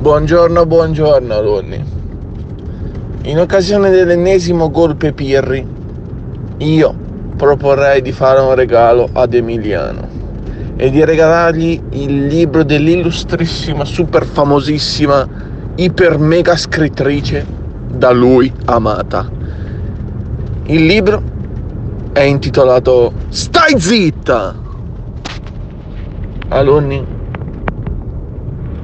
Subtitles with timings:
[0.00, 1.84] Buongiorno, buongiorno alunni.
[3.24, 5.62] In occasione dell'ennesimo golpe Pirri,
[6.56, 6.94] io
[7.36, 10.08] proporrei di fare un regalo ad Emiliano
[10.78, 15.28] e di regalargli il libro dell'illustrissima, super famosissima,
[15.74, 17.46] iper mega scrittrice
[17.90, 19.30] da lui amata.
[20.64, 21.22] Il libro
[22.14, 24.54] è intitolato Stai zitta!
[26.48, 27.06] Alunni,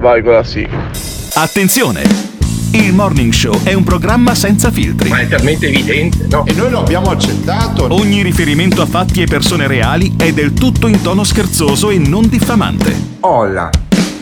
[0.06, 0.88] vai con la sigla.
[1.34, 2.34] Attenzione!
[2.70, 5.08] Il Morning Show è un programma senza filtri.
[5.08, 6.46] Ma è talmente evidente, no?
[6.46, 7.92] E noi lo abbiamo accettato.
[7.92, 12.28] Ogni riferimento a fatti e persone reali è del tutto in tono scherzoso e non
[12.28, 12.94] diffamante.
[13.20, 13.68] Olla.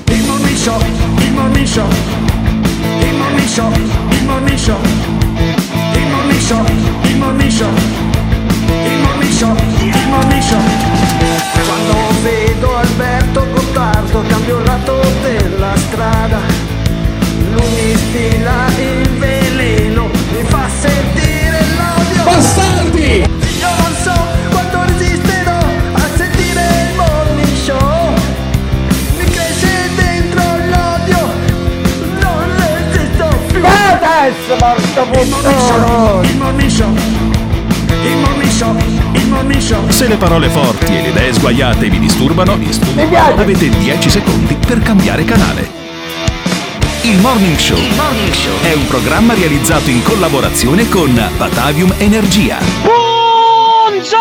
[0.06, 0.80] Il Morning Show,
[1.18, 1.88] il Morning Show,
[3.00, 4.80] il Morning Show, il Morning Show,
[5.92, 6.64] il Morning Show,
[7.02, 7.70] il Morning Show,
[8.68, 10.60] il Morning Show, il Morning Show.
[11.66, 15.03] Quando vedo Alberto Gottardo cambio il lato della
[15.94, 16.40] strada.
[17.52, 22.24] Lui mi stila il veleno, mi fa sentire l'odio.
[22.24, 23.24] Bastardi!
[23.58, 24.12] Io non so
[24.50, 25.58] quanto resisterò
[25.92, 28.12] a sentire il morning show.
[29.18, 31.18] Mi cresce dentro l'odio,
[32.20, 33.62] non resisto più.
[33.64, 34.56] Adesso,
[35.12, 36.92] morning show, il morning show,
[38.02, 38.76] il morning show,
[39.12, 39.88] il morning show.
[39.90, 42.58] Se le parole forti e le idee sguaiate vi disturbano,
[43.36, 45.82] avete 10 secondi per cambiare canale.
[47.04, 47.76] Il Morning Show
[48.62, 52.56] è un programma realizzato in collaborazione con Batavium Energia.
[52.80, 54.14] Buongiorno!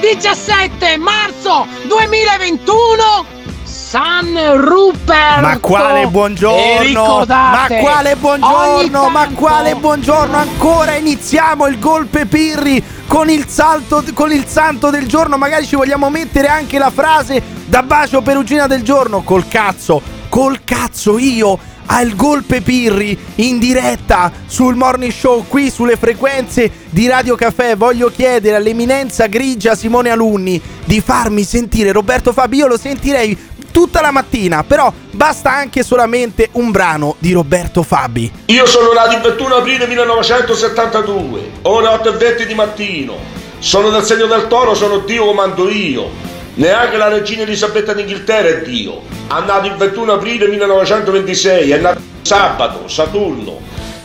[0.00, 3.26] 17 marzo 2021
[3.64, 7.24] San Rupert Ma quale buongiorno?
[7.26, 9.08] Ma quale buongiorno?
[9.08, 10.36] Ma quale buongiorno?
[10.36, 15.36] Ancora iniziamo il golpe Pirri con il salto con il santo del giorno.
[15.36, 19.22] Magari ci vogliamo mettere anche la frase da bacio perugina del giorno.
[19.22, 21.56] Col cazzo, col cazzo io
[21.86, 27.76] al golpe Pirri in diretta sul morning show qui sulle frequenze di Radio Caffè.
[27.76, 32.56] Voglio chiedere all'eminenza grigia Simone Alunni di farmi sentire Roberto Fabi.
[32.56, 33.38] Io lo sentirei
[33.70, 38.32] tutta la mattina, però basta anche solamente un brano di Roberto Fabi.
[38.46, 43.16] Io sono nato il 21 aprile 1972, ore 8 e 20 di mattino.
[43.60, 46.33] Sono del segno del toro, sono Dio comando io.
[46.56, 49.02] Neanche la regina Elisabetta d'Inghilterra è Dio.
[49.26, 53.60] Ha nato il 21 aprile 1926, è nato sabato, Saturno.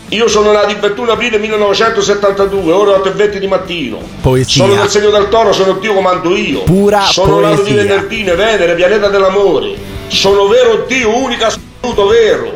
[0.10, 4.00] Io sono nato il 21 aprile 1972, ore 8 e 20 di mattino.
[4.22, 4.64] Poesia.
[4.66, 6.64] Sono del segno del toro, sono Dio comando io.
[6.64, 7.84] Pura sono nato di poesia.
[7.84, 9.76] venerdì, Venere, pianeta dell'amore.
[10.08, 12.52] Sono vero Dio, unico assoluto vero.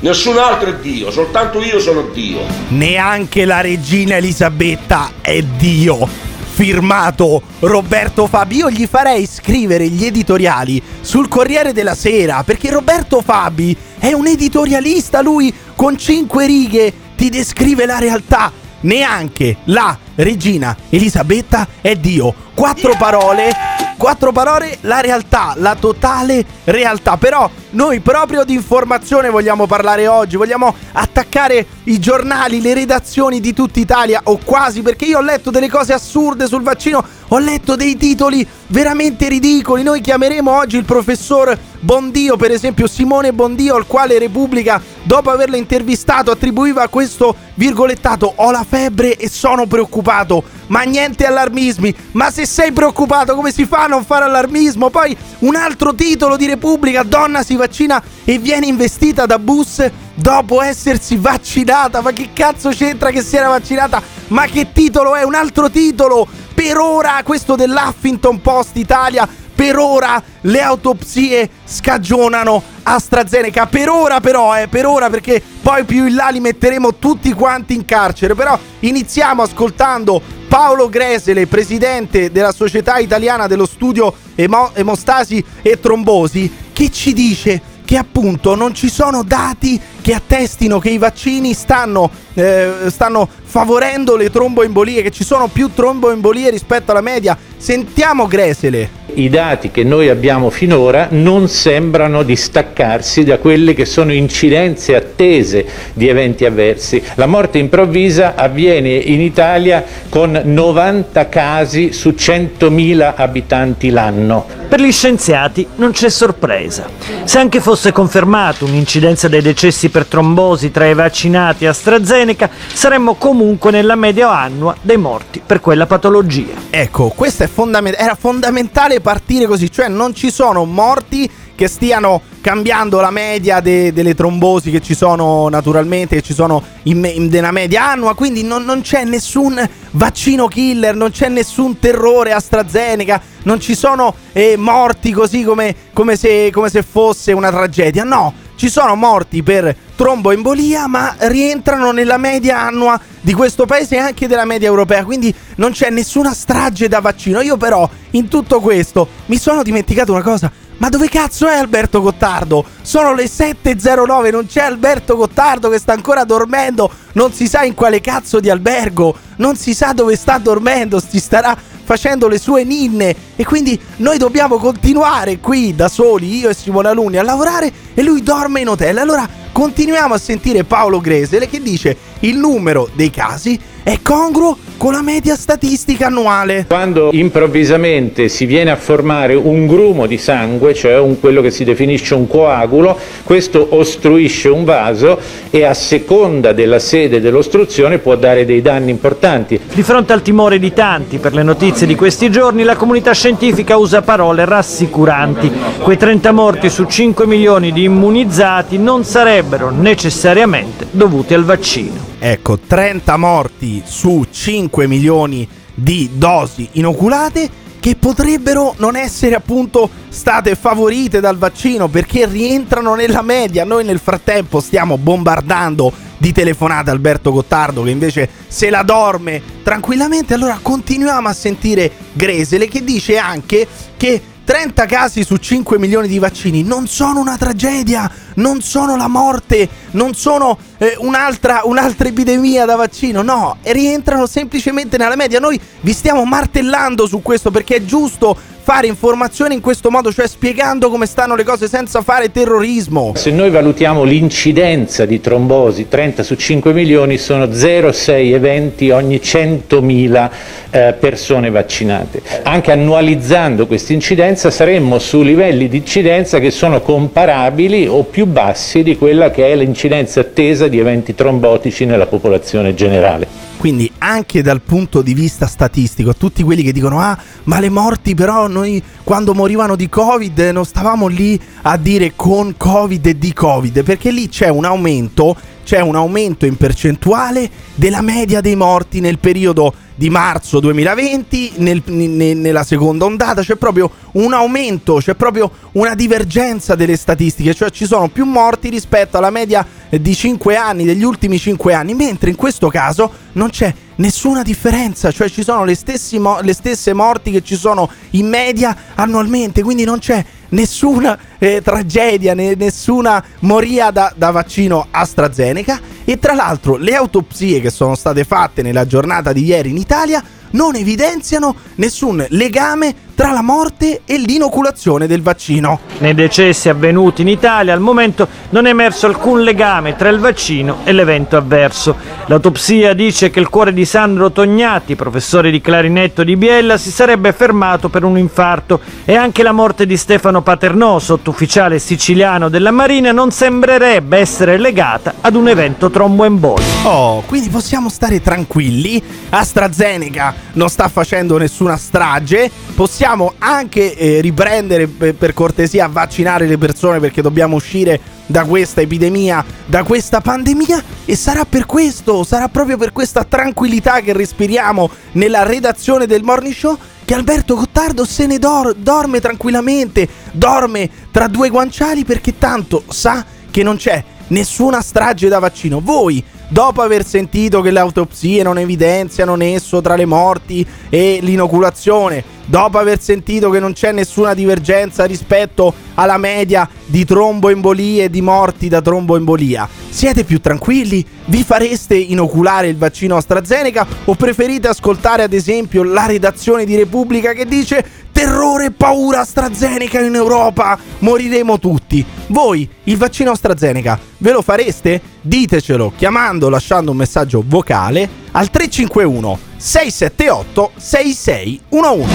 [0.00, 2.40] Nessun altro è Dio, soltanto io sono Dio.
[2.68, 6.30] Neanche la regina Elisabetta è Dio.
[6.62, 8.58] Firmato Roberto Fabi.
[8.58, 14.28] Io gli farei scrivere gli editoriali sul Corriere della Sera perché Roberto Fabi è un
[14.28, 15.22] editorialista.
[15.22, 18.52] Lui con cinque righe ti descrive la realtà.
[18.82, 22.32] Neanche la regina Elisabetta è Dio.
[22.54, 23.50] Quattro parole.
[23.96, 27.16] Quattro parole, la realtà, la totale realtà.
[27.16, 33.52] Però noi proprio di informazione vogliamo parlare oggi, vogliamo attaccare i giornali, le redazioni di
[33.52, 37.76] tutta Italia o quasi, perché io ho letto delle cose assurde sul vaccino, ho letto
[37.76, 39.82] dei titoli veramente ridicoli.
[39.82, 45.56] Noi chiameremo oggi il professor Bondio, per esempio Simone Bondio, al quale Repubblica, dopo averlo
[45.56, 50.44] intervistato, attribuiva questo virgolettato: Ho la febbre e sono preoccupato.
[50.68, 51.94] Ma niente allarmismi.
[52.12, 54.90] Ma se sei preoccupato, come si fa a non fare allarmismo?
[54.90, 60.60] Poi un altro titolo di Repubblica: Donna si vaccina e viene investita da bus dopo
[60.60, 62.00] essersi vaccinata.
[62.00, 64.02] Ma che cazzo c'entra che si era vaccinata?
[64.28, 65.22] Ma che titolo è?
[65.22, 66.26] Un altro titolo.
[66.54, 69.28] Per ora, questo dell'Huffington Post Italia.
[69.54, 73.66] Per ora le autopsie scagionano AstraZeneca.
[73.66, 77.74] Per ora, però, eh, per ora, perché poi più in là li metteremo tutti quanti
[77.74, 78.34] in carcere.
[78.34, 86.50] Però iniziamo ascoltando Paolo Gresele, presidente della Società Italiana dello Studio Emo- Emostasi e Trombosi,
[86.72, 92.10] che ci dice che appunto non ci sono dati che attestino che i vaccini stanno,
[92.34, 97.36] eh, stanno favorendo le tromboembolie, che ci sono più tromboembolie rispetto alla media.
[97.62, 98.90] Sentiamo Gresele.
[99.14, 105.64] I dati che noi abbiamo finora non sembrano distaccarsi da quelle che sono incidenze attese
[105.92, 107.00] di eventi avversi.
[107.14, 114.60] La morte improvvisa avviene in Italia con 90 casi su 100.000 abitanti l'anno.
[114.72, 116.88] Per gli scienziati non c'è sorpresa.
[117.24, 123.16] Se anche fosse confermata un'incidenza dei decessi per trombosi tra i vaccinati e AstraZeneca, saremmo
[123.16, 126.54] comunque nella media annua dei morti per quella patologia.
[126.70, 132.22] Ecco, questo è fondament- era fondamentale partire così, cioè non ci sono morti che stiano
[132.40, 137.10] cambiando la media de- delle trombosi che ci sono naturalmente, che ci sono in, me-
[137.10, 142.32] in nella media annua, quindi non, non c'è nessun vaccino killer, non c'è nessun terrore
[142.32, 148.02] AstraZeneca, non ci sono eh, morti così come, come, se, come se fosse una tragedia,
[148.02, 153.98] no, ci sono morti per tromboembolia, ma rientrano nella media annua di questo paese e
[153.98, 157.40] anche della media europea, quindi non c'è nessuna strage da vaccino.
[157.40, 160.50] Io però in tutto questo mi sono dimenticato una cosa.
[160.78, 162.64] Ma dove cazzo è Alberto Gottardo?
[162.82, 167.74] Sono le 7.09, non c'è Alberto Gottardo che sta ancora dormendo, non si sa in
[167.74, 172.64] quale cazzo di albergo, non si sa dove sta dormendo, si starà facendo le sue
[172.64, 177.72] ninne e quindi noi dobbiamo continuare qui da soli, io e Simone Alunni, a lavorare
[177.94, 178.98] e lui dorme in hotel.
[178.98, 184.92] Allora continuiamo a sentire Paolo Gresele che dice il numero dei casi è congruo con
[184.92, 186.66] la media statistica annuale.
[186.68, 191.64] Quando improvvisamente si viene a formare un grumo di sangue, cioè un, quello che si
[191.64, 195.18] definisce un coagulo, questo ostruisce un vaso
[195.50, 199.60] e a seconda della sede dell'ostruzione può dare dei danni importanti.
[199.72, 203.76] Di fronte al timore di tanti per le notizie di questi giorni, la comunità scientifica
[203.76, 205.50] usa parole rassicuranti.
[205.80, 212.00] Quei 30 morti su 5 milioni di immunizzati non sarebbero necessariamente dovuti al vaccino.
[212.18, 220.54] Ecco, 30 morti su 5 milioni di dosi inoculate che potrebbero non essere appunto state
[220.54, 223.64] favorite dal vaccino perché rientrano nella media.
[223.64, 230.34] Noi nel frattempo stiamo bombardando di telefonate Alberto Gottardo che invece se la dorme tranquillamente.
[230.34, 233.66] Allora continuiamo a sentire Gresele che dice anche
[233.96, 239.08] che 30 casi su 5 milioni di vaccini non sono una tragedia, non sono la
[239.08, 245.38] morte, non sono eh, un'altra, un'altra epidemia da vaccino, no, rientrano semplicemente nella media.
[245.38, 250.28] Noi vi stiamo martellando su questo perché è giusto fare informazione in questo modo, cioè
[250.28, 253.12] spiegando come stanno le cose senza fare terrorismo.
[253.16, 260.30] Se noi valutiamo l'incidenza di trombosi, 30 su 5 milioni sono 0,6 eventi ogni 100.000
[260.70, 262.22] eh, persone vaccinate.
[262.44, 268.84] Anche annualizzando questa incidenza saremmo su livelli di incidenza che sono comparabili o più bassi
[268.84, 273.51] di quella che è l'incidenza attesa di eventi trombotici nella popolazione generale.
[273.62, 278.12] Quindi anche dal punto di vista statistico, tutti quelli che dicono ah ma le morti
[278.12, 283.32] però noi quando morivano di covid non stavamo lì a dire con covid e di
[283.32, 288.98] covid, perché lì c'è un aumento, c'è un aumento in percentuale della media dei morti
[288.98, 295.14] nel periodo di marzo 2020 nel, ne, nella seconda ondata c'è proprio un aumento, c'è
[295.14, 300.56] proprio una divergenza delle statistiche, cioè ci sono più morti rispetto alla media di 5
[300.56, 305.42] anni, degli ultimi 5 anni, mentre in questo caso non c'è nessuna differenza, cioè ci
[305.42, 305.76] sono le,
[306.18, 311.60] mo- le stesse morti che ci sono in media annualmente, quindi non c'è nessuna eh,
[311.62, 315.80] tragedia, né, nessuna moria da, da, vaccino AstraZeneca.
[316.04, 320.22] E tra l'altro le autopsie che sono state fatte nella giornata di ieri in Italia
[320.52, 325.80] non evidenziano nessun legame tra la morte e l'inoculazione del vaccino.
[325.98, 330.78] Nei decessi avvenuti in Italia al momento non è emerso alcun legame tra il vaccino
[330.84, 331.94] e l'evento avverso.
[332.26, 337.32] L'autopsia dice che il cuore di Sandro Tognati, professore di clarinetto di Biella, si sarebbe
[337.32, 343.12] fermato per un infarto e anche la morte di Stefano Paternò, sottufficiale siciliano della Marina,
[343.12, 346.88] non sembrerebbe essere legata ad un evento tromboembolico.
[346.88, 349.02] Oh, quindi possiamo stare tranquilli?
[349.30, 356.58] AstraZeneca non sta facendo nessuna strage, possiamo anche eh, riprendere per, cortesia a vaccinare le
[356.58, 362.48] persone perché dobbiamo uscire da questa epidemia, da questa pandemia e sarà per questo, sarà
[362.48, 368.26] proprio per questa tranquillità che respiriamo nella redazione del Morning Show che Alberto Gottardo se
[368.26, 374.80] ne dor- dorme tranquillamente, dorme tra due guanciali perché tanto sa che non c'è nessuna
[374.80, 375.80] strage da vaccino.
[375.80, 382.22] Voi dopo aver sentito che le autopsie non evidenziano nesso tra le morti e l'inoculazione,
[382.44, 388.20] dopo aver sentito che non c'è nessuna divergenza rispetto alla media di tromboembolie e di
[388.20, 391.02] morti da tromboembolia, siete più tranquilli?
[391.24, 397.32] Vi fareste inoculare il vaccino AstraZeneca o preferite ascoltare ad esempio la redazione di Repubblica
[397.32, 402.04] che dice terrore e paura AstraZeneca in Europa, moriremo tutti.
[402.28, 405.00] Voi il vaccino AstraZeneca ve lo fareste?
[405.20, 412.10] Ditecelo chiamando o lasciando un messaggio vocale al 351 678 6611.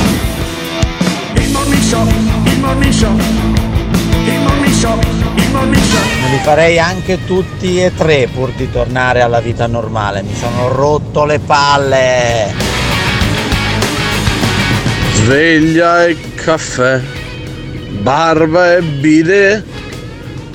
[1.33, 4.99] Il morning show, il morning show, il morning show,
[5.35, 6.01] il morning show.
[6.21, 10.21] Me li farei anche tutti e tre pur di tornare alla vita normale.
[10.21, 12.76] Mi sono rotto le palle.
[15.27, 17.01] Sveglia e caffè,
[18.00, 19.62] barba e bide,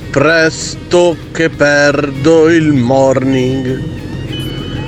[0.09, 3.83] presto che perdo il morning.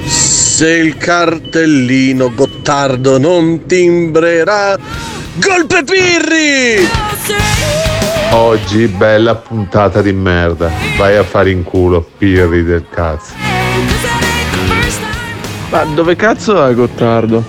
[0.08, 4.76] Se il cartellino Gottardo non timbrerà,
[5.36, 6.90] golpe pirri!
[8.32, 10.72] Oggi bella puntata di merda.
[10.98, 13.34] Vai a fare in culo, pirri del cazzo.
[15.70, 17.44] Ma dove cazzo è Gottardo?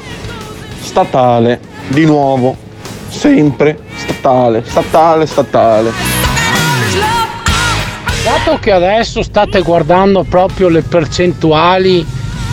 [0.82, 2.56] Statale, di nuovo,
[3.08, 5.92] sempre, statale, statale, statale.
[8.24, 12.04] Dato che adesso state guardando proprio le percentuali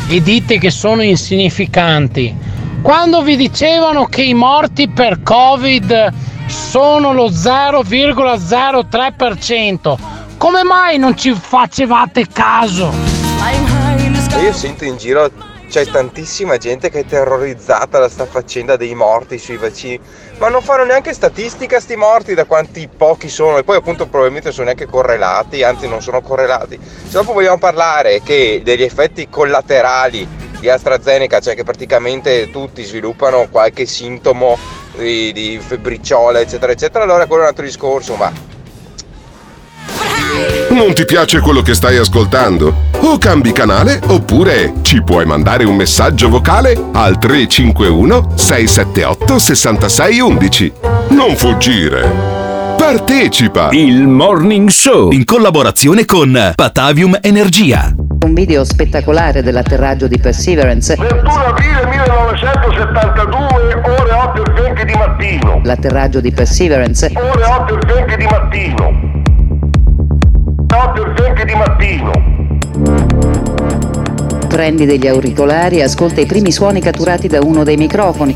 [0.08, 6.14] e dite che sono insignificanti, quando vi dicevano che i morti per Covid
[6.46, 9.98] sono lo 0,03%,
[10.38, 12.94] come mai non ci facevate caso?
[14.42, 15.32] Io sento in giro
[15.74, 20.00] c'è tantissima gente che è terrorizzata da sta faccenda dei morti sui vaccini,
[20.38, 24.52] ma non fanno neanche statistica sti morti da quanti pochi sono e poi appunto probabilmente
[24.52, 26.80] sono neanche correlati, anzi non sono correlati.
[26.80, 30.28] Se dopo vogliamo parlare che degli effetti collaterali
[30.60, 34.56] di AstraZeneca, cioè che praticamente tutti sviluppano qualche sintomo
[34.96, 38.32] di, di febbriciola eccetera eccetera, allora quello è un altro discorso, ma
[40.70, 42.92] Non ti piace quello che stai ascoltando?
[43.02, 50.74] O cambi canale oppure ci puoi mandare un messaggio vocale al 351 678 6611.
[51.10, 52.10] Non fuggire.
[52.78, 53.70] Partecipa!
[53.72, 57.94] Il Morning Show in collaborazione con Patavium Energia.
[58.24, 60.96] Un video spettacolare dell'atterraggio di Perseverance.
[60.96, 65.62] 21 aprile 1972, ore 8 e 20 di mattino.
[65.64, 67.12] L'atterraggio di Perseverance.
[67.14, 69.03] Ore 8 e 20 di mattino.
[71.44, 72.12] 8 e 20 di mattino.
[74.48, 78.36] Prendi degli auricolari e ascolta i primi suoni catturati da uno dei microfoni.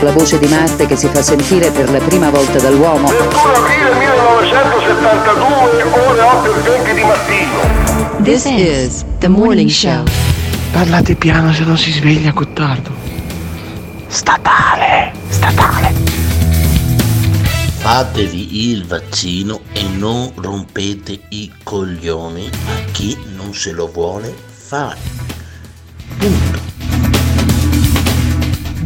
[0.00, 3.06] La voce di Marte che si fa sentire per la prima volta dall'uomo.
[3.06, 8.24] 21 aprile 1972, ore 8 e 20 di mattino.
[8.24, 10.02] This is the morning show.
[10.72, 12.90] Parlate piano se non si sveglia Gottardo.
[14.08, 15.94] Statale, statale.
[17.78, 24.98] Fatevi il vaccino e non rompete i coglioni a chi non se lo vuole fare.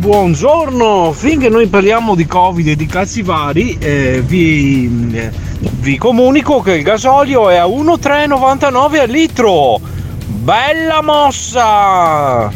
[0.00, 5.30] Buongiorno, finché noi parliamo di Covid e di cazzi vari, eh, vi, eh,
[5.60, 9.78] vi comunico che il gasolio è a 1,399 al litro.
[10.26, 12.50] Bella mossa!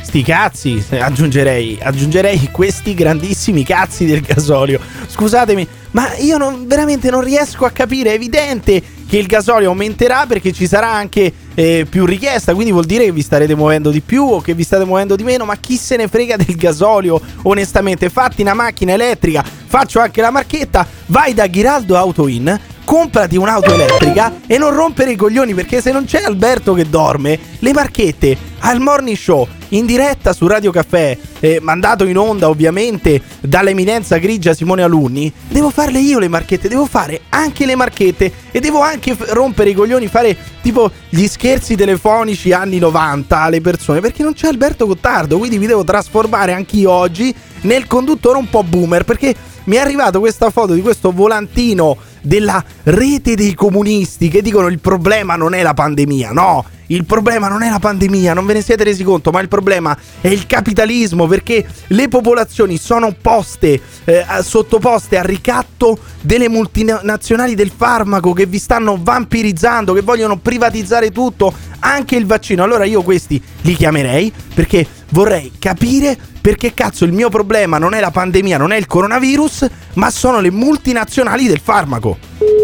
[0.00, 4.80] Sti cazzi, aggiungerei, aggiungerei questi grandissimi cazzi del gasolio.
[5.06, 10.26] Scusatemi, ma io non, veramente non riesco a capire, è evidente che il gasolio aumenterà
[10.26, 14.02] perché ci sarà anche eh, più richiesta, quindi vuol dire che vi starete muovendo di
[14.02, 17.18] più o che vi state muovendo di meno, ma chi se ne frega del gasolio,
[17.42, 23.36] onestamente, fatti una macchina elettrica, faccio anche la marchetta, vai da Ghiraldo Auto In, comprati
[23.36, 27.74] un'auto elettrica e non rompere i coglioni perché se non c'è Alberto che dorme, le
[27.74, 34.16] marchette al morning show in diretta su Radio Caffè, eh, mandato in onda ovviamente dall'eminenza
[34.16, 38.80] grigia Simone Alunni, devo farle io le marchette, devo fare anche le marchette e devo
[38.80, 44.22] anche f- rompere i coglioni, fare tipo gli scherzi telefonici anni 90 alle persone perché
[44.22, 49.04] non c'è Alberto Gottardo, quindi mi devo trasformare anch'io oggi nel conduttore un po' boomer
[49.04, 54.68] perché mi è arrivato questa foto di questo volantino della rete dei comunisti che dicono
[54.68, 56.64] il problema non è la pandemia, no.
[56.90, 59.96] Il problema non è la pandemia, non ve ne siete resi conto, ma il problema
[60.20, 67.70] è il capitalismo perché le popolazioni sono poste, eh, sottoposte al ricatto delle multinazionali del
[67.74, 72.62] farmaco che vi stanno vampirizzando, che vogliono privatizzare tutto, anche il vaccino.
[72.62, 78.00] Allora io questi li chiamerei perché vorrei capire perché cazzo il mio problema non è
[78.00, 82.57] la pandemia, non è il coronavirus, ma sono le multinazionali del farmaco.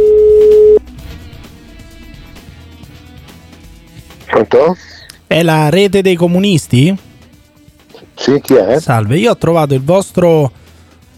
[4.34, 4.76] Pronto?
[5.28, 6.96] È la rete dei comunisti?
[8.16, 8.80] Sì, chi è?
[8.80, 10.50] Salve, io ho trovato il vostro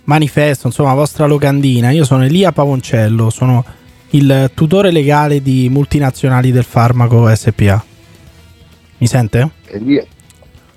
[0.04, 1.90] manifesto, insomma, la vostra locandina.
[1.90, 3.64] Io sono Elia Pavoncello, sono
[4.10, 7.82] il tutore legale di multinazionali del farmaco SPA.
[8.98, 9.50] Mi sente?
[9.68, 10.04] Elia,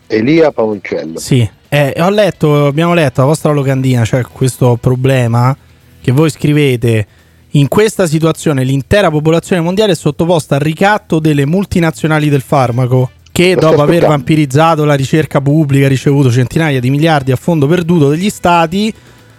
[0.08, 1.20] Elia Pavoncello.
[1.20, 5.56] Sì, eh, ho letto, abbiamo letto la vostra locandina, cioè questo problema
[6.00, 7.06] che voi scrivete.
[7.54, 13.56] In questa situazione l'intera popolazione mondiale è sottoposta al ricatto delle multinazionali del farmaco che
[13.56, 18.10] Lo dopo aver vampirizzato la ricerca pubblica ha ricevuto centinaia di miliardi a fondo perduto
[18.10, 18.94] degli stati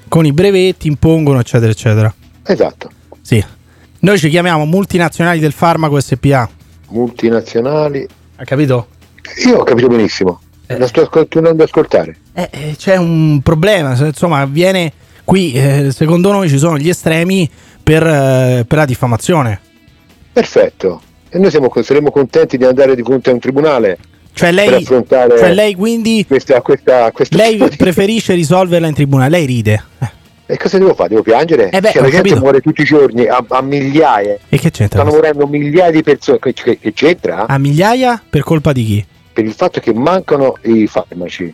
[0.09, 2.12] con i brevetti impongono eccetera eccetera.
[2.43, 2.90] Esatto.
[3.21, 3.45] Sì.
[4.00, 6.50] Noi ci chiamiamo multinazionali del farmaco SPA.
[6.88, 8.09] Multinazionali.
[8.37, 8.88] Ha capito?
[9.47, 10.40] Io ho capito benissimo.
[10.67, 12.17] La sto continuando ad ascoltare.
[12.33, 14.93] Eh, eh, c'è un problema, insomma, avviene
[15.25, 17.49] qui, eh, secondo noi ci sono gli estremi
[17.90, 19.61] per, eh, per la diffamazione.
[20.32, 21.02] Perfetto.
[21.28, 23.99] E noi siamo, saremo contenti di andare di fronte a un tribunale
[24.32, 29.82] Cioè lei, cioè lei quindi questa, questa, questa lei preferisce risolverla in tribunale, lei ride.
[29.99, 30.09] Eh,
[30.47, 31.09] E cosa devo fare?
[31.11, 31.68] Devo piangere?
[31.70, 32.38] Eh beh, Cioè, la gente capito.
[32.40, 34.37] muore tutti i giorni a, a migliaia.
[34.49, 35.00] E che c'entra?
[35.00, 36.38] Stanno morendo migliaia di persone.
[36.38, 37.47] Che, che- che c'entra?
[37.49, 39.04] A migliaia per colpa di chi?
[39.32, 41.52] Per il fatto che mancano i farmaci.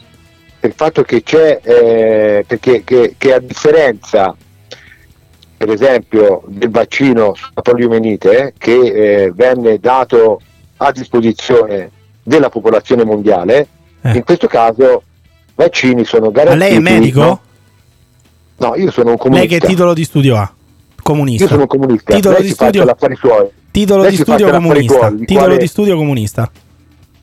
[0.61, 1.61] Per il fatto che c'è.
[1.63, 4.35] eh, perché che, che a differenza,
[5.57, 10.41] per esempio, del vaccino sulla poliomielite eh, che eh, venne dato
[10.79, 11.91] a disposizione
[12.23, 13.69] della popolazione mondiale,
[14.03, 15.03] in questo caso
[15.55, 16.33] vaccini sono Eh.
[16.33, 16.69] Ma garantiti.
[16.69, 17.21] lei è medico?
[17.21, 17.41] no?
[18.59, 19.49] No, io sono un comunista.
[19.49, 20.53] Lei che titolo di studio ha?
[21.03, 21.45] Comunista.
[21.45, 22.15] Io sono un comunista.
[22.15, 22.97] Titolo Lei di studio-.
[23.71, 25.09] Titolo Lei di studio comunista.
[25.11, 26.51] Titolo quale- di studio comunista.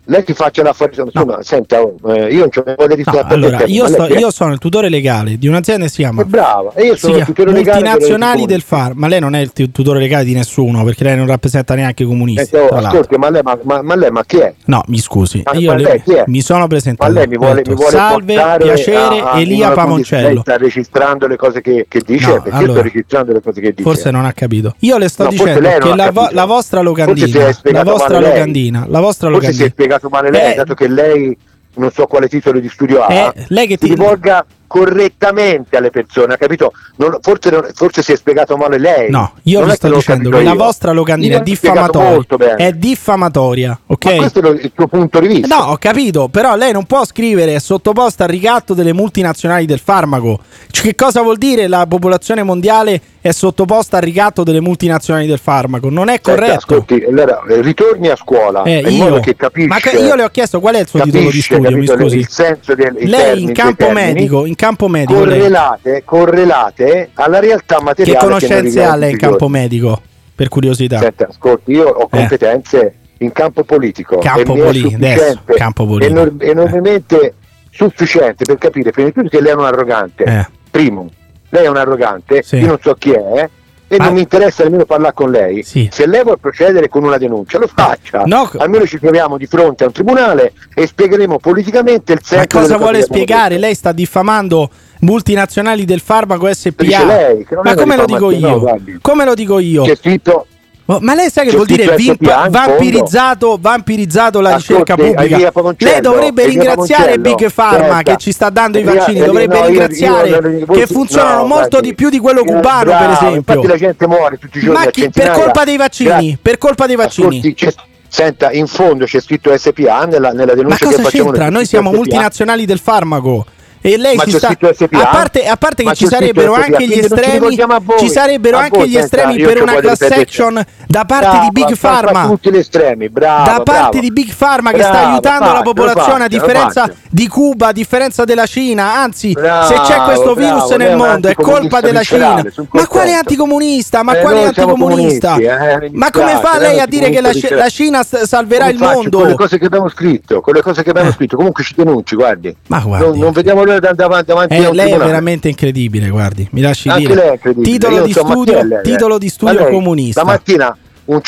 [0.05, 1.05] Lei si faccia l'affari suoi.
[1.05, 4.51] Insomma, senta, oh, eh, io non c'ho voglia di No, allora, io, sto- io sono
[4.51, 6.71] il tutore legale di un'azienda che si chiama È brava.
[6.73, 8.97] E io sono il tutore legale multinazionali del farm.
[8.99, 12.05] Ma lei non è il tutore legale di nessuno perché lei non rappresenta neanche i
[12.05, 12.55] comunisti.
[12.55, 14.53] Eh, oh, ascolti, ma lei, ma, ma- ma lei ma chi è?
[14.65, 17.09] No, mi scusi, Ma- io le- mi sono presentato.
[17.11, 20.37] Ma lei mi vuole, detto, mi vuole Salve, piacere, a- a- Elia una condizione- Lei
[20.39, 22.27] sta registrando le cose che, che dice?
[22.27, 23.83] No, perché io allora, sto registrando le cose che dice.
[23.83, 24.75] Forse non ha capito.
[24.79, 28.99] Io le sto No, dicendo che la, vo- la vostra locandina, la vostra locandina, la
[28.99, 29.91] vostra locandina.
[29.97, 31.37] Spiegato male lei, Eh, dato che lei
[31.75, 33.13] non so quale titolo di studio ha.
[33.13, 36.71] Eh, lei che si ti- rivolga correttamente alle persone, ha capito?
[36.97, 39.09] Non- forse, non- forse si è spiegato male lei.
[39.09, 42.55] No, io Non vi è sto dicendo che la vostra locandina è diffamatoria.
[42.55, 44.05] È diffamatoria, ok?
[44.05, 45.55] Ma questo è lo- il tuo punto di vista.
[45.55, 49.79] No, ho capito, però lei non può scrivere è sottoposta al ricatto delle multinazionali del
[49.79, 50.39] farmaco.
[50.71, 55.37] Cioè, che cosa vuol dire la popolazione mondiale è sottoposta al ricatto delle multinazionali del
[55.39, 55.89] farmaco?
[55.89, 56.53] Non è Senta, corretto.
[56.57, 59.67] ascolti, allora, eh, ritorni a scuola Eh, in modo che capisce.
[59.69, 61.85] ma che- io le ho chiesto qual è il suo titolo di capisce, studio, mi
[61.85, 62.17] capito, scusi.
[62.17, 67.77] Il senso del i Lei in campo medico, in campo medico, correlate, correlate alla realtà
[67.77, 68.17] che materiale.
[68.19, 70.01] noi conoscenze viviamo ha lei in campo medico?
[70.35, 70.97] Per curiosità.
[70.99, 72.07] Senta, ascolti, io ho Eh.
[72.09, 76.19] competenze in campo politico Campo mi poli- adesso, campo politico.
[76.19, 77.35] enor- enormemente
[77.71, 80.23] sufficiente per capire prima di tutto che lei è un arrogante.
[80.23, 80.45] Eh.
[80.69, 81.09] Primo,
[81.53, 82.57] lei è un arrogante, Sì.
[82.57, 83.47] io non so chi è
[83.87, 85.61] e Ma- non mi interessa nemmeno parlare con lei.
[85.61, 85.87] Sì.
[85.91, 88.23] Se lei vuole procedere con una denuncia, lo faccia.
[88.25, 88.49] No.
[88.57, 92.77] Almeno ci troviamo di fronte a un tribunale e spiegheremo politicamente il senso Ma cosa
[92.77, 93.59] vuole spiegare?
[93.59, 94.67] Lei sta diffamando
[95.01, 97.35] multinazionali del farmaco SPA.
[97.61, 98.49] Ma come lo dico io?
[98.57, 99.83] no, come lo dico io?
[99.83, 100.47] C'è scritto
[100.85, 104.91] Ma lei sa che C'è vuol dire scritto vimp- SPA in vampirizzato, vampirizzato la Ascolti,
[104.91, 105.75] ricerca pubblica?
[105.77, 108.01] Lei dovrebbe ringraziare Big Pharma senta.
[108.11, 111.47] che ci sta dando i vaccini, dovrebbe no, ringraziare io- io- voi- che funzionano no,
[111.47, 113.35] molto di più di quello eh, cubano, per esempio.
[113.35, 116.37] Infatti la gente muore tutti i giorni Ma chi- per colpa dei vaccini, Grazie.
[116.41, 117.37] per colpa dei vaccini.
[117.39, 117.73] Ascolti,
[118.09, 121.49] senta, in fondo c'è scritto SPA nella, nella Ma denuncia che cosa c'entra?
[121.49, 121.97] Noi siamo SPA.
[121.97, 123.45] multinazionali del farmaco.
[123.85, 127.57] E lei Ma si sta a parte, a parte che ci sarebbero anche gli estremi
[127.97, 132.49] ci sarebbero anche gli estremi per una class action da parte di Big Pharma tutti
[132.49, 136.89] gli estremi, brava, da parte di Big Pharma che sta aiutando la popolazione a differenza
[137.09, 138.95] di Cuba, a differenza della Cina.
[138.95, 142.41] Anzi, se c'è questo virus nel mondo è colpa della Cina.
[142.71, 144.01] Ma quale anticomunista?
[144.01, 145.35] Ma Eh, quale anticomunista?
[145.35, 149.19] eh, Ma come fa lei a dire che la, Cina salverà il mondo?
[149.19, 152.15] Con le cose che abbiamo scritto, con le cose che abbiamo scritto, comunque ci denunci,
[152.15, 152.55] guardi.
[152.67, 153.05] Ma guardi.
[153.07, 155.09] Non, non vediamo l'ora solo da- davanti, davanti a Eh, un lei è tribunale.
[155.11, 157.15] veramente incredibile, guardi, mi lasci Anche dire.
[157.15, 157.71] lei è incredibile.
[157.71, 160.21] Titolo Io di studio, Mattia, titolo di studio lei, comunista.
[160.21, 161.19] La mattina non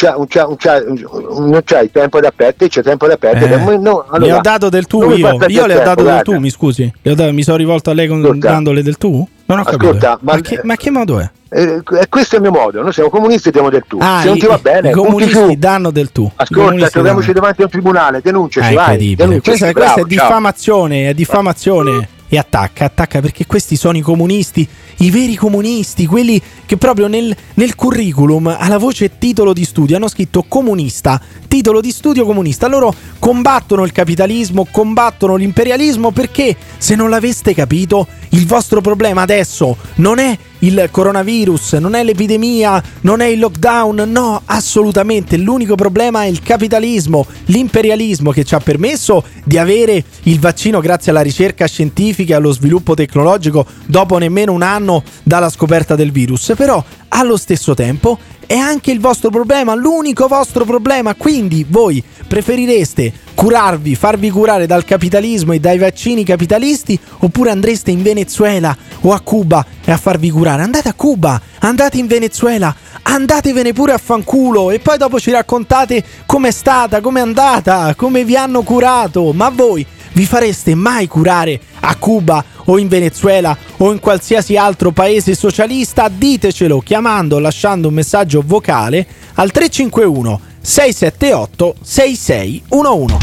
[1.64, 3.56] c'hai tempo da perdere, c'è tempo da perdere.
[3.56, 5.16] Eh, no, le allora, ho dato del tu io.
[5.16, 6.22] Io le ho tempo, dato del guarda.
[6.22, 6.92] tu, mi scusi.
[7.02, 8.50] Le dato- mi sono rivolto a lei con, Ascolta.
[8.50, 9.28] dandole del tu?
[9.48, 9.86] Non ho capito.
[9.88, 11.30] Ascolta, ma, ma- che, ma che modo è?
[11.50, 13.98] Eh, questo è il mio modo, noi siamo comunisti e diamo del tu.
[14.02, 16.30] Ah, Se non ti va bene, i comunisti danno del tu.
[16.36, 19.16] Ascolta, troviamoci davanti a un tribunale, denunciaci, Ah, vai.
[19.16, 22.10] denunciaci, Questa, questa è bravo, diffamazione, è diffamazione.
[22.36, 24.68] E attacca, attacca perché questi sono i comunisti,
[24.98, 30.10] i veri comunisti, quelli che proprio nel, nel curriculum alla voce titolo di studio hanno
[30.10, 32.68] scritto comunista, titolo di studio comunista.
[32.68, 39.78] Loro combattono il capitalismo, combattono l'imperialismo perché se non l'aveste capito, il vostro problema adesso
[39.96, 45.38] non è il coronavirus, non è l'epidemia, non è il lockdown, no, assolutamente.
[45.38, 51.12] L'unico problema è il capitalismo, l'imperialismo che ci ha permesso di avere il vaccino grazie
[51.12, 56.54] alla ricerca scientifica e allo sviluppo tecnologico dopo nemmeno un anno dalla scoperta del virus.
[56.56, 61.16] Però allo stesso tempo è anche il vostro problema, l'unico vostro problema.
[61.16, 68.02] Quindi voi preferireste curarvi, farvi curare dal capitalismo e dai vaccini capitalisti oppure andreste in
[68.02, 70.64] Venezuela o a Cuba e a farvi curare?
[70.64, 76.04] Andate a Cuba, andate in Venezuela, andatevene pure a fanculo e poi dopo ci raccontate
[76.26, 79.32] com'è stata, com'è andata, come vi hanno curato.
[79.34, 84.92] Ma voi vi fareste mai curare a Cuba o in Venezuela o in qualsiasi altro
[84.92, 86.08] paese socialista?
[86.08, 93.18] Ditecelo chiamando o lasciando un messaggio vocale al 351 678 6611.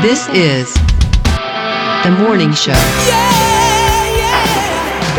[0.00, 0.72] This is
[2.02, 2.74] the morning show.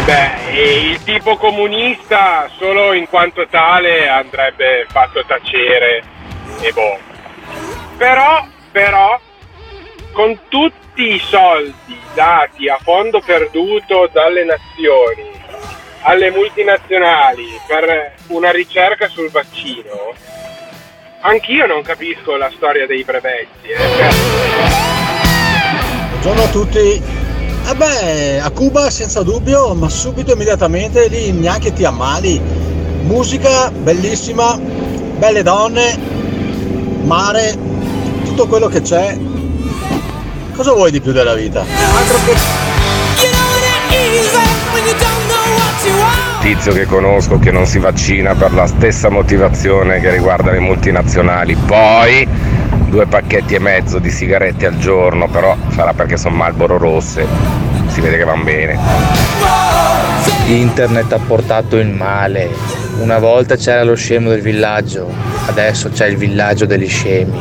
[0.04, 6.04] Beh, e il tipo comunista solo in quanto tale andrebbe fatto tacere
[6.60, 6.98] e boh.
[7.98, 9.20] Però, però,
[10.14, 15.30] con tutti i soldi dati a fondo perduto dalle nazioni
[16.04, 20.14] alle multinazionali per una ricerca sul vaccino,
[21.22, 23.68] anch'io non capisco la storia dei brevetti.
[23.68, 24.10] eh.
[26.10, 26.80] Buongiorno a tutti.
[26.80, 32.42] Eh beh, a Cuba senza dubbio, ma subito immediatamente lì neanche ti ammali.
[33.04, 35.98] Musica bellissima, belle donne,
[37.04, 37.56] mare,
[38.26, 39.16] tutto quello che c'è.
[40.56, 41.64] Cosa vuoi di più della vita?
[46.42, 51.56] Tizio che conosco che non si vaccina per la stessa motivazione che riguarda le multinazionali.
[51.56, 52.28] Poi
[52.88, 57.26] due pacchetti e mezzo di sigarette al giorno, però sarà perché sono Marlboro rosse.
[57.88, 58.78] Si vede che van bene.
[60.48, 62.50] Internet ha portato il male.
[63.00, 65.12] Una volta c'era lo scemo del villaggio,
[65.48, 67.40] adesso c'è il villaggio degli scemi.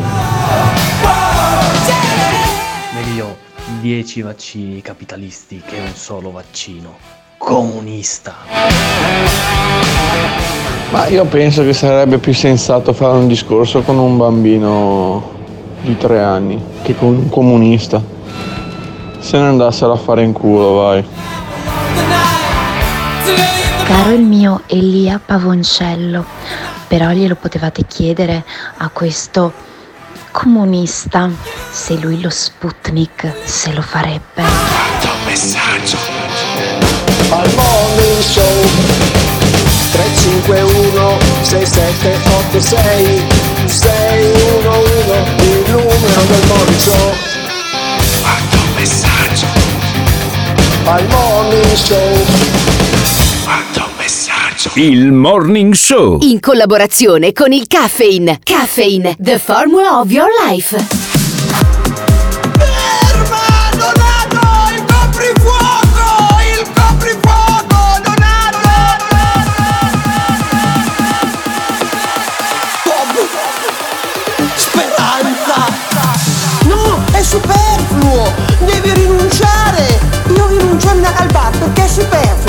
[3.80, 6.96] Meglio 10 vaccini capitalisti che un solo vaccino
[7.38, 8.34] comunista.
[10.90, 15.30] Ma io penso che sarebbe più sensato fare un discorso con un bambino
[15.80, 18.02] di tre anni che con un comunista.
[19.18, 21.04] Se ne andassero a fare in culo, vai.
[23.84, 26.24] Caro il mio Elia Pavoncello,
[26.86, 28.44] però glielo potevate chiedere
[28.76, 29.68] a questo
[30.30, 31.30] comunista.
[31.70, 34.42] Se lui lo Sputnik se lo farebbe.
[35.24, 35.96] messaggio.
[37.30, 38.68] Al morning show.
[39.92, 43.22] 351 6786
[43.66, 47.14] 611 il numero del morning show.
[48.22, 49.46] Quanto messaggio.
[50.84, 52.10] Al morning show.
[52.30, 52.59] quanto
[54.74, 56.18] Il Morning Show.
[56.20, 58.38] In collaborazione con il Caffeine.
[58.40, 60.76] Caffeine, the formula of your life.
[64.72, 66.06] il coprifuoco
[66.56, 68.58] il coprifuoco Donato
[74.54, 75.66] Speranza!
[76.66, 78.32] No, è superfluo!
[78.66, 79.98] Devi rinunciare!
[80.28, 82.39] Io rinuncio ad andare al bar perché è superfluo!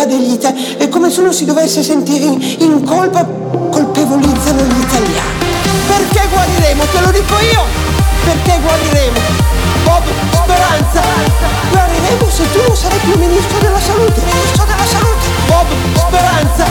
[0.00, 0.76] Degli italiani!
[0.78, 5.38] È come se uno si dovesse sentire in, in colpa colpevolizzano gli italiani!
[5.86, 6.82] Perché guariremo?
[6.90, 7.62] Te lo dico io!
[8.24, 9.20] Perché guariremo?
[9.84, 11.02] Bob, Speranza!
[11.70, 14.20] Guariremo se tu non sarai più ministro della salute!
[14.24, 15.26] Ministro della salute!
[15.46, 16.64] Bob, Speranza!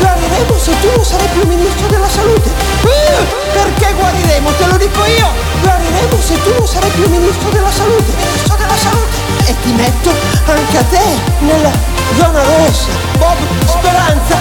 [0.00, 2.50] Guariremo se tu non sarai più ministro della salute!
[2.82, 3.22] Uh,
[3.54, 4.50] perché guariremo?
[4.58, 5.28] Te lo dico io!
[5.62, 9.16] Guariremo se tu non sarai più ministro della salute, ministro della salute.
[9.46, 10.10] E ti metto
[10.46, 11.04] anche a te
[11.40, 12.88] nella zona rossa.
[13.18, 14.36] Bob Speranza,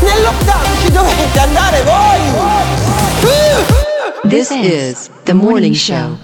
[0.00, 2.20] nel lockdown ci dovete andare voi.
[4.28, 6.18] This is the morning show.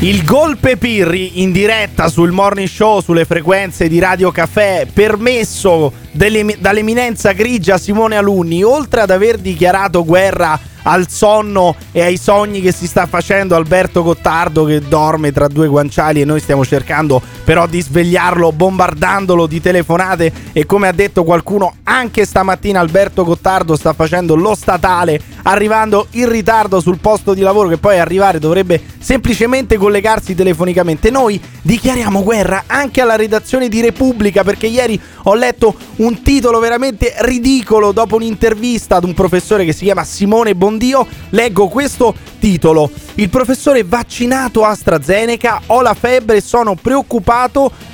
[0.00, 7.30] Il golpe Pirri in diretta sul morning show sulle frequenze di Radio Caffè, permesso dall'eminenza
[7.30, 12.86] grigia Simone Alunni, oltre ad aver dichiarato guerra al sonno e ai sogni che si
[12.86, 17.80] sta facendo Alberto Gottardo che dorme tra due guanciali e noi stiamo cercando però di
[17.80, 24.34] svegliarlo bombardandolo di telefonate e come ha detto qualcuno anche stamattina Alberto Gottardo sta facendo
[24.34, 30.34] lo statale arrivando in ritardo sul posto di lavoro che poi arrivare dovrebbe semplicemente collegarsi
[30.34, 31.10] telefonicamente.
[31.10, 37.14] Noi dichiariamo guerra anche alla redazione di Repubblica perché ieri ho letto un titolo veramente
[37.20, 41.06] ridicolo dopo un'intervista ad un professore che si chiama Simone Bondio.
[41.30, 42.90] Leggo questo titolo.
[43.14, 47.30] Il professore vaccinato AstraZeneca, ho la febbre, sono preoccupato,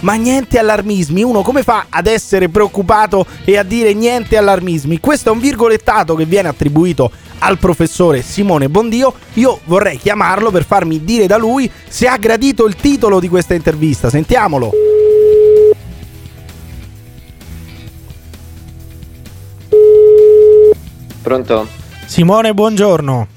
[0.01, 1.23] ma niente allarmismi.
[1.23, 4.99] Uno come fa ad essere preoccupato e a dire niente allarmismi?
[5.01, 9.15] Questo è un virgolettato che viene attribuito al professore Simone Bondio.
[9.35, 13.55] Io vorrei chiamarlo per farmi dire da lui se ha gradito il titolo di questa
[13.55, 14.11] intervista.
[14.11, 14.73] Sentiamolo.
[21.23, 21.67] Pronto?
[22.07, 23.29] Simone, buongiorno.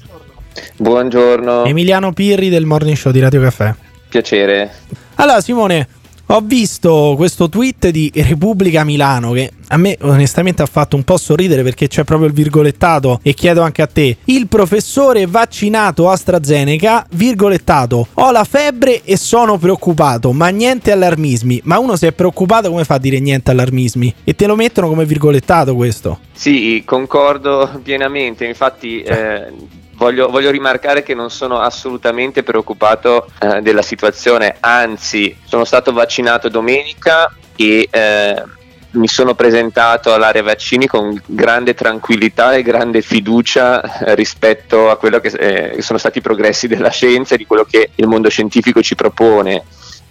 [0.76, 1.64] Buongiorno.
[1.64, 3.74] Emiliano Pirri del Morning Show di Radio Caffè.
[4.08, 4.74] Piacere.
[5.22, 5.86] Allora, Simone,
[6.26, 11.16] ho visto questo tweet di Repubblica Milano che a me onestamente ha fatto un po'
[11.16, 14.16] sorridere perché c'è proprio il virgolettato e chiedo anche a te.
[14.24, 21.60] Il professore vaccinato AstraZeneca, virgolettato, ho la febbre e sono preoccupato, ma niente allarmismi.
[21.66, 24.12] Ma uno se è preoccupato come fa a dire niente allarmismi?
[24.24, 26.18] E te lo mettono come virgolettato questo.
[26.32, 28.44] Sì, concordo pienamente.
[28.44, 29.52] Infatti, eh,
[29.94, 34.56] voglio, voglio rimarcare che non sono assolutamente preoccupato eh, della situazione.
[34.60, 38.42] Anzi, sono stato vaccinato domenica e eh,
[38.92, 45.20] mi sono presentato all'area vaccini con grande tranquillità e grande fiducia eh, rispetto a quello
[45.20, 45.28] che
[45.74, 48.94] eh, sono stati i progressi della scienza e di quello che il mondo scientifico ci
[48.94, 49.64] propone.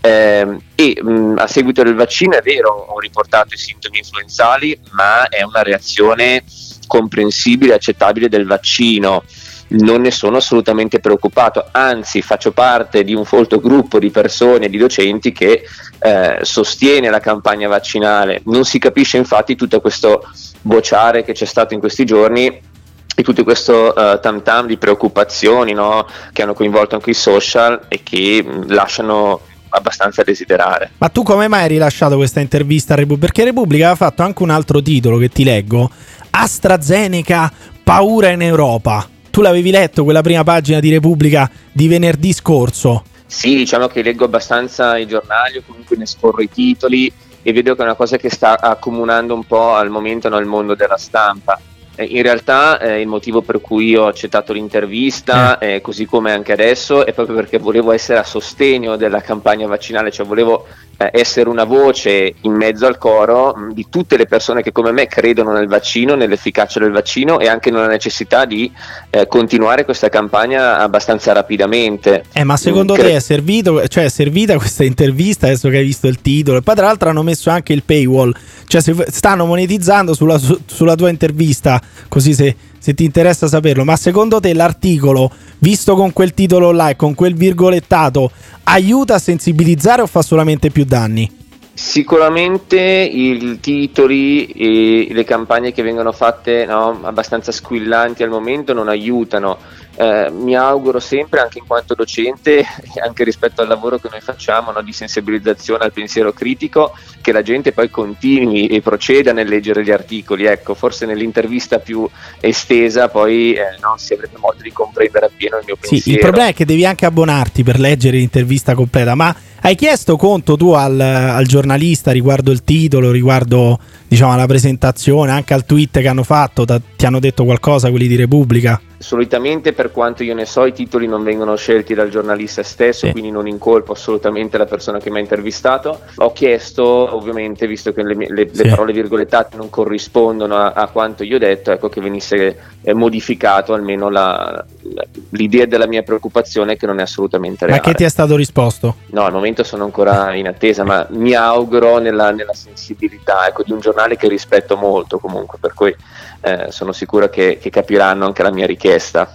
[0.04, 5.28] Eh, e mh, a seguito del vaccino è vero, ho riportato i sintomi influenzali, ma
[5.28, 6.44] è una reazione
[6.88, 9.24] comprensibile e accettabile del vaccino.
[9.74, 14.78] Non ne sono assolutamente preoccupato, anzi faccio parte di un folto gruppo di persone di
[14.78, 15.64] docenti che
[16.00, 18.42] eh, sostiene la campagna vaccinale.
[18.46, 20.28] Non si capisce infatti tutto questo
[20.64, 22.70] vociare che c'è stato in questi giorni
[23.14, 27.82] e tutto questo uh, tam tam di preoccupazioni no, che hanno coinvolto anche i social
[27.88, 30.92] e che mh, lasciano abbastanza a desiderare.
[30.98, 33.28] Ma tu come mai hai rilasciato questa intervista a Repubblica?
[33.28, 35.90] Perché Repubblica aveva fatto anche un altro titolo che ti leggo.
[36.30, 37.52] AstraZeneca,
[37.84, 39.08] paura in Europa.
[39.32, 43.06] Tu l'avevi letto quella prima pagina di Repubblica di venerdì scorso?
[43.26, 47.10] Sì, diciamo che leggo abbastanza i giornali o comunque ne scorro i titoli
[47.42, 50.76] e vedo che è una cosa che sta accomunando un po' al momento nel mondo
[50.76, 51.58] della stampa.
[51.96, 56.52] Eh, in realtà eh, il motivo per cui ho accettato l'intervista, eh, così come anche
[56.52, 61.50] adesso, è proprio perché volevo essere a sostegno della campagna vaccinale, cioè volevo eh, essere
[61.50, 65.52] una voce in mezzo al coro mh, di tutte le persone che come me credono
[65.54, 68.72] nel vaccino, nell'efficacia del vaccino e anche nella necessità di
[69.10, 72.26] eh, continuare questa campagna abbastanza rapidamente.
[72.34, 75.78] Eh, ma secondo Mm, te cre- è, servito, cioè è servita questa intervista adesso che
[75.78, 76.58] hai visto il titolo?
[76.58, 78.34] E poi tra l'altro hanno messo anche il paywall,
[78.68, 83.84] cioè se stanno monetizzando sulla, su- sulla tua intervista, così se, se ti interessa saperlo.
[83.84, 88.32] Ma secondo te l'articolo, visto con quel titolo là e con quel virgolettato,
[88.64, 91.30] aiuta a sensibilizzare o fa solamente più danni?
[91.74, 98.90] Sicuramente i titoli e le campagne che vengono fatte no, abbastanza squillanti al momento non
[98.90, 99.58] aiutano.
[99.96, 102.66] Eh, mi auguro sempre, anche in quanto docente, e
[103.06, 107.42] anche rispetto al lavoro che noi facciamo no, di sensibilizzazione al pensiero critico, che la
[107.42, 110.46] gente poi continui e proceda nel leggere gli articoli.
[110.46, 112.08] Ecco, forse nell'intervista più
[112.40, 116.18] estesa poi eh, no, si avrebbe modo di comprendere appieno il mio Sì, pensiero.
[116.18, 120.58] il problema è che devi anche abbonarti per leggere l'intervista completa, ma hai chiesto conto
[120.58, 126.08] tu al, al giornalista riguardo il titolo, riguardo diciamo alla presentazione, anche al tweet che
[126.08, 128.82] hanno fatto, ti hanno detto qualcosa quelli di Repubblica?
[129.02, 133.32] Solitamente, per quanto io ne so, i titoli non vengono scelti dal giornalista stesso, quindi
[133.32, 136.02] non incolpo assolutamente la persona che mi ha intervistato.
[136.18, 138.70] Ho chiesto, ovviamente, visto che le, mie- le- le Sì.
[138.70, 143.74] parole virgolettate non corrispondono a, a quanto io ho detto, ecco che venisse eh, modificato
[143.74, 147.88] almeno la- la- l'idea della mia preoccupazione, che non è assolutamente Ma reale.
[147.88, 148.98] che ti è stato risposto?
[149.08, 153.72] No, al momento sono ancora in attesa, ma mi auguro nella, nella sensibilità ecco, di
[153.72, 155.96] un giornale che rispetto molto comunque, per cui
[156.42, 159.32] eh, sono sicuro che, che capiranno anche la mia richiesta.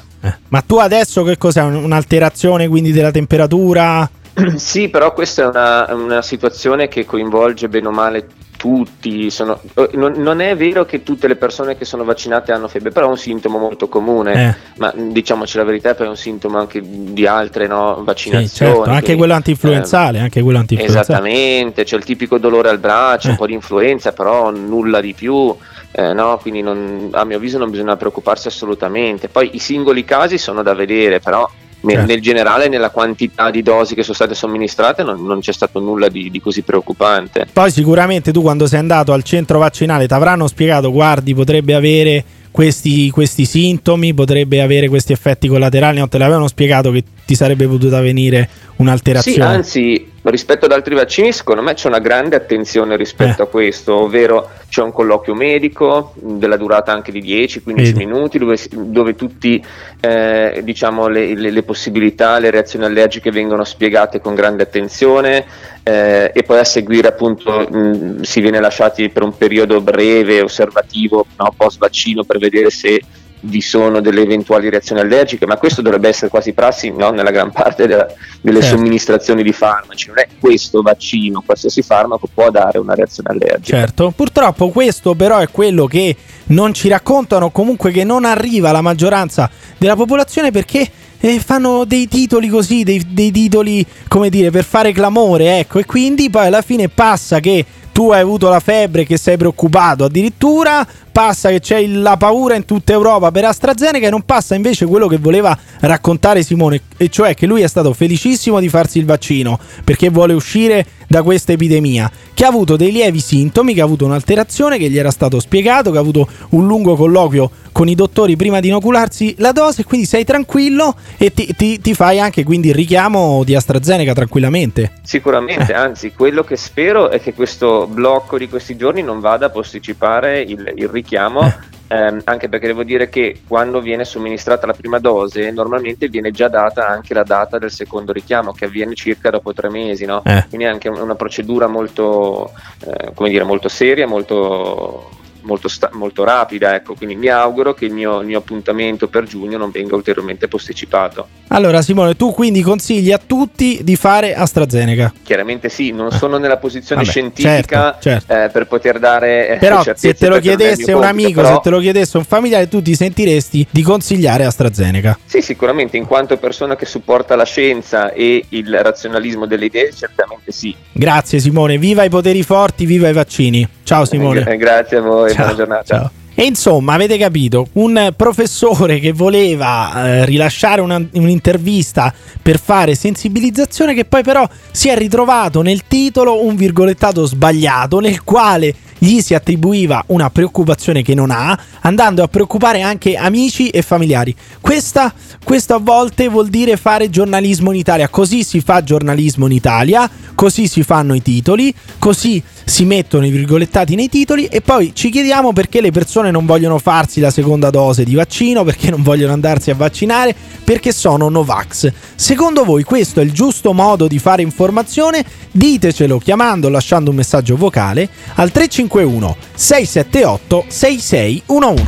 [0.49, 1.63] Ma tu adesso che cos'è?
[1.63, 4.09] Un- Un'alterazione quindi della temperatura?
[4.57, 9.31] Sì, però questa è una, una situazione che coinvolge bene o male tutti.
[9.31, 12.91] Sono- eh, non, non è vero che tutte le persone che sono vaccinate hanno febbre,
[12.91, 14.33] però è un sintomo molto comune.
[14.49, 14.55] Eh.
[14.79, 18.73] Ma mh, diciamoci la verità, poi è un sintomo anche di altre no, Sì, vaccinazioni.
[18.75, 21.03] certo, anche quello antinfluenzale, anche quello eh, antinfluenzale.
[21.03, 23.31] Esattamente, c'è il tipico dolore al braccio, Eh.
[23.31, 25.55] un po' di influenza, però nulla di più.
[25.99, 29.29] eh, no, quindi non- a mio avviso non bisogna preoccuparsi assolutamente.
[29.29, 31.49] Poi i singoli casi sono da vedere, però
[31.81, 32.13] nel, Certo.
[32.13, 36.09] nel generale, nella quantità di dosi che sono state somministrate, non, non c'è stato nulla
[36.09, 37.47] di, di così preoccupante.
[37.53, 42.25] Poi sicuramente tu quando sei andato al centro vaccinale ti avranno spiegato, guardi, potrebbe avere
[42.51, 47.67] questi, questi sintomi, potrebbe avere questi effetti collaterali, non te l'avevano spiegato che ti sarebbe
[47.67, 49.45] potuta venire Sì, un'alterazione.
[49.45, 53.45] anzi, rispetto ad altri vaccini, secondo me c'è una grande attenzione rispetto Eh.
[53.45, 57.93] a questo, ovvero c'è un colloquio medico della durata anche di 10-15 Vedi.
[58.05, 59.63] minuti, dove, dove tutti
[60.01, 65.45] eh, diciamo, le, le- le possibilità, le reazioni allergiche vengono spiegate con grande attenzione.
[65.83, 71.27] eh, e poi a seguire appunto mh, si viene lasciati per un periodo breve osservativo
[71.37, 73.01] no, post vaccino per vedere se
[73.41, 77.53] vi sono delle eventuali reazioni allergiche, ma questo dovrebbe essere quasi prassi no, nella gran
[77.53, 78.07] parte della-
[78.41, 78.77] delle Certo.
[78.77, 80.09] somministrazioni di farmaci.
[80.09, 83.77] Non è questo vaccino, qualsiasi farmaco può dare una reazione allergica.
[83.79, 88.81] Certo, purtroppo questo però è quello che non ci raccontano, comunque che non arriva alla
[88.81, 94.65] maggioranza della popolazione perché eh, fanno dei titoli così, dei, dei titoli come dire per
[94.65, 99.07] fare clamore, ecco, e quindi poi alla fine passa che tu hai avuto la febbre,
[99.07, 100.87] che sei preoccupato addirittura,
[101.17, 105.07] passa che c'è la paura in tutta Europa per AstraZeneca e non passa invece quello
[105.07, 109.59] che voleva raccontare Simone, e cioè che lui è stato felicissimo di farsi il vaccino
[109.83, 114.05] perché vuole uscire da questa epidemia, che ha avuto dei lievi sintomi, che ha avuto
[114.05, 118.37] un'alterazione, che gli era stato spiegato, che ha avuto un lungo colloquio con i dottori
[118.37, 122.69] prima di inocularsi la dose, quindi sei tranquillo e ti, ti- ti fai anche quindi
[122.69, 124.93] il richiamo di AstraZeneca tranquillamente.
[125.03, 129.51] Sicuramente, anzi, quello che spero è che questo blocco di questi giorni non vada a
[129.51, 131.05] posticipare il, il richiamo.
[131.89, 136.49] ehm, anche perché devo dire che quando viene somministrata la prima dose normalmente viene già
[136.49, 140.23] data anche la data del secondo richiamo che avviene circa dopo tre mesi no?
[140.25, 140.45] Eh.
[140.49, 142.53] quindi è anche una procedura molto,
[142.85, 145.11] eh, come dire, molto seria molto,
[145.47, 146.95] molto, sta- molto rapida ecco.
[146.95, 151.29] quindi mi auguro che il mio, il mio appuntamento per giugno non venga ulteriormente posticipato
[151.49, 155.13] Allora Simone, tu quindi consigli a tutti di fare AstraZeneca.
[155.23, 159.83] Chiaramente sì, non sono nella posizione Vabbè, scientifica certo, eh, per poter dare eh, Però
[159.95, 162.83] se te lo chiedesse un compito, amico, però- se te lo chiedesse un familiare, tu
[162.83, 165.19] ti sentiresti di consigliare AstraZeneca.
[165.25, 170.51] Sì, sicuramente, in quanto persona che supporta la scienza e il razionalismo delle idee, certamente
[170.51, 170.75] sì.
[170.93, 173.69] Grazie Simone, viva i poteri forti, viva i vaccini.
[173.85, 174.45] Ciao Simone.
[174.49, 175.85] Eh, grazie a voi, Ciao, buona giornata.
[175.85, 176.11] ciao.
[176.39, 183.95] E insomma, avete capito, un professore che voleva eh, rilasciare una- un'intervista per fare sensibilizzazione
[183.95, 189.35] che poi però si è ritrovato nel titolo un virgolettato sbagliato nel quale gli si
[189.35, 194.35] attribuiva una preoccupazione che non ha, andando a preoccupare anche amici e familiari.
[194.61, 198.09] Questa, questo a volte vuol dire fare giornalismo in Italia.
[198.09, 203.31] Così si fa giornalismo in Italia, così si fanno i titoli, così si mettono i
[203.31, 207.71] virgolettati nei titoli e poi ci chiediamo perché le persone non vogliono farsi la seconda
[207.71, 211.93] dose di vaccino, perché non vogliono andarsi a vaccinare, perché sono Novax.
[212.17, 215.25] Secondo voi questo è il giusto modo di fare informazione?
[215.53, 221.85] Ditecelo chiamando o lasciando un messaggio vocale al 351 678 6611.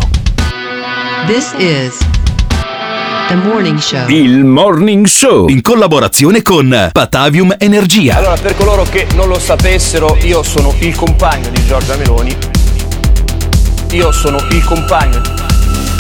[1.26, 2.17] This is
[3.36, 4.08] morning show.
[4.08, 8.16] Il Morning Show in collaborazione con Patavium Energia.
[8.16, 12.36] Allora, per coloro che non lo sapessero, io sono il compagno di Giorgia Meloni.
[13.92, 15.20] Io sono il compagno.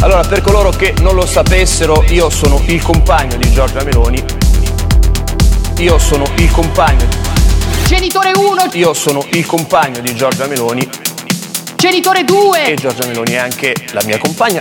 [0.00, 4.22] Allora, per coloro che non lo sapessero, io sono il compagno di Giorgia Meloni.
[5.78, 7.06] Io sono il compagno.
[7.86, 10.88] Genitore 1, Io sono il compagno di Giorgia Meloni
[11.78, 14.60] genitore e 2, Giorgia Meloni è anche la mia compagna.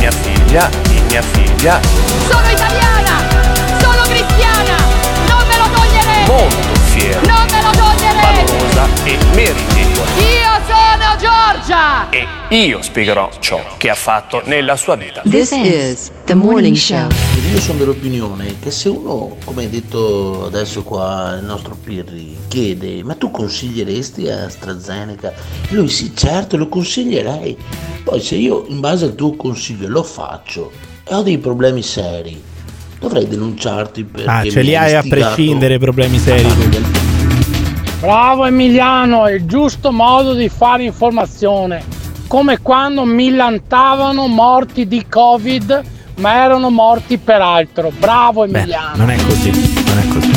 [0.00, 1.78] mia figlia, di mia figlia.
[2.26, 3.20] Sono italiana,
[3.80, 4.76] sono cristiana,
[5.28, 6.24] non me lo toglierete!
[6.26, 8.44] Molto fiera, non me lo toglierete!
[8.46, 9.69] Valorosa e merita
[11.70, 12.10] Giorgia!
[12.48, 15.22] E io spiegherò ciò che ha fatto nella sua vita.
[15.22, 17.06] This is the morning show.
[17.52, 23.04] Io sono dell'opinione che se uno, come hai detto adesso qua il nostro Pirri, chiede
[23.04, 25.32] ma tu consiglieresti AstraZeneca?
[25.68, 27.56] Lui sì, certo, lo consiglierei.
[28.02, 30.72] Poi se io in base al tuo consiglio lo faccio
[31.04, 32.42] e ho dei problemi seri,
[32.98, 36.48] dovrei denunciarti perché Ah, ce li hai a prescindere problemi seri.
[38.00, 41.82] Bravo Emiliano, è il giusto modo di fare informazione.
[42.28, 45.82] Come quando millantavano morti di Covid,
[46.16, 47.92] ma erano morti per altro.
[47.98, 48.96] Bravo Emiliano.
[48.96, 50.32] Non è così, non è così.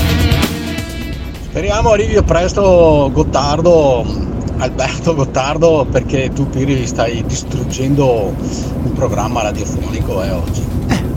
[1.43, 4.03] Speriamo arrivi presto Gottardo,
[4.57, 8.35] Alberto Gottardo, perché tu Piri stai distruggendo
[8.83, 10.65] un programma radiofonico eh, oggi.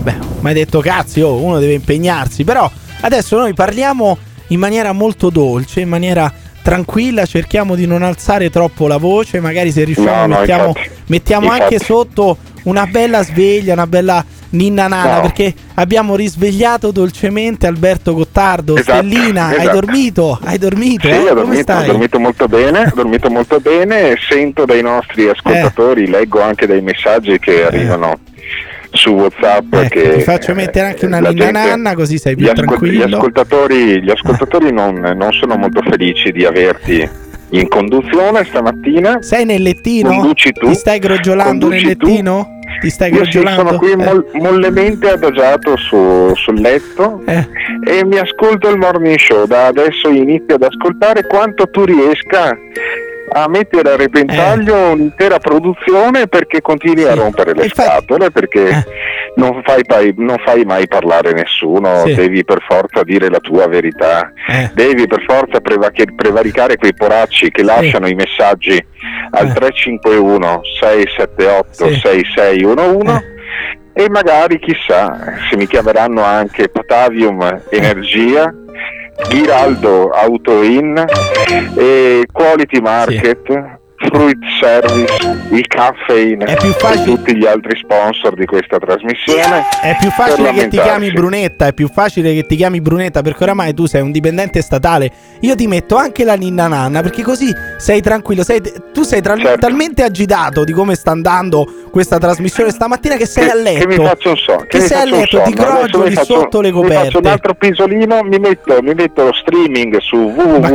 [0.01, 2.45] Beh, ma hai detto cazzi, oh, uno deve impegnarsi.
[2.45, 2.71] Però
[3.01, 4.17] adesso noi parliamo
[4.49, 6.33] in maniera molto dolce, in maniera
[6.63, 10.91] tranquilla, cerchiamo di non alzare troppo la voce, magari se riusciamo No, no, mettiamo, infatti.
[11.07, 11.63] mettiamo Infatti.
[11.63, 15.21] anche sotto una bella sveglia, una bella ninna nana, No.
[15.21, 18.77] perché abbiamo risvegliato dolcemente Alberto Gottardo.
[18.77, 19.81] Esatto, Stellina, hai esatto.
[19.81, 20.39] dormito?
[20.43, 21.07] Hai dormito?
[21.07, 21.19] Sì, eh?
[21.19, 26.09] ho Come dormito, ho dormito molto bene, ho dormito molto bene, sento dai nostri ascoltatori,
[26.09, 28.19] leggo anche dei messaggi che arrivano
[28.97, 32.39] su WhatsApp Ecco, che ti faccio mettere anche una ninna gente- nanna così sei gli,
[32.39, 33.05] più gli tranquillo.
[33.17, 37.09] ascoltatori, gli ascoltatori non, non sono molto felici di averti
[37.51, 39.23] in conduzione stamattina.
[39.23, 40.09] Sei nel lettino?
[40.09, 40.67] Conduci tu.
[40.69, 41.87] Ti stai crogiolando nel tu.
[42.07, 42.55] lettino?
[42.81, 43.65] Ti stai Io crogiolando?
[43.67, 43.97] sono qui Eh.
[43.97, 47.47] mol- mollemente adagiato su- sul letto Eh.
[47.85, 49.47] e mi ascolto il morning show.
[49.47, 52.59] Da adesso inizio ad ascoltare quanto tu riesca
[53.33, 58.85] a mettere a repentaglio un'intera produzione perché continui a rompere le scatole, perché
[59.37, 59.83] non, fai
[60.17, 62.15] non fai mai parlare nessuno, Sì.
[62.15, 64.71] devi per forza dire la tua verità, Eh.
[64.75, 68.83] devi per forza preva- prevaricare quei poracci che lasciano i messaggi
[69.31, 73.35] al 351 678 6611
[73.99, 78.53] e magari chissà se mi chiameranno anche Potavium Energia,
[79.31, 80.95] Giraldo Autoin
[81.79, 83.76] e Quality Market.
[83.99, 86.57] Fruit Service, il Caffeine e
[87.05, 89.65] tutti gli altri sponsor di questa trasmissione.
[89.81, 93.43] È più facile che ti chiami Brunetta, è più facile che ti chiami Brunetta perché
[93.45, 95.11] oramai tu sei un dipendente statale.
[95.41, 98.45] Io ti metto anche la ninna nanna perché così sei tranquillo.
[98.45, 98.61] sei-
[98.93, 99.59] tu sei tra- Certo.
[99.61, 103.87] talmente agitato di come sta andando questa trasmissione stamattina che sei Che- a letto.
[103.87, 104.65] Che mi faccio un sonno.
[104.69, 107.29] Che mi sei a letto, ti crogioli sotto le Mi faccio un coperte.
[107.29, 110.17] altro pisolino, mi metto, mi metto lo streaming su
[110.61, 110.71] Ma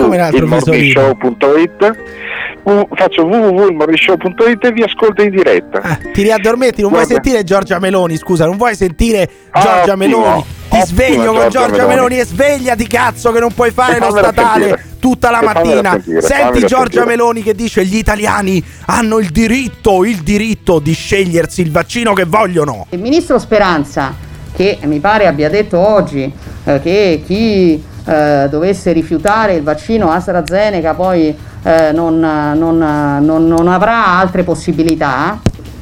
[3.12, 6.00] faccio www.ilmorningshow.it e vi ascolto in diretta.
[6.14, 7.22] Ti riaddormenti, non vuoi Guarda.
[7.22, 10.46] sentire Giorgia Meloni, scusa, non vuoi sentire Ah, Giorgia ottimo, Meloni.
[10.70, 11.88] Ti ottimo, sveglio con Giorgia Meloni.
[11.88, 14.86] Meloni e svegliati cazzo che non puoi fare lo statale sentire.
[15.00, 15.92] tutta la E mattina.
[15.92, 17.06] sentire, Senti Giorgia sentire.
[17.06, 22.24] Meloni che dice gli italiani hanno il diritto, il diritto di scegliersi il vaccino che
[22.24, 22.88] vogliono.
[22.92, 24.16] Il ministro Speranza,
[24.56, 26.32] che mi pare abbia detto oggi
[26.64, 32.78] eh, che chi eh, dovesse rifiutare il vaccino AstraZeneca poi eh, non, non-
[33.22, 35.40] non- non avrà altre possibilità,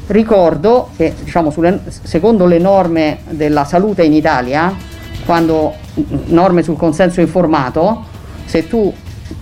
[0.07, 4.73] ricordo che diciamo, sulle- secondo le norme della salute in Italia,
[5.25, 5.73] quando
[6.25, 8.03] norme sul consenso informato,
[8.45, 8.91] se tu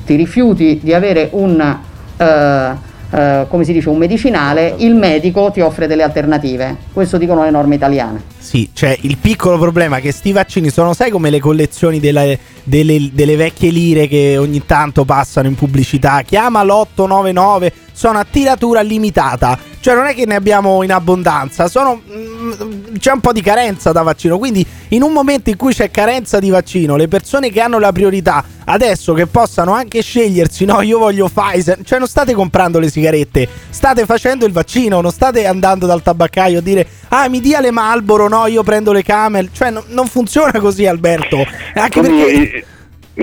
[0.06, 1.78] ti rifiuti di avere un,
[2.18, 6.76] eh, eh, come si dice, un medicinale, il medico ti offre delle alternative.
[6.92, 8.22] Questo dicono le norme italiane.
[8.38, 12.26] Sì, c'è il piccolo problema che sti vaccini sono, sai come le collezioni della-
[12.68, 16.22] delle, delle vecchie lire che ogni tanto passano in pubblicità?
[16.22, 19.58] Chiama l'899, sono a tiratura limitata.
[19.80, 23.94] Cioè non è che ne abbiamo in abbondanza, sono, mm, c'è un po' di carenza
[23.94, 24.38] da vaccino.
[24.38, 27.92] Quindi in un momento in cui c'è carenza di vaccino, le persone che hanno la
[27.94, 32.90] priorità adesso che possano anche scegliersi, no, io voglio Pfizer, cioè non state comprando le
[32.90, 37.62] sigarette, state facendo il vaccino, non state andando dal tabaccaio a dire "Ah, mi dia
[37.62, 39.50] le Marlboro, no, io prendo le Camel".
[39.54, 41.46] Cioè no- non funziona così, Alberto.
[41.76, 42.57] Anche perché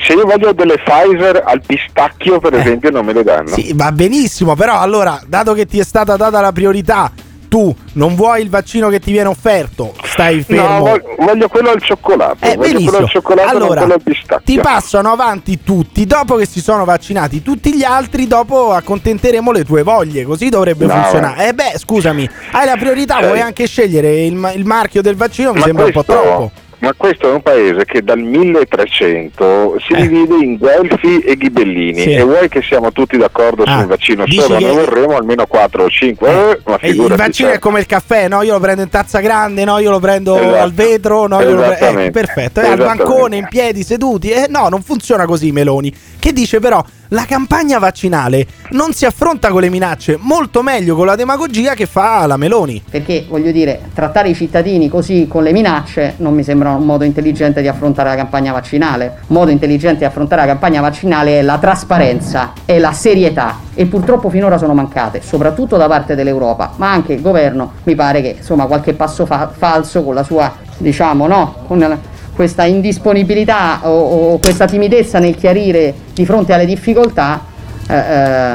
[0.00, 3.50] se io voglio delle Pfizer al pistacchio, per esempio, non me le danno.
[3.50, 3.52] Eh.
[3.52, 7.10] Sì, va benissimo, però allora, dato che ti è stata data la priorità,
[7.48, 10.88] tu non vuoi il vaccino che ti viene offerto, stai fermo.
[10.88, 12.44] No, voglio, quello al cioccolato.
[12.44, 12.96] Eh, voglio quello benissimo.
[12.96, 14.44] al cioccolato, allora, quello al pistacchio.
[14.44, 16.04] ti passano avanti tutti.
[16.04, 20.24] Dopo che si sono vaccinati tutti gli altri, dopo accontenteremo le tue voglie.
[20.24, 21.48] Così dovrebbe No, funzionare.
[21.48, 25.52] Eh beh, scusami, hai la priorità, Cioè- vuoi anche scegliere il, il marchio del vaccino?
[25.52, 26.50] Mi Ma sembra un po' troppo.
[26.84, 32.12] Ma questo è un paese che dal 1300 si divide in Guelfi e Ghibellini Sì.
[32.12, 35.84] e vuoi che siamo tutti d'accordo Ah, sul vaccino solo, che- ne vorremmo almeno 4
[35.84, 37.56] o 5, eh, ma E il vaccino cioè.
[37.56, 38.42] è come il caffè, no?
[38.42, 39.78] Io lo prendo in tazza grande, no?
[39.78, 40.56] Io lo prendo Esatto.
[40.56, 41.40] al vetro, no?
[41.40, 42.08] Io lo pre- Esattamente.
[42.20, 44.30] eh, perfetto, al bancone, in piedi, seduti.
[44.30, 45.92] Eh, no, non funziona così, Meloni.
[46.24, 51.04] Che dice però, la campagna vaccinale non si affronta con le minacce, molto meglio con
[51.04, 52.82] la demagogia che fa la Meloni.
[52.90, 57.04] Perché voglio dire, trattare i cittadini così con le minacce non mi sembra un modo
[57.04, 59.18] intelligente di affrontare la campagna vaccinale.
[59.26, 63.84] Un modo intelligente di affrontare la campagna vaccinale è la trasparenza, è la serietà e
[63.84, 68.36] purtroppo finora sono mancate, soprattutto da parte dell'Europa, ma anche il governo mi pare che
[68.38, 74.32] insomma qualche passo fa- falso con la sua, diciamo, no, con la- questa indisponibilità o,
[74.32, 77.44] o questa timidezza nel chiarire di fronte alle difficoltà,
[77.88, 78.54] eh, eh,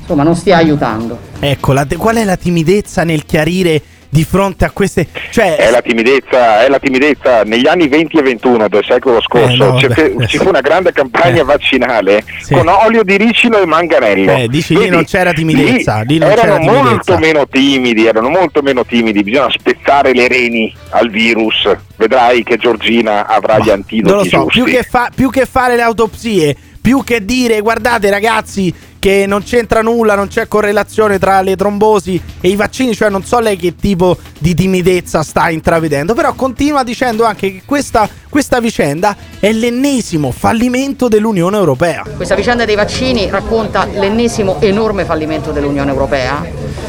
[0.00, 1.18] insomma, non stia aiutando.
[1.40, 3.80] Ecco, la- qual è la timidezza nel chiarire
[4.14, 5.08] di fronte a queste...
[5.32, 9.50] Cioè, È la, timidezza, è la timidezza negli anni 20 e 21 del secolo scorso
[9.52, 10.12] Eh, no, ci, vabbè.
[10.16, 12.54] fe- ci fu una grande campagna vaccinale Sì.
[12.54, 16.30] con olio di ricino e manganello Eh, dici lì Vedi, non c'era timidezza, lì non
[16.30, 16.82] erano c'era timidezza.
[16.92, 22.56] molto meno timidi erano molto meno timidi bisogna spezzare le reni al virus vedrai che
[22.56, 26.56] Giorgina avrà gli antidoti Non lo so, più che, fa- più che fare le autopsie,
[26.80, 28.72] più che dire guardate ragazzi
[29.04, 33.22] che non c'entra nulla, non c'è correlazione tra le trombosi e i vaccini, cioè non
[33.22, 38.58] so lei che tipo di timidezza sta intravedendo, però continua dicendo anche che questa, questa
[38.58, 42.02] vicenda è l'ennesimo fallimento dell'Unione Europea.
[42.16, 46.44] Questa vicenda dei vaccini racconta l'ennesimo enorme fallimento dell'Unione Europea,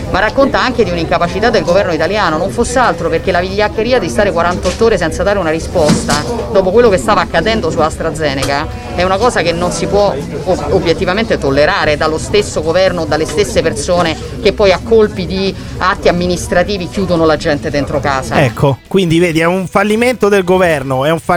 [0.09, 4.09] ma racconta anche di un'incapacità del governo italiano, non fosse altro perché la vigliaccheria di
[4.09, 6.15] stare 48 ore senza dare una risposta,
[6.51, 8.65] dopo quello che stava accadendo su AstraZeneca,
[8.95, 10.15] è una cosa che non si può
[10.45, 16.07] ob- obiettivamente tollerare dallo stesso governo, dalle stesse persone che poi a colpi di atti
[16.07, 18.41] amministrativi chiudono la gente dentro casa.
[18.41, 21.33] Ecco, quindi vedi, è un fallimento del governo, è un fallimento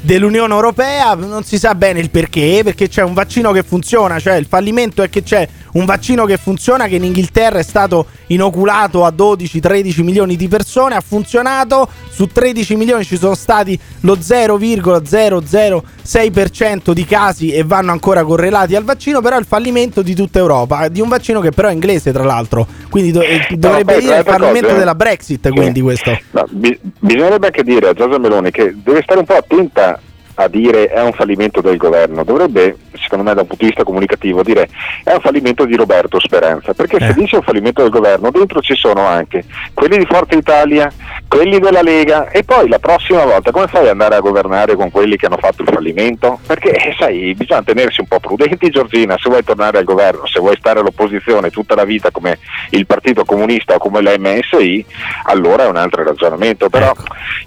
[0.00, 4.34] dell'Unione Europea, non si sa bene il perché, perché c'è un vaccino che funziona, cioè
[4.34, 9.04] il fallimento è che c'è un vaccino che funziona che in Inghilterra è stato inoculato
[9.04, 16.92] a 12-13 milioni di persone, ha funzionato, su 13 milioni ci sono stati lo 0,006%
[16.92, 20.88] di casi e vanno ancora correlati al vaccino, però è il fallimento di tutta Europa,
[20.88, 24.18] di un vaccino che però è inglese tra l'altro, quindi do- eh, dovrebbe poi dire
[24.18, 25.52] il fallimento cose- della Brexit, Sì.
[25.54, 26.18] quindi questo.
[26.32, 30.00] No, bi- bisognerebbe anche dire a Giorgia Meloni che deve stare un po' attenta
[30.42, 33.84] a dire è un fallimento del governo, dovrebbe, secondo me da un punto di vista
[33.84, 34.68] comunicativo, dire
[35.04, 38.74] è un fallimento di Roberto Speranza, perché se dice un fallimento del governo, dentro ci
[38.74, 40.90] sono anche quelli di Forza Italia,
[41.28, 44.90] quelli della Lega e poi la prossima volta come fai ad andare a governare con
[44.90, 46.38] quelli che hanno fatto il fallimento?
[46.46, 50.40] Perché eh, sai, bisogna tenersi un po' prudenti Giorgina, se vuoi tornare al governo, se
[50.40, 52.38] vuoi stare all'opposizione tutta la vita come
[52.70, 54.84] il Partito Comunista o come la MSI,
[55.24, 56.92] allora è un altro ragionamento, però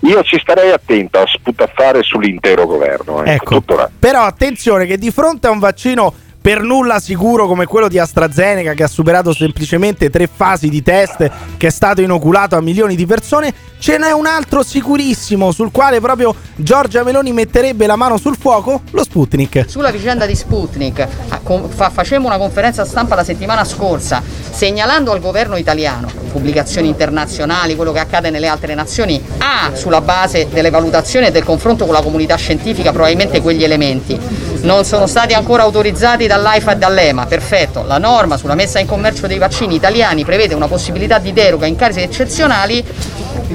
[0.02, 2.83] io ci starei attento a sputazzare sull'intero governo.
[2.84, 3.90] Ecco, Ecco, tutto là.
[3.98, 6.14] però attenzione che di fronte a un vaccino
[6.44, 11.32] per nulla sicuro come quello di AstraZeneca che ha superato semplicemente tre fasi di test,
[11.56, 16.02] che è stato inoculato a milioni di persone, ce n'è un altro sicurissimo sul quale
[16.02, 19.64] proprio Giorgia Meloni metterebbe la mano sul fuoco, lo Sputnik.
[19.70, 24.22] Sulla vicenda di Sputnik, a- con- fa- facemmo una conferenza stampa la settimana scorsa
[24.52, 30.50] segnalando al governo italiano, pubblicazioni internazionali, quello che accade nelle altre nazioni, ha sulla base
[30.52, 34.20] delle valutazioni e del confronto con la comunità scientifica probabilmente quegli elementi.
[34.62, 37.84] Non sono stati ancora autorizzati dall'AIFA e dall'EMA, perfetto.
[37.86, 41.76] La norma sulla messa in commercio dei vaccini italiani prevede una possibilità di deroga in
[41.76, 42.84] casi eccezionali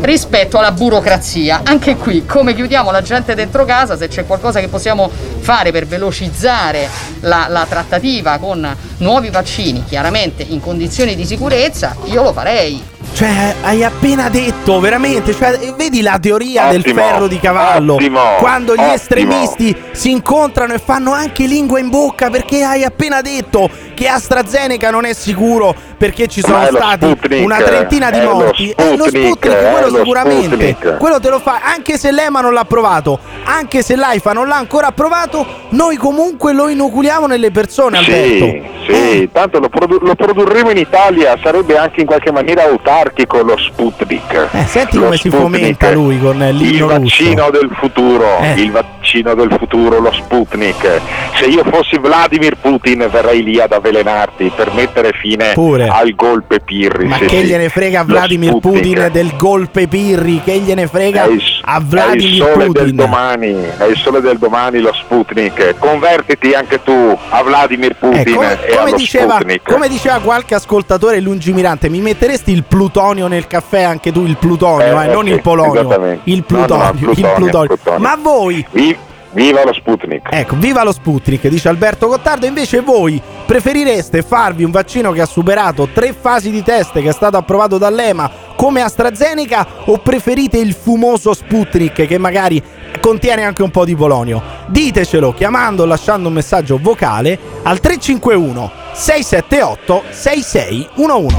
[0.00, 1.62] rispetto alla burocrazia.
[1.64, 5.10] Anche qui, come chiudiamo la gente dentro casa, se c'è qualcosa che possiamo
[5.40, 6.88] fare per velocizzare
[7.20, 12.96] la, la trattativa con nuovi vaccini, chiaramente in condizioni di sicurezza, io lo farei.
[13.10, 17.94] Cioè, hai appena detto, veramente, cioè, vedi la teoria del Ottimo, ferro di cavallo.
[17.94, 18.92] ottimo, quando gli ottimo.
[18.94, 24.90] estremisti si incontrano e fanno anche lingua in bocca perché hai appena detto che AstraZeneca
[24.90, 28.70] non è sicuro perché ci sono stati Sputnik, una trentina di lo morti.
[28.70, 30.44] È lo Sputnik, è quello lo sicuramente.
[30.70, 30.96] Sputnik.
[30.98, 34.56] Quello te lo fa, anche se l'EMA non l'ha approvato, anche se l'AIFA non l'ha
[34.56, 38.44] ancora approvato, noi comunque lo inoculiamo nelle persone, Alberto.
[38.44, 43.42] Sì, sì, tanto lo, produ- lo produrremo in Italia, sarebbe anche in qualche maniera autarchico
[43.42, 44.48] lo Sputnik.
[44.52, 46.98] Eh, senti Lo come si Sputnik, fomenta lui con eh, Il l'inno russo.
[47.00, 48.52] vaccino del futuro, Eh.
[48.60, 51.00] il vaccino del futuro, lo Sputnik.
[51.34, 55.88] Se io fossi Vladimir Putin verrei lì ad avvelenarti per mettere fine Pure.
[55.88, 57.06] al golpe Pirri.
[57.06, 57.44] Ma che sì.
[57.44, 58.58] gliene frega a Vladimir.
[58.58, 60.40] Putin del golpe Pirri?
[60.44, 62.96] Che gliene frega È il- a È il Vladimir del Putin?
[62.96, 65.74] domani, è il sole del domani lo Sputnik.
[65.78, 69.62] Convertiti anche tu a Vladimir Putin Eh, come, e come diceva, Sputnik.
[69.70, 75.00] come diceva qualche ascoltatore lungimirante, mi metteresti il plutonio nel caffè anche tu, il plutonio,
[75.00, 77.62] Eh, eh, non sì, il polonio, il No, no, plutonio, il plutonio, il plutonio.
[77.62, 77.98] il plutonio.
[77.98, 78.96] Ma voi, Vi-
[79.32, 80.28] viva lo Sputnik!
[80.30, 85.26] ecco, viva lo Sputnik, dice Alberto Gottardo, invece voi preferireste farvi un vaccino che ha
[85.26, 90.72] superato tre fasi di test, che è stato approvato dall'EMA come AstraZeneca, o preferite il
[90.72, 92.62] fumoso Sputnik che magari
[93.00, 94.42] contiene anche un po' di polonio?
[94.66, 101.36] Ditecelo chiamando o lasciando un messaggio vocale al 351 678 6611.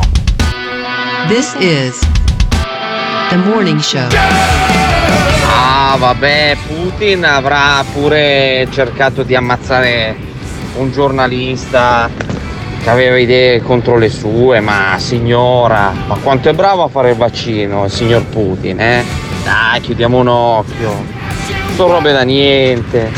[1.27, 1.99] This is
[3.29, 4.07] the morning show.
[4.13, 4.68] Ah,
[5.99, 10.15] vabbè, Putin avrà pure cercato di ammazzare
[10.77, 12.09] un giornalista
[12.81, 17.17] che aveva idee contro le sue, ma signora, ma quanto è bravo a fare il
[17.17, 19.03] vaccino il signor Putin, eh?
[19.43, 21.05] Dai, chiudiamo un occhio.
[21.75, 23.11] Sono robe da niente.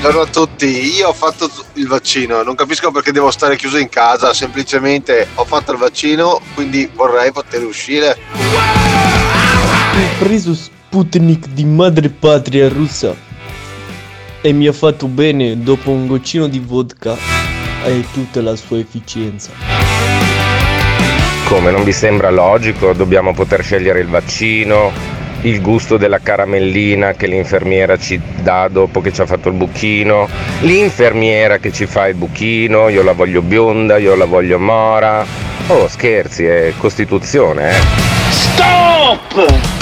[0.00, 3.88] Buongiorno a tutti, io ho fatto il vaccino, non capisco perché devo stare chiuso in
[3.88, 9.21] casa, semplicemente ho fatto il vaccino, quindi vorrei poter uscire.
[9.94, 13.14] Ho preso Sputnik di madre patria russa
[14.40, 17.14] e mi ha fatto bene dopo un goccino di vodka
[17.84, 19.50] e tutta la sua efficienza.
[21.44, 22.94] Come non vi sembra logico?
[22.94, 24.90] Dobbiamo poter scegliere il vaccino,
[25.42, 30.26] il gusto della caramellina che l'infermiera ci dà dopo che ci ha fatto il buchino,
[30.60, 35.22] l'infermiera che ci fa il buchino, io la voglio bionda, io la voglio mora.
[35.66, 37.80] Oh, scherzi, è Costituzione, eh.
[38.30, 39.81] Stop!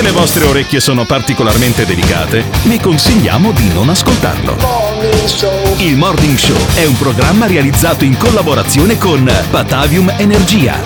[0.00, 4.56] Se le vostre orecchie sono particolarmente delicate, vi consigliamo di non ascoltarlo.
[5.76, 10.80] Il Morning Show è un programma realizzato in collaborazione con Batavium Energia.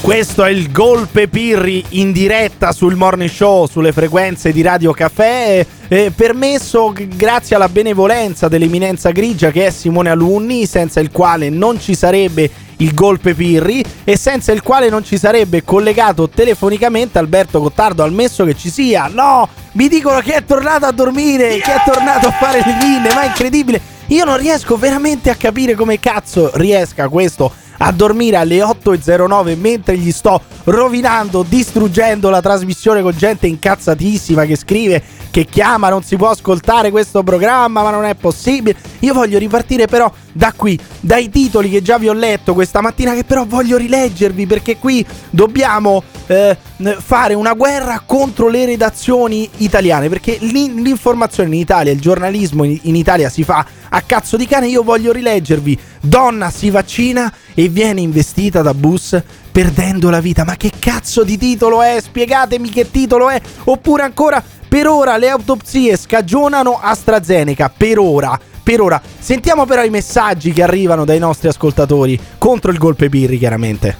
[0.00, 5.64] Questo è il Golpe Pirri in diretta sul morning show, sulle frequenze di Radio Caffè,
[5.86, 11.80] eh, permesso grazie alla benevolenza dell'eminenza grigia che è Simone Alunni, senza il quale non
[11.80, 12.50] ci sarebbe
[12.82, 18.12] il Golpe Pirri e senza il quale non ci sarebbe collegato telefonicamente Alberto Gottardo, al
[18.12, 19.08] messo che ci sia.
[19.08, 23.14] No, mi dicono che è tornato a dormire, che è tornato a fare le pinne,
[23.14, 23.80] ma è incredibile.
[24.08, 29.96] Io non riesco veramente a capire come cazzo riesca questo a dormire alle 8.09 mentre
[29.96, 35.02] gli sto rovinando, distruggendo la trasmissione con gente incazzatissima che scrive
[35.32, 38.76] che chiama, non si può ascoltare questo programma, ma non è possibile.
[39.00, 43.14] Io voglio ripartire però da qui, dai titoli che già vi ho letto questa mattina,
[43.14, 46.56] che però voglio rileggervi perché qui dobbiamo eh,
[46.98, 52.94] fare una guerra contro le redazioni italiane, perché l'in- l'informazione in Italia, il giornalismo in
[52.94, 54.68] Italia si fa a cazzo di cane.
[54.68, 59.18] Io voglio rileggervi: donna si vaccina e viene investita da bus
[59.50, 60.44] perdendo la vita.
[60.44, 61.98] Ma che cazzo di titolo è?
[62.02, 63.40] Spiegatemi che titolo è.
[63.64, 64.42] Oppure ancora,
[64.72, 67.70] per ora le autopsie scagionano AstraZeneca.
[67.76, 68.40] Per ora.
[68.62, 73.36] Per ora, sentiamo però i messaggi che arrivano dai nostri ascoltatori contro il golpe birri,
[73.36, 73.94] chiaramente.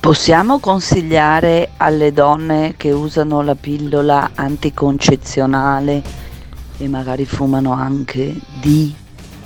[0.00, 6.02] Possiamo consigliare alle donne che usano la pillola anticoncezionale
[6.76, 8.92] e magari fumano anche di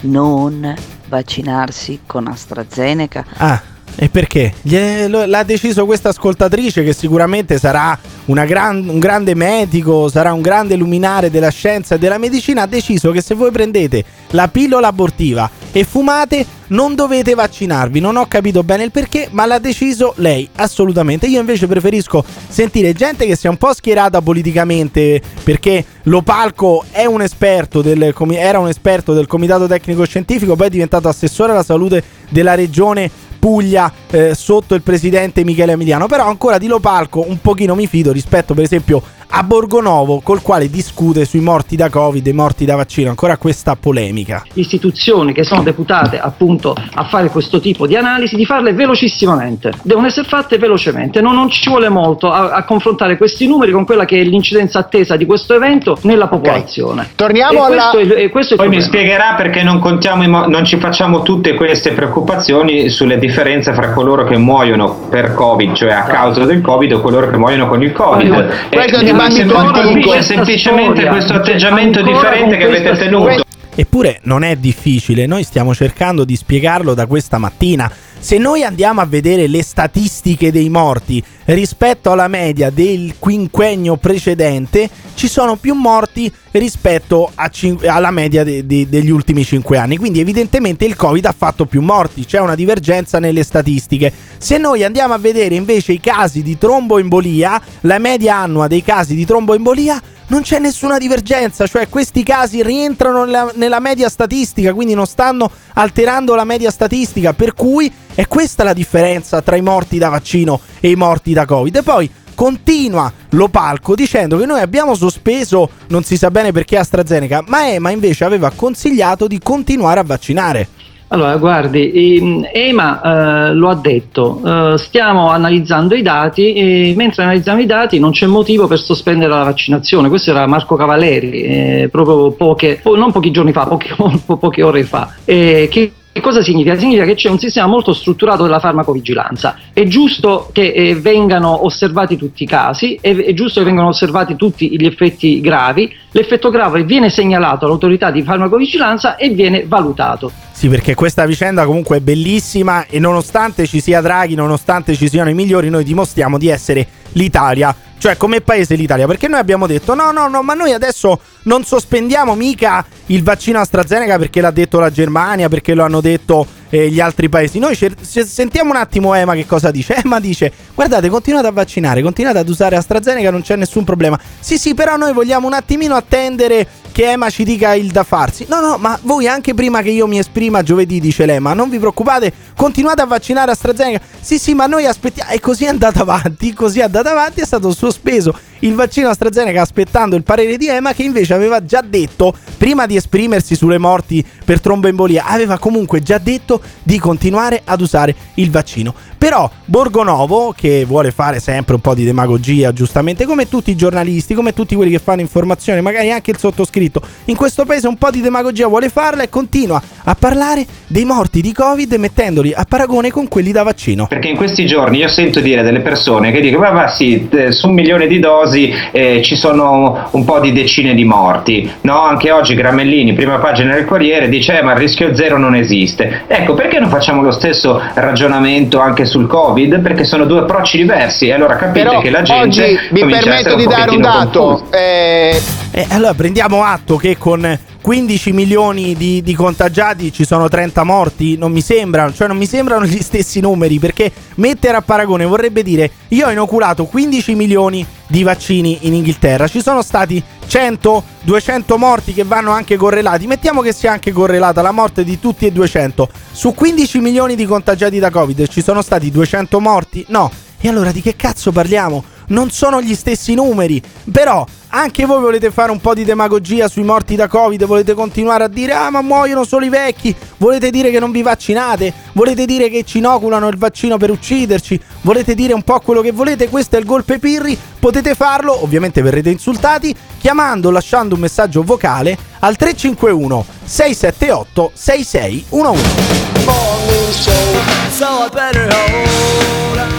[0.02, 0.74] non
[1.08, 3.26] vaccinarsi con AstraZeneca?
[3.36, 3.60] Ah,
[3.96, 4.54] e perché?
[4.62, 11.30] L'ha deciso questa ascoltatrice che sicuramente sarà gran- un grande medico, sarà un grande luminare
[11.30, 12.62] della scienza e della medicina.
[12.62, 18.00] Ha deciso che se voi prendete la pillola abortiva e fumate, non dovete vaccinarvi.
[18.00, 21.26] Non ho capito bene il perché, ma l'ha deciso lei, assolutamente.
[21.26, 27.22] Io invece preferisco sentire gente che sia un po' schierata politicamente, perché Lopalco è un
[27.22, 32.02] esperto del, era un esperto del Comitato Tecnico Scientifico, poi è diventato assessore alla salute
[32.30, 33.10] della regione
[33.40, 36.06] Puglia eh, sotto il presidente Michele Emiliano.
[36.06, 40.68] Però ancora di Lopalco un pochino mi fido rispetto per esempio a Borgonovo col quale
[40.68, 43.10] discute sui morti da Covid e morti da vaccino.
[43.10, 44.44] Ancora questa polemica.
[44.54, 49.72] istituzioni che sono deputate appunto a fare questo tipo di analisi, di farle velocissimamente.
[49.82, 53.84] Devono essere fatte velocemente, non, non ci vuole molto a, a confrontare questi numeri con
[53.84, 57.10] quella che è l'incidenza attesa di questo evento nella popolazione.
[57.14, 60.64] Torniamo E alla- questo è e questo è Poi mi spiegherà perché non, contiamo non
[60.64, 66.02] ci facciamo tutte queste preoccupazioni sulle differenze fra coloro che muoiono per Covid, cioè a
[66.02, 68.68] causa del Covid, o coloro che muoiono con il Covid.
[68.70, 70.22] Questo è mi colpisce antico.
[70.22, 71.10] semplicemente Storia.
[71.10, 73.44] questo atteggiamento differente che avete tenuto.
[73.74, 77.90] Eppure non è difficile, noi stiamo cercando di spiegarlo da questa mattina.
[78.22, 84.90] Se noi andiamo a vedere le statistiche dei morti rispetto alla media del quinquennio precedente,
[85.14, 89.96] ci sono più morti rispetto cin- alla media de- de- degli ultimi 5 anni.
[89.96, 94.12] Quindi evidentemente il Covid ha fatto più morti, c'è una divergenza nelle statistiche.
[94.36, 99.14] Se noi andiamo a vedere invece i casi di tromboembolia, la media annua dei casi
[99.14, 100.00] di tromboembolia,
[100.30, 105.50] non c'è nessuna divergenza, cioè questi casi rientrano nella, nella media statistica, quindi non stanno
[105.74, 110.60] alterando la media statistica, per cui è questa la differenza tra i morti da vaccino
[110.80, 111.76] e i morti da Covid.
[111.76, 117.44] E poi continua Lopalco dicendo che noi abbiamo sospeso, non si sa bene perché AstraZeneca,
[117.46, 120.68] ma EMA invece aveva consigliato di continuare a vaccinare.
[121.12, 127.24] Allora, guardi, ehm, EMA eh, lo ha detto, eh, stiamo analizzando i dati e mentre
[127.24, 130.08] analizziamo i dati non c'è motivo per sospendere la vaccinazione.
[130.08, 133.92] Questo era Marco Cavaleri, eh, proprio poche, po- non pochi giorni fa, poche,
[134.24, 135.12] po- poche ore fa.
[135.24, 136.76] Eh, che che cosa significa?
[136.76, 139.56] Significa che c'è un sistema molto strutturato della farmacovigilanza.
[139.72, 144.34] È giusto che eh, vengano osservati tutti i casi, è, è giusto che vengano osservati
[144.34, 145.94] tutti gli effetti gravi.
[146.10, 150.32] L'effetto grave viene segnalato all'autorità di farmacovigilanza e viene valutato.
[150.50, 155.30] Sì, perché questa vicenda comunque è bellissima e nonostante ci sia Draghi, nonostante ci siano
[155.30, 157.74] i migliori, noi dimostriamo di essere l'Italia.
[157.96, 161.64] Cioè, come paese l'Italia, perché noi abbiamo detto no, no, no, ma noi adesso non
[161.64, 166.88] sospendiamo mica il vaccino AstraZeneca perché l'ha detto la Germania, perché lo hanno detto eh,
[166.88, 167.58] gli altri paesi.
[167.58, 169.96] Noi cer- se- sentiamo un attimo Ema che cosa dice.
[170.04, 174.18] Ema dice, guardate, continuate a vaccinare, continuate ad usare AstraZeneca, non c'è nessun problema.
[174.38, 178.46] Sì, sì, però noi vogliamo un attimino attendere che Ema ci dica il da farsi.
[178.48, 181.78] No, no, ma voi anche prima che io mi esprima giovedì, dice l'Ema, non vi
[181.78, 184.00] preoccupate, continuate a vaccinare AstraZeneca.
[184.20, 185.30] Sì, sì, ma noi aspettiamo.
[185.30, 189.62] E così è andata avanti, così è andata avanti, è stato sospeso il vaccino AstraZeneca
[189.62, 194.24] aspettando il parere di Ema che invece aveva già detto, prima di esprimersi sulle morti
[194.44, 198.94] per tromboembolia, aveva comunque già detto di continuare ad usare il vaccino.
[199.20, 204.32] Però Borgonovo, che vuole fare sempre un po' di demagogia, giustamente come tutti i giornalisti,
[204.32, 208.10] come tutti quelli che fanno informazione, magari anche il sottoscritto, in questo paese un po'
[208.10, 213.10] di demagogia vuole farla e continua a parlare dei morti di Covid mettendoli a paragone
[213.10, 214.06] con quelli da vaccino.
[214.06, 217.68] Perché in questi giorni io sento dire delle persone che dicono: Ma sì, eh, su
[217.68, 221.70] un milione di dosi eh, ci sono un po' di decine di morti.
[221.82, 225.54] No, anche oggi Gramellini, prima pagina del Corriere, dice: "Eh, Ma il rischio zero non
[225.54, 226.22] esiste.
[226.26, 229.80] Ecco, perché non facciamo lo stesso ragionamento anche sul Covid?
[229.80, 231.26] Perché sono due approcci diversi.
[231.28, 232.42] E allora capite Però che la gente.
[232.62, 234.62] oggi mi permetto di dare un dato.
[234.70, 235.38] eh,
[235.72, 241.36] E allora prendiamo atto che con 15 milioni di, di contagiati ci sono 30 morti.
[241.36, 243.78] Non mi sembrano, cioè non mi sembrano gli stessi numeri.
[243.78, 249.48] Perché mettere a paragone vorrebbe dire: io ho inoculato 15 milioni di vaccini in Inghilterra.
[249.48, 253.26] Ci sono stati 100, 200 morti che vanno anche correlati.
[253.26, 256.08] Mettiamo che sia anche correlata la morte di tutti e 200.
[256.32, 260.04] Su 15 milioni di contagiati da Covid ci sono stati 200 morti?
[260.08, 260.30] No.
[260.60, 262.04] E allora di che cazzo parliamo?
[262.28, 263.80] Non sono gli stessi numeri.
[264.12, 268.44] Però anche voi volete fare un po' di demagogia sui morti da Covid, volete continuare
[268.44, 272.44] a dire ah ma muoiono solo i vecchi, volete dire che non vi vaccinate, volete
[272.44, 276.48] dire che ci inoculano il vaccino per ucciderci, volete dire un po' quello che volete,
[276.48, 282.16] questo è il golpe Pirri, potete farlo, ovviamente verrete insultati, chiamando, lasciando un messaggio vocale
[282.40, 285.82] al 351 678 6611.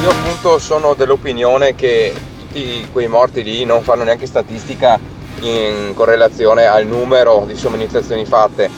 [0.02, 2.14] Io appunto sono dell'opinione che
[2.52, 5.00] tutti quei morti lì non fanno neanche statistica
[5.40, 8.70] in correlazione al numero di somministrazioni fatte.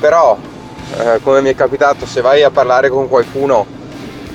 [0.00, 0.36] Però,
[0.98, 3.66] eh, come mi è capitato, se vai a parlare con qualcuno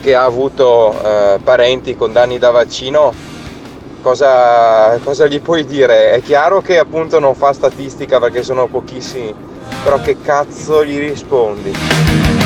[0.01, 3.11] che ha avuto eh, parenti con danni da vaccino,
[4.01, 6.11] cosa, cosa gli puoi dire?
[6.11, 9.33] È chiaro che appunto non fa statistica perché sono pochissimi,
[9.83, 12.42] però che cazzo gli rispondi?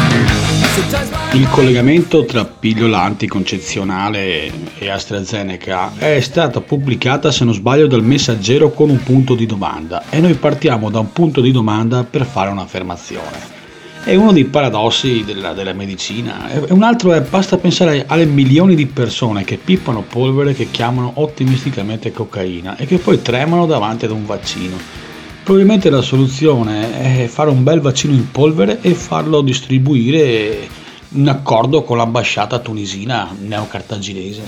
[1.34, 8.72] Il collegamento tra pillola anticoncezionale e AstraZeneca è stata pubblicata, se non sbaglio, dal messaggero
[8.72, 12.52] con un punto di domanda e noi partiamo da un punto di domanda per fare
[12.52, 13.56] un'affermazione.
[14.04, 16.48] È uno dei paradossi della, della medicina.
[16.50, 21.12] E un altro è basta pensare alle milioni di persone che pippano polvere che chiamano
[21.16, 25.07] ottimisticamente cocaina e che poi tremano davanti ad un vaccino.
[25.48, 30.68] Probabilmente la soluzione è fare un bel vaccino in polvere e farlo distribuire
[31.12, 34.42] in accordo con l'ambasciata tunisina neocartaginese.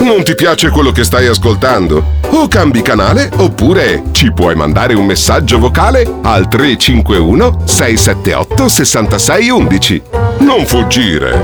[0.00, 2.18] Non ti piace quello che stai ascoltando?
[2.32, 10.02] O cambi canale oppure ci puoi mandare un messaggio vocale al 351 678 6611.
[10.40, 11.40] Non fuggire.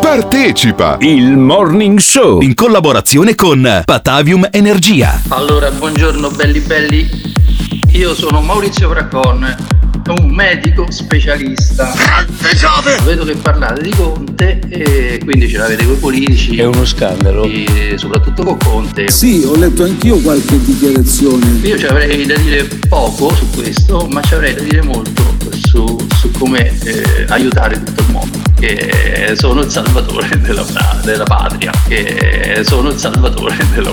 [0.00, 0.98] Partecipa!
[1.00, 5.22] Il Morning Show in collaborazione con Patavium Energia.
[5.26, 7.37] Allora, buongiorno belli belli.
[7.92, 9.56] Io sono Maurizio Bracon,
[10.20, 11.92] un medico specialista.
[13.04, 16.56] Vedo che parlate di Conte e quindi ce l'avete con i politici.
[16.56, 17.44] È uno scandalo.
[17.44, 19.10] E soprattutto con Conte.
[19.10, 21.58] Sì, ho letto anch'io qualche dichiarazione.
[21.62, 25.22] Io ci avrei da dire poco su questo, ma ci avrei da dire molto
[25.66, 28.38] su, su come eh, aiutare tutto il mondo.
[28.58, 30.64] Che sono il salvatore della,
[31.02, 31.72] della patria.
[31.86, 33.92] Che sono il salvatore della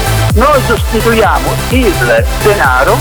[0.33, 2.97] Noi sostituiamo il denaro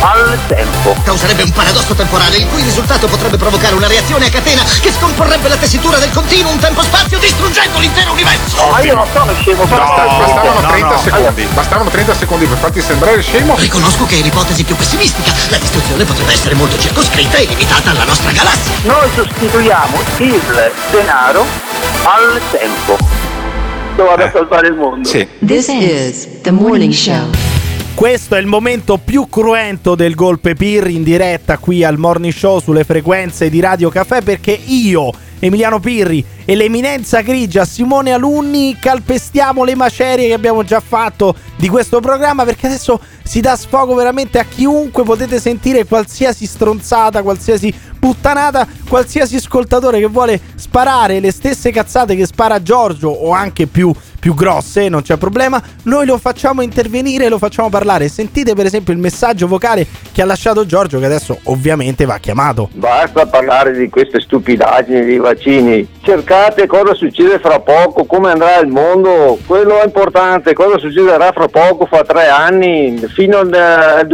[0.00, 0.94] al tempo.
[1.04, 5.48] Causerebbe un paradosso temporale, il cui risultato potrebbe provocare una reazione a catena che scomporrebbe
[5.48, 8.68] la tessitura del continuum tempo-spazio distruggendo l'intero universo.
[8.68, 10.98] Ma io non sono scemo, No, bastavano no, 30 no.
[10.98, 11.48] secondi.
[11.54, 13.56] Bastavano 30 secondi per farti sembrare scemo.
[13.56, 15.32] Riconosco che è l'ipotesi più pessimistica.
[15.48, 18.74] La distruzione potrebbe essere molto circoscritta e limitata alla nostra galassia.
[18.82, 21.46] Noi sostituiamo il denaro
[22.04, 23.15] al tempo.
[23.96, 25.08] Dove vado a salvare il mondo.
[25.08, 27.30] This is the morning show.
[27.94, 32.60] Questo è il momento più cruento del golpe Pirri in diretta qui al Morning Show
[32.60, 39.64] sulle frequenze di Radio Caffè perché io, Emiliano Pirri e l'eminenza grigia Simone Alunni calpestiamo
[39.64, 44.38] le macerie che abbiamo già fatto di questo programma perché adesso si dà sfogo veramente
[44.38, 47.72] a chiunque potete sentire qualsiasi stronzata, qualsiasi
[48.06, 53.92] puttanata, qualsiasi ascoltatore che vuole sparare le stesse cazzate che spara Giorgio o anche più
[54.26, 55.62] più grosse, non c'è problema.
[55.84, 58.08] Noi lo facciamo intervenire lo facciamo parlare.
[58.08, 62.68] Sentite per esempio il messaggio vocale che ha lasciato Giorgio, che adesso ovviamente va chiamato.
[62.72, 65.88] Basta parlare di queste stupidaggini dei vaccini.
[66.02, 69.38] Cercate cosa succede fra poco, come andrà il mondo.
[69.46, 70.54] Quello è importante.
[70.54, 74.06] Cosa succederà fra poco, fra tre anni, fino al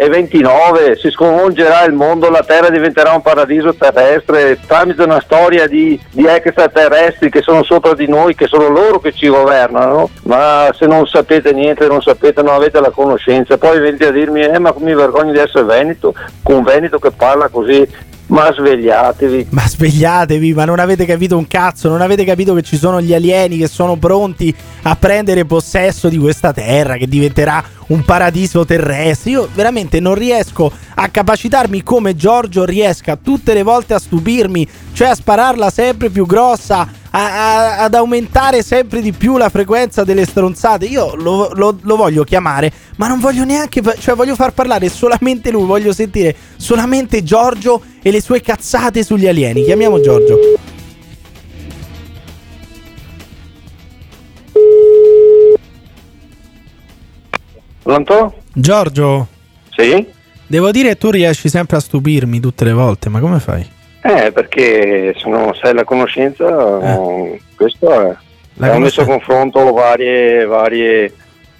[0.00, 0.96] eh, 2029.
[0.96, 6.26] Si sconvolgerà il mondo, la Terra diventerà un paradiso terrestre tramite una storia di, di
[6.26, 10.08] extraterrestri che sono sopra di noi, che sono loro che ci governano.
[10.22, 14.42] Ma se non sapete niente, non sapete, non avete la conoscenza, poi venite a dirmi,
[14.42, 18.08] eh, ma mi vergogno di essere Veneto, con Veneto che parla così.
[18.30, 19.48] Ma svegliatevi.
[19.50, 23.12] Ma svegliatevi, ma non avete capito un cazzo, non avete capito che ci sono gli
[23.12, 29.30] alieni che sono pronti a prendere possesso di questa terra che diventerà un paradiso terrestre.
[29.32, 35.08] Io veramente non riesco a capacitarmi come Giorgio riesca tutte le volte a stupirmi, cioè
[35.08, 40.24] a spararla sempre più grossa, a- a- ad aumentare sempre di più la frequenza delle
[40.24, 40.84] stronzate.
[40.86, 44.88] Io lo, lo- lo voglio chiamare, ma non voglio neanche, fa- cioè voglio far parlare
[44.88, 49.64] solamente lui, voglio sentire solamente Giorgio e le sue cazzate sugli alieni.
[49.64, 50.38] Chiamiamo Giorgio.
[57.82, 58.34] Pronto?
[58.52, 59.26] Giorgio,
[59.70, 60.06] Sì?
[60.46, 63.66] devo dire tu riesci sempre a stupirmi tutte le volte, ma come fai?
[64.02, 66.46] Eh, perché se non sai la conoscenza,
[66.80, 68.16] eh, questo è.
[68.54, 71.12] La Abbiamo messo a confronto varie, varie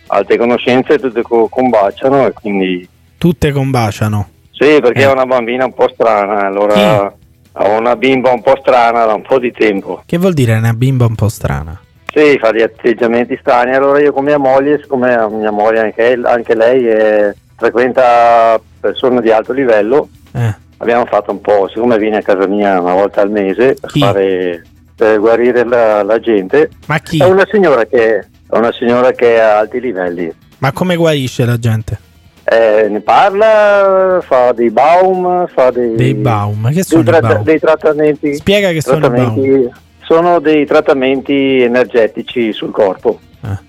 [0.09, 2.89] alte conoscenze, tutte co- combaciano e quindi
[3.19, 4.29] Tutte combaciano.
[4.53, 5.09] sì, perché Eh.
[5.09, 7.13] è una bambina un po' strana, allora
[7.53, 10.03] ho una bimba un po' strana da un po' di tempo.
[10.07, 11.79] Che vuol dire una bimba un po' strana?
[12.13, 16.55] Sì, fa degli atteggiamenti strani, allora io con mia moglie, siccome mia moglie anche, anche
[16.57, 20.55] lei è- frequenta persone di alto livello, Eh.
[20.81, 24.65] Abbiamo fatto un po', siccome viene a casa mia una volta al mese per, fare,
[24.95, 27.19] per guarire la, la gente, Ma chi?
[27.19, 28.27] è una signora che, è
[28.57, 30.33] una signora che è a alti livelli.
[30.59, 31.99] Ma come guarisce la gente?
[32.45, 37.29] Eh, ne parla, fa dei baum, fa dei, Dei baum, che dei, sono i tratta-
[37.29, 37.43] baum?
[37.45, 38.35] dei trattamenti.
[38.35, 39.71] Spiega che sono i trattamenti-
[40.03, 43.21] sono dei trattamenti energetici sul corpo.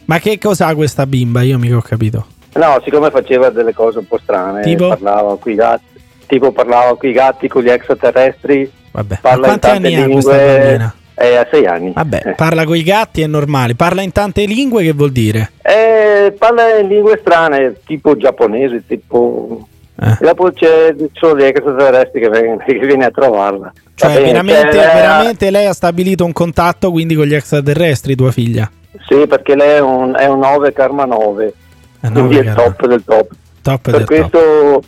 [0.06, 1.44] Ma che cosa ha questa bimba?
[1.44, 2.26] Io mica ho capito.
[2.56, 4.88] No, siccome faceva delle cose un po' strane, Tipo?
[4.90, 6.01] parlava con i gatti,
[6.32, 9.18] tipo parlava con i gatti, con gli extraterrestri, Vabbè.
[9.20, 10.96] parla in tante lingue, bambina?
[11.14, 11.92] è a sei anni.
[11.94, 13.76] Vabbè, parla con i gatti è normale.
[13.76, 15.52] Parla in tante lingue, che vuol dire?
[15.62, 19.68] Eh, parla in lingue strane, tipo giapponese, tipo...
[20.02, 20.18] Eh.
[20.20, 23.74] E dopo c'è sono gli extraterrestri che viene, che viene a trovarla.
[23.94, 28.32] Cioè, bene, veramente, c'è- veramente lei ha stabilito un contatto quindi con gli extraterrestri, tua
[28.32, 28.72] figlia?
[29.06, 31.54] Sì, perché lei è un, è un 9 karma 9,
[32.00, 33.32] quindi è il top del top.
[33.62, 34.82] Top per del questo,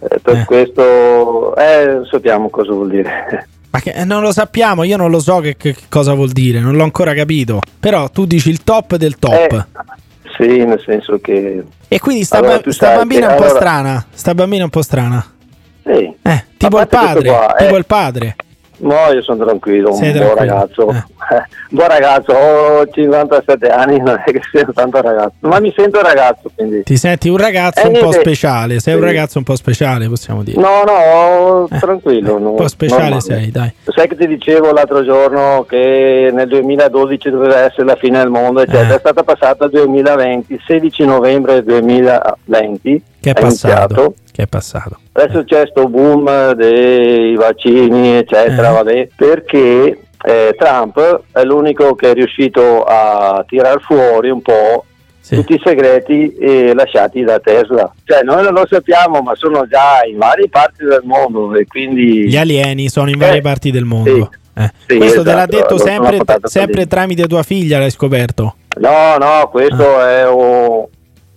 [0.00, 3.48] eh, per questo eh, sappiamo cosa vuol dire.
[3.70, 6.60] Ma che, eh, non lo sappiamo, io non lo so che, che cosa vuol dire,
[6.60, 7.60] non l'ho ancora capito.
[7.80, 9.34] Però tu dici il top del top.
[9.34, 9.64] Eh,
[10.36, 11.64] sì, nel senso che...
[11.88, 14.06] E quindi sta, Allora, ba- sta bambina un po' allora- strana.
[14.12, 15.26] Sta bambina un po' strana.
[15.84, 16.14] Sì.
[16.22, 17.28] Eh, tipo il padre.
[17.28, 17.78] qua, tipo eh.
[17.78, 18.36] il padre.
[18.76, 21.04] No, io sono tranquillo, un Sei buon tranquillo, ragazzo.
[21.30, 26.00] Un buon ragazzo, ho 57 anni, non è che sia tanto ragazzo, ma mi sento
[26.02, 26.82] ragazzo, quindi...
[26.82, 28.78] Ti senti un ragazzo Eh, un po' speciale.
[28.80, 29.06] Sei un Sì.
[29.06, 30.60] ragazzo un po' speciale, possiamo dire.
[30.60, 32.36] No, no, tranquillo.
[32.36, 33.72] Un po' speciale sei, dai.
[33.84, 38.60] Sai che ti dicevo l'altro giorno che nel 2012 doveva essere la fine del mondo,
[38.60, 38.92] eccetera.
[38.92, 38.96] Eh.
[38.96, 43.02] È stata passata al 2020, 16 novembre 2020.
[43.20, 43.74] Che è passato.
[43.94, 44.14] iniziato.
[44.32, 44.98] Che è passato.
[45.12, 48.72] Adesso c'è sto boom dei vaccini, eccetera, Eh.
[48.72, 54.84] vabbè, perché eh, Trump è l'unico che è riuscito a tirar fuori un po'
[55.26, 57.90] tutti i segreti eh, lasciati da Tesla.
[58.04, 62.28] Cioè, noi non lo sappiamo, ma sono già in varie parti del mondo e quindi...
[62.28, 64.30] Gli alieni sono in varie parti del mondo.
[64.56, 64.70] Eh.
[64.86, 68.56] Sì, Questo te l'ha esatto, detto sempre, sempre tramite tua figlia, l'hai scoperto.
[68.76, 70.10] No, no, questo Ah.
[70.10, 70.88] è, oh,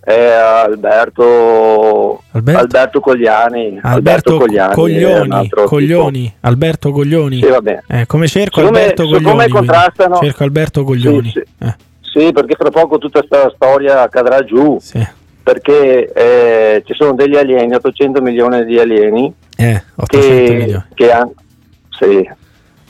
[0.08, 3.78] è Alberto, Alberto, Cogliani.
[3.82, 7.40] Alberto, Cogliani, è un Coglioni, Coglioni, Alberto Coglioni.
[7.42, 7.46] Sì.
[7.88, 9.24] Eh, come cerco Siccome- Alberto Coglioni?
[9.34, 9.50] quindi.
[9.52, 11.30] contrastano- Cerco Alberto Coglioni.
[11.30, 14.78] Sì, Eh, Sì, perché fra poco tutta questa storia cadrà giù.
[15.42, 20.84] Perché eh, ci sono degli alieni, 800 milioni di alieni, eh, 800 che, milioni.
[20.94, 21.32] che han-
[21.90, 22.30] sì,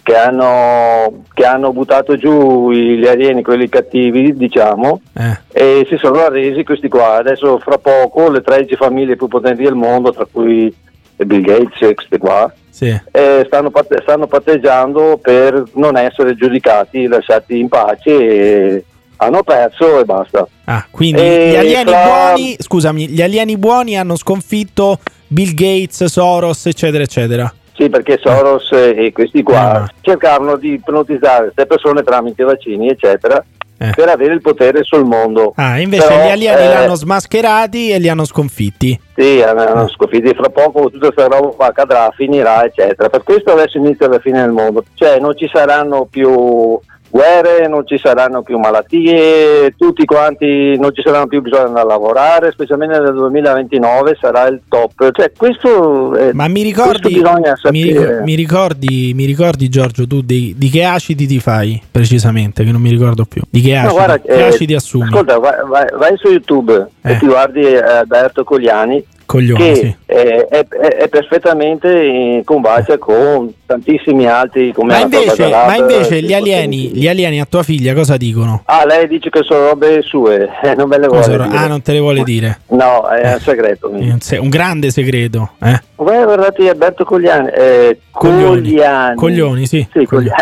[0.09, 5.39] che hanno, che hanno buttato giù gli alieni, quelli cattivi, diciamo, Eh.
[5.53, 7.17] e si sono arresi questi qua.
[7.17, 10.75] Adesso fra poco le 13 famiglie più potenti del mondo, tra cui
[11.15, 12.87] Bill Gates e questi qua, Sì.
[13.11, 18.85] eh, stanno, stanno patteggiando per non essere giudicati, lasciati in pace e
[19.17, 20.49] hanno perso e basta.
[20.65, 26.03] Ah, quindi E gli alieni fra- buoni, scusami, gli alieni buoni hanno sconfitto Bill Gates,
[26.07, 27.53] Soros, eccetera, eccetera.
[27.79, 29.89] Sì, perché Soros e questi qua Ah.
[30.01, 33.41] cercavano di ipnotizzare queste persone tramite vaccini, eccetera,
[33.95, 35.51] per avere il potere sul mondo.
[35.51, 35.63] Eh.
[35.63, 38.99] Ah, invece Però, gli alieni eh, li hanno smascherati e li hanno sconfitti.
[39.15, 43.09] Sì, hanno sconfitti fra poco tutta questa roba qua cadrà, finirà, eccetera.
[43.09, 44.83] Per questo adesso inizia la fine del mondo.
[44.95, 46.77] Cioè non ci saranno più
[47.11, 52.51] guerre, non ci saranno più malattie, tutti quanti non ci saranno più bisogno da lavorare,
[52.53, 55.11] specialmente nel 2029 sarà il top.
[55.13, 60.55] Cioè questo è, Ma mi ricordi, bisogna mi, mi ricordi, mi ricordi Giorgio, tu di,
[60.57, 63.43] di che acidi ti fai precisamente, che non mi ricordo più.
[63.49, 65.05] Di che No, acidi, guarda, che eh, acidi assumi?
[65.05, 67.13] Ascolta, vai, vai- vai su YouTube Eh.
[67.13, 69.97] e ti guardi eh, Alberto Cogliani Coglioni, che sì.
[70.07, 76.17] eh, è, è- è perfettamente in combacia con tantissimi altri come Ma invece, ma invece
[76.17, 78.63] eh, gli alieni, gli alieni a tua figlia cosa dicono?
[78.65, 81.43] Ah, lei dice che sono robe sue, eh, non me le vuole dire.
[81.59, 82.61] ah, non te le vuole dire.
[82.69, 83.91] No, è un segreto.
[83.91, 85.79] È un, se- un grande segreto, eh?
[85.97, 87.51] Vai guardate Alberto Cogliani,
[88.11, 88.77] Coglioni.
[89.15, 89.87] Coglioni, sì.
[89.93, 90.41] Sì, Cogliani,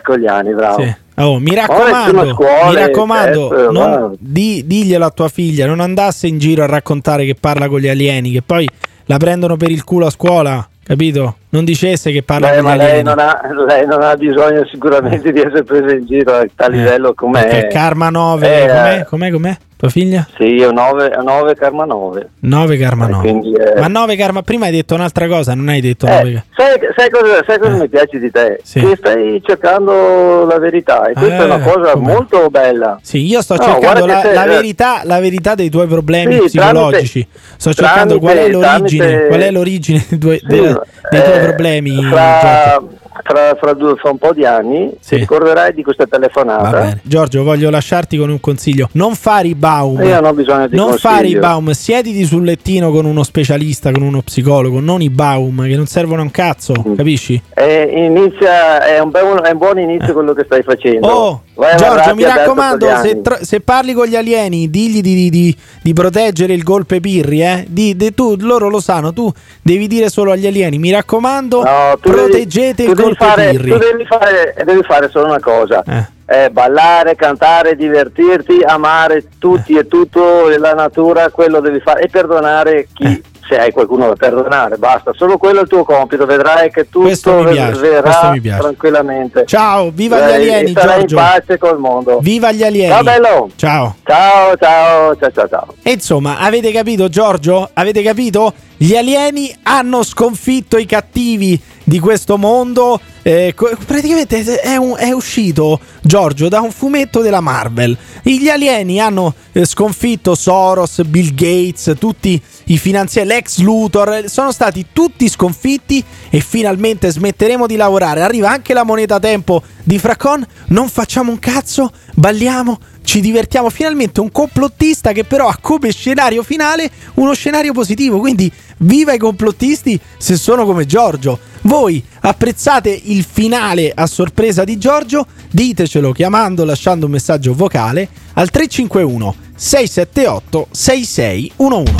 [0.00, 0.82] Cogliani, bravo.
[0.82, 0.94] Sì.
[1.20, 6.26] Oh, mi raccomando, scuole, mi raccomando, test, non- di- diglielo a tua figlia, non andasse
[6.26, 8.66] in giro a raccontare che parla con gli alieni, che poi
[9.06, 11.36] la prendono per il culo a scuola, capito?
[11.52, 15.40] Non dicesse che parla Beh, ma lei non, ha, lei non ha bisogno sicuramente di
[15.40, 19.04] essere presa in giro a tal livello come Perché Karma 9, Eh, com'è?
[19.08, 19.30] Com'è?
[19.32, 19.56] Com'è?
[19.80, 20.26] Tua figlia?
[20.36, 22.28] Sì, è 9, 9 Karma 9.
[22.40, 23.20] 9 Karma 9.
[23.30, 26.44] quindi, eh, Ma 9 Karma, prima hai detto un'altra cosa, non hai detto Eh, 9
[26.54, 28.60] sai, sai cosa, sai cosa mi piace di te?
[28.62, 28.78] Sì.
[28.80, 32.12] Che stai cercando la verità e questa è una Eh, cosa come?
[32.12, 32.98] molto bella.
[33.00, 36.58] Sì, io sto No, cercando la, te- la verità, la verità dei tuoi problemi Sì,
[36.58, 37.26] psicologici.
[37.56, 40.76] sto cercando qual è tramite- l'origine, tramite- qual è l'origine dei tuoi, Sì, dei- tuoi
[41.12, 41.96] eh, problemi.
[42.10, 42.80] Fra,
[43.22, 46.98] fra, fra due- fra un po' di anni ti ricorderai di questa telefonata.
[47.02, 48.88] Giorgio, voglio lasciarti con un consiglio.
[48.92, 50.00] Non fare i baum.
[50.02, 51.70] Io non ho bisogno di non fare i baum.
[51.72, 56.20] Siediti sul lettino con uno specialista, con uno psicologo, non i baum che non servono
[56.20, 56.94] a un cazzo, Mm.
[56.94, 57.40] capisci?
[57.54, 61.06] Eh, inizia, è, un buon, è un buon inizio quello che stai facendo.
[61.08, 65.30] Oh, Vai Giorgio, mi raccomando, se, tro- se parli con gli alieni, digli di, di-
[65.30, 67.66] di- di proteggere il golpe Pirri, eh?
[68.14, 69.30] Tu, loro lo sanno, tu
[69.60, 73.52] devi dire solo agli alieni, mi raccomando, No, devi- proteggete tu il devi fare.
[73.52, 75.82] Tu devi fare, devi fare solo una cosa.
[75.86, 76.18] Eh.
[76.30, 82.86] è ballare, cantare, divertirti, amare tutti e tutto, la natura, quello devi fare e perdonare
[82.92, 83.22] chi Eh.
[83.48, 87.30] se hai qualcuno da perdonare, basta, solo quello è il tuo compito, vedrai che Questo
[87.32, 89.44] tutto mi piace, questo verrà tranquillamente.
[89.44, 91.16] Ciao, viva gli Dai, alieni, sarai Giorgio.
[91.16, 92.18] in pace col mondo.
[92.20, 92.92] Viva gli alieni.
[92.92, 93.50] Ciao bello.
[93.56, 93.96] Ciao.
[94.04, 95.74] Ciao, ciao, ciao, ciao, ciao.
[95.82, 97.70] E insomma, avete capito Giorgio?
[97.72, 98.52] Avete capito?
[98.76, 101.60] Gli alieni hanno sconfitto i cattivi
[101.90, 103.00] di questo mondo.
[103.22, 103.52] Eh,
[103.84, 107.96] praticamente è, un- è uscito Giorgio da un fumetto della Marvel.
[108.22, 114.12] Gli alieni hanno eh, sconfitto Soros, Bill Gates, tutti i finanziari, l'ex Luthor.
[114.12, 118.22] eh, Sono stati tutti sconfitti e finalmente smetteremo di lavorare.
[118.22, 120.46] Arriva anche la moneta tempo di Fracon.
[120.68, 123.68] Non facciamo un cazzo, balliamo, ci divertiamo.
[123.68, 128.18] Finalmente un complottista che però ha come scenario finale uno scenario positivo.
[128.20, 131.48] Quindi viva i complottisti se sono come Giorgio.
[131.62, 135.26] Voi apprezzate il finale a sorpresa di Giorgio?
[135.50, 141.94] Ditecelo chiamando, lasciando un messaggio vocale al 351 678 6611.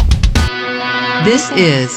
[1.24, 1.94] This is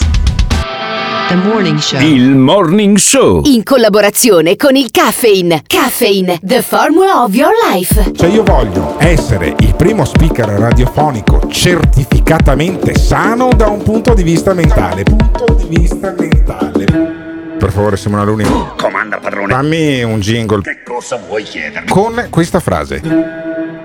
[1.30, 2.02] the morning show.
[2.02, 3.42] Il Morning Show.
[3.46, 5.64] In collaborazione con il Caffeine.
[5.66, 8.12] Caffeine, the formula of your life.
[8.14, 14.54] Cioè io voglio essere il primo speaker radiofonico certificatamente sano da un punto di vista
[14.54, 15.04] mentale.
[15.04, 17.23] Punto di vista mentale.
[17.64, 18.44] Per favore Simona Luni.
[18.76, 19.54] Comanda padrone.
[19.54, 21.88] Fammi un jingle Che cosa vuoi chiedermi?
[21.88, 23.02] con questa frase.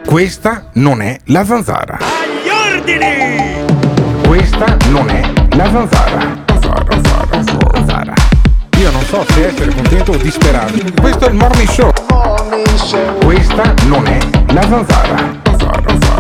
[0.04, 1.96] Questa non è la zanzara.
[2.00, 3.64] Agli ordini!
[4.26, 5.20] Questa non è
[5.54, 6.44] la zanzara.
[6.60, 8.12] Zara, zara, zara, zara.
[8.78, 10.72] Io non so se essere contento o disperato.
[11.00, 11.92] Questo è il morning show.
[13.22, 14.18] Questa non è
[14.54, 15.16] la zanzara.
[15.56, 16.17] Zara, zara, zara, zara.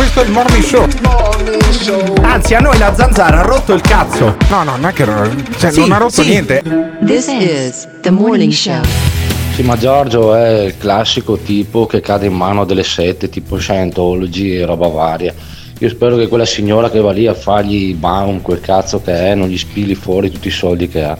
[0.00, 0.86] Questo è il morning show.
[2.22, 4.34] Anzi, a noi la zanzara ha rotto il cazzo.
[4.48, 5.04] No, no, non è che
[5.58, 6.28] cioè, Sì, non ha rotto sì.
[6.30, 6.62] niente.
[7.04, 8.80] This is the morning show.
[9.52, 13.58] Sì, ma Giorgio è il classico tipo che cade in mano a delle sette tipo
[13.58, 15.34] Scientology e roba varia.
[15.78, 19.12] Io spero che quella signora che va lì a fargli i baum, quel cazzo che
[19.12, 21.18] è, non gli spilli fuori tutti i soldi che ha.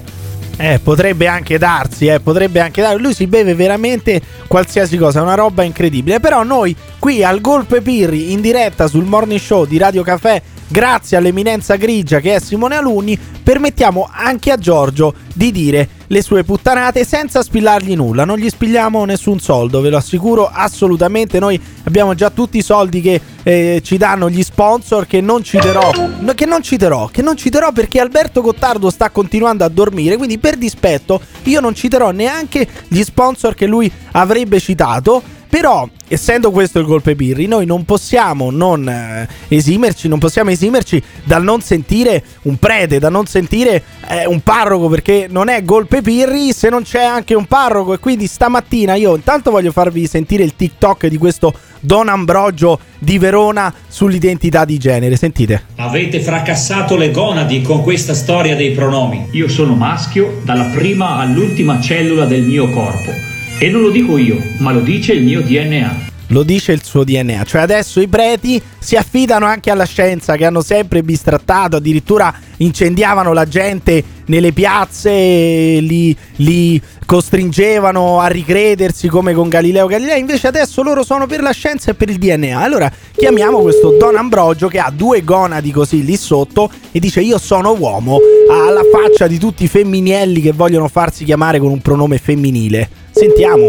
[0.57, 3.01] Eh, potrebbe anche darsi, eh, potrebbe anche darsi.
[3.01, 6.21] Lui si beve veramente qualsiasi cosa, è una roba incredibile.
[6.21, 11.17] Però noi qui al Golpe Pirri in diretta sul morning show di Radio Caffè, grazie
[11.17, 17.05] all'eminenza grigia che è Simone Alunni, permettiamo anche a Giorgio di dire le sue puttanate
[17.05, 18.25] senza spillargli nulla.
[18.25, 21.39] Non gli spigliamo nessun soldo, ve lo assicuro assolutamente.
[21.39, 25.91] Noi abbiamo già tutti i soldi che eh, ci danno gli sponsor che non citerò.
[26.35, 30.57] Che non citerò, che non citerò perché Alberto Gottardo sta continuando a dormire, quindi per
[30.57, 35.39] dispetto io non citerò neanche gli sponsor che lui avrebbe citato.
[35.51, 41.03] Però, essendo questo il golpe Pirri, noi non possiamo non eh, esimerci, non possiamo esimerci
[41.25, 46.03] dal non sentire un prete, da non sentire eh, un parroco, perché non è golpe
[46.03, 47.95] Pirri se non c'è anche un parroco.
[47.95, 53.19] E quindi stamattina io intanto voglio farvi sentire il TikTok di questo Don Ambrogio di
[53.19, 55.17] Verona sull'identità di genere.
[55.17, 55.65] Sentite.
[55.77, 59.27] Avete fracassato le gonadi con questa storia dei pronomi.
[59.33, 63.30] Io sono maschio dalla prima all'ultima cellula del mio corpo.
[63.63, 66.09] E non lo dico io, ma lo dice il mio DNA.
[66.29, 70.47] Lo dice il suo DNA, cioè adesso i preti si affidano anche alla scienza che
[70.47, 79.35] hanno sempre bistrattato, addirittura incendiavano la gente nelle piazze, li, li costringevano a ricredersi come
[79.35, 82.59] con Galileo Galilei, invece adesso loro sono per la scienza e per il DNA.
[82.59, 87.37] Allora chiamiamo questo Don Ambrogio che ha due gonadi così lì sotto e dice io
[87.37, 91.83] sono uomo, ha la faccia di tutti i femminelli che vogliono farsi chiamare con un
[91.83, 92.89] pronome femminile.
[93.21, 93.69] Sentiamo.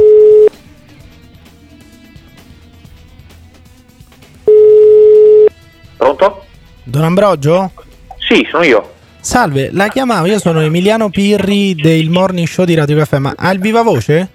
[5.97, 6.43] Pronto?
[6.84, 7.72] Don Ambrogio?
[8.18, 8.93] Sì, sono io.
[9.20, 13.52] Salve, la chiamavo, io sono Emiliano Pirri del Morning Show di Radio Caffè, ma ha
[13.52, 14.30] il viva voce?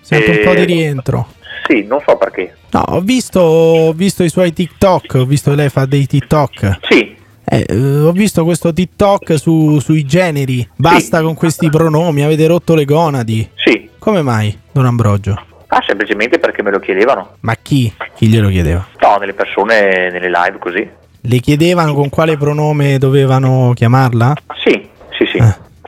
[0.00, 1.28] Sento un Eh, po' di rientro.
[1.66, 2.54] Sì, non so perché.
[2.70, 6.78] No, ho visto, ho visto i suoi TikTok, ho visto che lei fa dei TikTok.
[6.90, 7.16] Sì.
[7.50, 10.66] Eh, eh, ho visto questo TikTok su- sui generi.
[10.76, 13.48] Basta con questi pronomi, avete rotto le gonadi.
[13.54, 13.88] Sì.
[14.08, 15.38] Come mai, Don Ambrogio?
[15.66, 17.34] Ah, semplicemente perché me lo chiedevano.
[17.40, 17.92] Ma chi?
[18.14, 18.86] Chi glielo chiedeva?
[19.00, 20.90] No, nelle persone nelle live così.
[21.20, 24.32] Le chiedevano con quale pronome dovevano chiamarla?
[24.64, 25.36] Sì, sì, sì.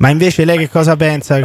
[0.01, 1.39] Ma invece lei che cosa pensa?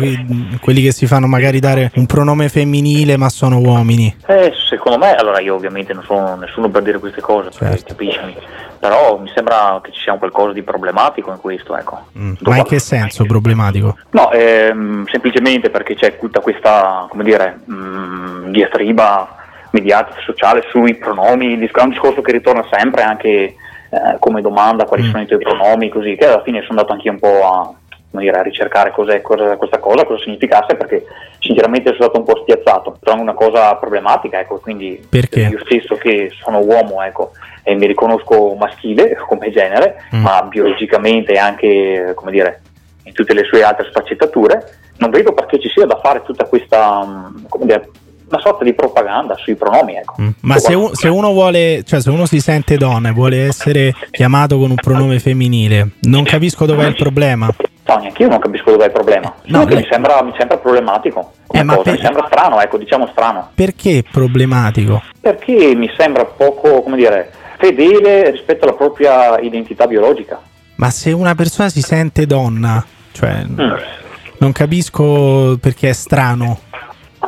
[0.62, 4.16] Quelli che si fanno magari dare un pronome femminile ma sono uomini.
[4.28, 8.38] Eh, secondo me, allora io ovviamente non sono nessuno per dire queste cose, perché capisci?
[8.80, 12.06] Però mi sembra che ci sia un qualcosa di problematico in questo, ecco.
[12.18, 12.34] Mm.
[12.42, 13.98] Ma in che senso problematico?
[14.12, 19.36] No, ehm, semplicemente perché c'è tutta questa, come dire, mh, diatriba
[19.72, 23.56] mediatica, sociale sui pronomi, è un discorso che ritorna sempre anche eh,
[24.20, 27.20] come domanda quali sono i tuoi pronomi, così, che alla fine sono andato anche un
[27.20, 27.74] po' a
[28.22, 31.06] dire, a ricercare cos'è, cosa, questa cosa, cosa significasse, perché
[31.40, 32.98] sinceramente sono stato un po' spiazzato.
[33.02, 35.42] Trovo una cosa problematica, ecco, quindi Perché?
[35.42, 37.32] io stesso che sono uomo, ecco,
[37.64, 40.22] e mi riconosco maschile come genere, Mm.
[40.22, 42.62] ma biologicamente e anche, come dire,
[43.04, 47.04] in tutte le sue altre sfaccettature, non vedo perché ci sia da fare tutta questa,
[47.06, 47.90] mm, come dire,
[48.28, 50.16] una sorta di propaganda sui pronomi, ecco.
[50.42, 53.94] Ma se, un- se uno vuole, cioè se uno si sente donna e vuole essere
[54.12, 57.48] chiamato con un pronome femminile, non capisco dov'è il problema.
[57.88, 59.32] No, neanche io non capisco dov'è il problema.
[59.46, 61.34] Solo che mi, sembra, mi sembra problematico.
[61.52, 63.52] Eh, per- Mi sembra strano, ecco, diciamo strano.
[63.54, 65.04] Perché problematico?
[65.22, 70.42] Perché mi sembra poco, come dire, fedele rispetto alla propria identità biologica.
[70.78, 73.74] Ma se una persona si sente donna, cioè Mm.
[74.40, 76.60] non capisco perché è strano.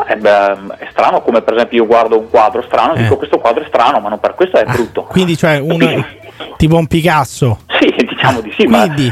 [0.06, 3.04] Eh beh, è strano come per esempio io guardo un quadro strano e Eh.
[3.04, 5.04] dico questo quadro è strano, ma non per questo è brutto.
[5.04, 6.06] Quindi cioè un
[6.58, 7.60] tipo un Picasso.
[7.80, 9.12] Sì, diciamo di sì, ma Quindi,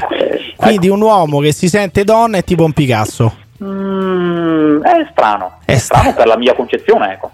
[0.55, 3.35] quindi un uomo che si sente donna è tipo un Picasso.
[3.63, 5.59] mm, è strano.
[5.65, 7.31] È, strano per la mia concezione, ecco.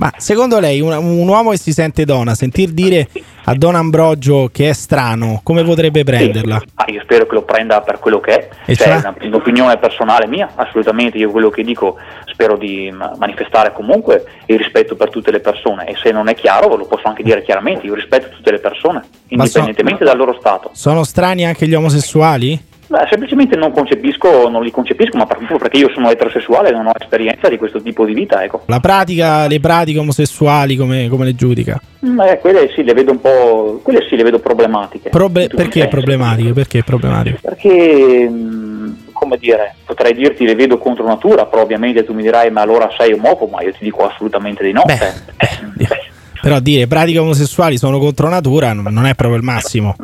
[0.00, 3.06] Ma secondo lei un, un uomo che si sente donna, sentir dire
[3.44, 6.58] a Don Ambrogio che è strano, come potrebbe prenderla?
[6.76, 8.96] Ah, io spero che lo prenda per quello che è, E cioè, cioè?
[8.96, 11.96] una- un'opinione personale mia, assolutamente, io quello che dico
[12.32, 16.34] spero di ma- manifestare comunque il rispetto per tutte le persone e se non è
[16.34, 20.16] chiaro lo posso anche dire chiaramente, io rispetto tutte le persone, Ma so- indipendentemente dal
[20.16, 20.70] loro stato.
[20.72, 22.58] Sono strani anche gli omosessuali?
[22.90, 26.88] Beh, semplicemente non concepisco, non li concepisco, ma proprio perché io sono eterosessuale e non
[26.88, 28.62] ho esperienza di questo tipo di vita, ecco.
[28.66, 31.80] La pratica, le pratiche omosessuali come, come le giudica?
[32.04, 35.10] Mm, eh, quelle sì le vedo un po', quelle sì le vedo problematiche.
[35.10, 36.52] I perché problematiche?
[36.52, 37.38] Perché problematiche?
[37.40, 42.50] Perché, mh, come dire, potrei dirti le vedo contro natura, però ovviamente tu mi dirai
[42.50, 44.82] ma allora sei omofobo, ma io ti dico assolutamente di no.
[44.88, 45.14] cioè,
[46.42, 49.94] Però dire pratiche omosessuali sono contro natura non non è proprio il massimo.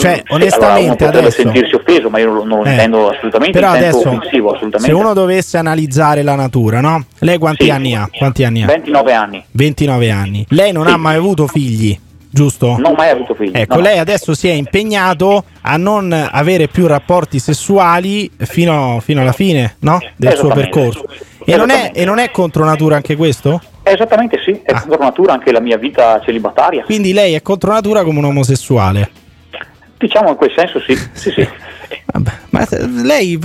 [0.00, 1.42] Cioè, sì, allora onestamente potrebbe adesso...
[1.42, 2.70] sentirsi offeso, ma io non, non lo Eh.
[2.70, 4.78] intendo assolutamente Però adesso, assolutamente.
[4.80, 7.04] se uno dovesse analizzare la natura, no?
[7.18, 7.70] Lei quanti Sì.
[7.70, 8.08] anni ha?
[8.16, 8.66] Quanti anni ha?
[8.66, 9.44] 29 anni.
[9.50, 10.46] 29 anni.
[10.50, 11.98] Lei non ha mai avuto figli,
[12.30, 12.76] giusto?
[12.78, 13.52] Non ho mai avuto figli.
[13.54, 13.80] Ecco, no.
[13.82, 19.76] lei adesso si è impegnato a non avere più rapporti sessuali fino, fino alla fine,
[19.80, 19.98] no?
[20.16, 21.04] Del suo percorso.
[21.44, 23.60] E non, è, e non è contro natura anche questo?
[23.82, 26.82] Esattamente sì, è contro natura anche la mia vita celibataria.
[26.82, 26.84] Ah.
[26.84, 29.10] Quindi lei è contro natura come un omosessuale.
[30.00, 31.46] Diciamo in quel senso sì, sì, sì.
[32.50, 33.38] Ma eh, lei,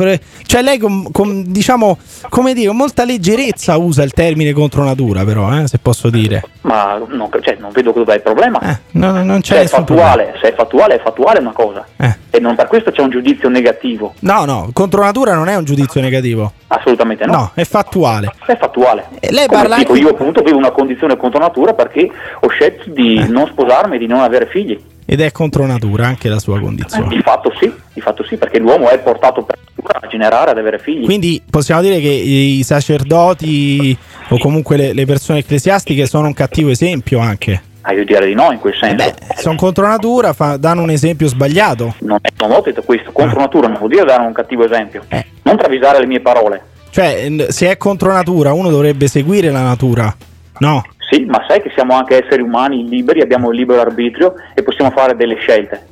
[0.45, 1.98] cioè lei con, con, diciamo,
[2.30, 6.44] come dire, con molta leggerezza usa il termine contro natura, però, eh, se posso dire.
[6.61, 8.80] Ma non, cioè, non vedo dov'è il problema.
[8.91, 11.86] No, no, non c'è se, è fattuale, se è fattuale, è fattuale una cosa.
[11.98, 12.15] Eh.
[12.30, 14.14] E non per questo c'è un giudizio negativo.
[14.19, 16.53] No, no, contro natura non è un giudizio negativo.
[16.68, 17.34] Assolutamente no.
[17.34, 18.32] No, è fattuale.
[18.45, 19.07] È fattuale.
[19.19, 22.10] E lei Come parla dico, anche- io appunto vivo una condizione contro natura perché
[22.40, 23.27] ho scelto di Eh.
[23.27, 24.94] non sposarmi e di non avere figli.
[25.06, 27.07] Ed è contro natura anche la sua Eh, condizione.
[27.10, 30.57] di fatto sì, di fatto sì, perché l'uomo è portato per natura a generare, ad
[30.57, 31.06] avere figli.
[31.06, 33.95] Quindi possiamo dire che i sacerdoti
[34.30, 37.61] o comunque le, le persone ecclesiastiche sono un cattivo esempio anche.
[37.82, 39.14] Ah, io direi di no in quel senso.
[39.36, 41.94] Sono contro natura, fa- danno un esempio sbagliato.
[41.99, 45.03] Non, non ho detto questo, contro natura non vuol dire dare un cattivo esempio.
[45.10, 45.23] Eh.
[45.44, 46.64] Non travisare le mie parole.
[46.90, 50.15] Cioè, se è contro natura, uno dovrebbe seguire la natura.
[50.57, 50.84] No?
[51.10, 54.91] Sì, ma sai che siamo anche esseri umani liberi, abbiamo il libero arbitrio e possiamo
[54.91, 55.86] fare delle scelte.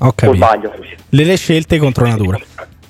[0.00, 0.44] Ho O capito.
[0.44, 0.72] sbaglio?
[1.10, 2.38] Le, le scelte contro natura.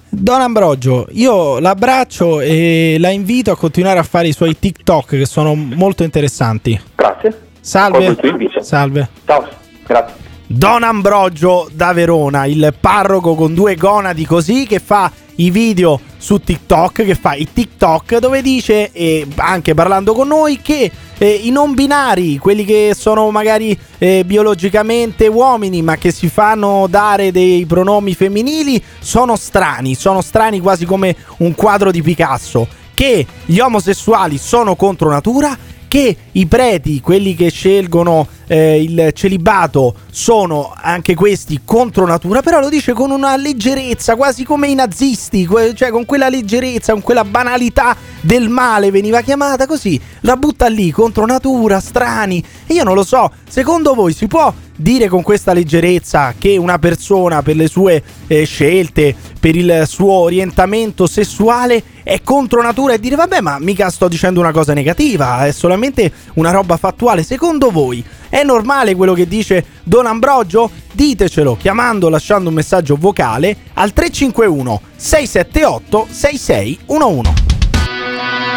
[0.09, 5.26] Don Ambrogio, io l'abbraccio e la invito a continuare a fare i suoi TikTok che
[5.26, 6.81] sono molto interessanti.
[6.94, 7.40] Grazie.
[7.60, 8.16] Salve.
[8.60, 9.09] Salve.
[9.26, 9.48] Ciao,
[9.86, 10.14] grazie.
[10.47, 16.39] Don Ambrogio da Verona, il parroco con due gonadi così che fa i video su
[16.39, 21.51] TikTok, che fa i TikTok dove dice, e anche parlando con noi, che eh, i
[21.51, 27.66] non binari, quelli che sono magari eh, biologicamente uomini ma che si fanno dare dei
[27.66, 34.39] pronomi femminili, sono strani, sono strani quasi come un quadro di Picasso, che gli omosessuali
[34.39, 35.57] sono contro natura
[35.89, 42.61] che i preti, quelli che scelgono eh, il celibato, sono anche questi contro natura, però
[42.61, 47.24] lo dice con una leggerezza, quasi come i nazisti, cioè con quella leggerezza, con quella
[47.24, 52.43] banalità del male veniva chiamata così, la butta lì contro natura, strani.
[52.66, 56.78] E io non lo so, secondo voi si può dire con questa leggerezza che una
[56.78, 63.01] persona per le sue eh, scelte, per il suo orientamento sessuale è contro natura e
[63.01, 67.23] dire vabbè ma mica sto dicendo una cosa negativa, è solamente una roba fattuale.
[67.23, 70.71] Secondo voi è normale quello che dice Don Ambrogio?
[70.93, 77.33] Ditecelo chiamando, lasciando un messaggio vocale al 351 678 6611.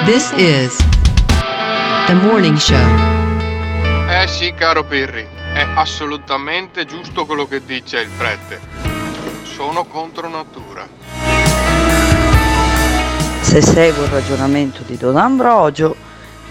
[0.05, 0.75] This is
[2.05, 2.77] the morning show.
[4.09, 8.59] Eh sì, caro Pirri, è assolutamente giusto quello che dice il prete.
[9.43, 10.87] Sono contro natura.
[13.41, 15.95] Se seguo il ragionamento di Don Ambrogio,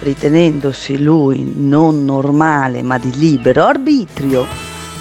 [0.01, 4.47] ritenendosi lui non normale ma di libero arbitrio,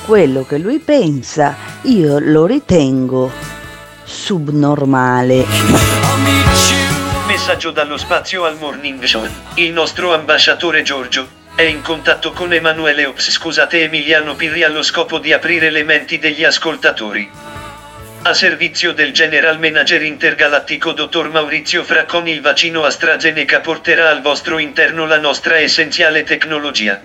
[0.06, 3.32] quello che lui pensa io lo ritengo
[4.04, 5.46] subnormale.
[7.28, 9.28] Messaggio dallo spazio al Morning Show.
[9.56, 15.20] Il nostro ambasciatore Giorgio è in contatto con Emanuele Ops, scusate Emiliano Pirri allo scopo
[15.20, 17.55] di aprire le menti degli ascoltatori.
[18.28, 24.58] A servizio del General Manager Intergalattico Dottor Maurizio Fracconi il vaccino AstraZeneca porterà al vostro
[24.58, 27.00] interno la nostra essenziale tecnologia.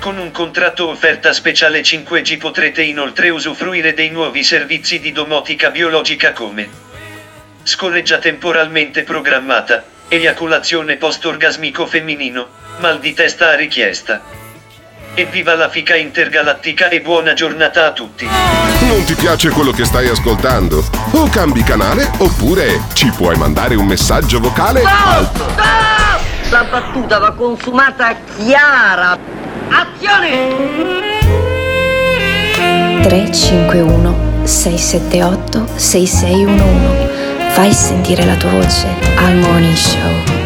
[0.00, 6.32] Con un contratto offerta speciale 5G potrete inoltre usufruire dei nuovi servizi di domotica biologica
[6.32, 6.70] come
[7.62, 12.48] scorreggia temporalmente programmata, eiaculazione post-orgasmico femminino,
[12.78, 14.43] mal di testa a richiesta.
[15.16, 18.26] Evviva la fica intergalattica e buona giornata a tutti.
[18.26, 20.84] Non ti piace quello che stai ascoltando?
[21.12, 25.30] O cambi canale oppure ci puoi mandare un messaggio vocale al
[26.50, 29.16] La battuta va consumata chiara.
[29.68, 30.82] Azione!
[33.02, 40.43] 351 678 6611 Fai sentire la tua voce al Morning Show.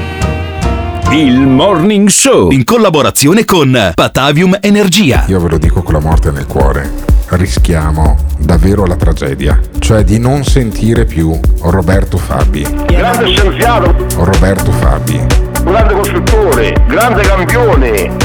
[1.11, 5.25] Il Morning Show in collaborazione con Patavium Energia.
[5.29, 6.91] Io ve lo dico con la morte nel cuore.
[7.29, 12.67] Rischiamo davvero la tragedia, cioè di non sentire più Roberto Fabi.
[12.87, 15.21] Grande scienziato, Roberto Fabi.
[15.65, 18.17] grande costruttore, grande campione.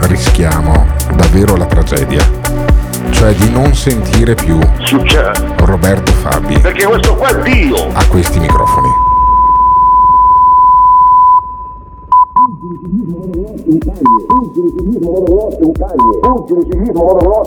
[0.00, 2.26] Rischiamo davvero la tragedia,
[3.10, 4.58] cioè di non sentire più
[5.58, 7.88] Roberto Fabi Perché questo qua è Dio.
[7.92, 8.88] a questi microfoni.
[13.70, 13.86] Ciclismo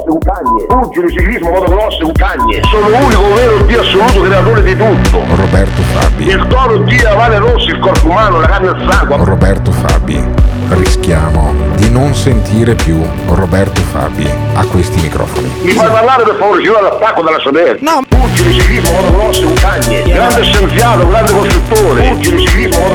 [0.06, 0.66] un cagne.
[0.70, 2.62] Ultimo ciclismo motocross è un cagne.
[2.72, 5.22] Sono l'unico vero Dio assoluto creatore di tutto.
[5.36, 6.28] Roberto Fabi.
[6.28, 9.18] Il toro Dio, Vale Rossi, il corpo umano, la carne e il sangue.
[9.26, 10.52] Roberto Fabi.
[10.70, 15.52] Rischiamo di non sentire più Roberto Fabi a questi microfoni.
[15.62, 17.84] Mi fai parlare per favore, io l'attacco dalla sederta.
[17.84, 18.02] No.
[18.18, 20.04] Ultimo ciclismo motocross è un cagne.
[20.04, 22.10] Grande scienziato, grande costruttore.
[22.10, 22.93] Ultimo ciclismo motocross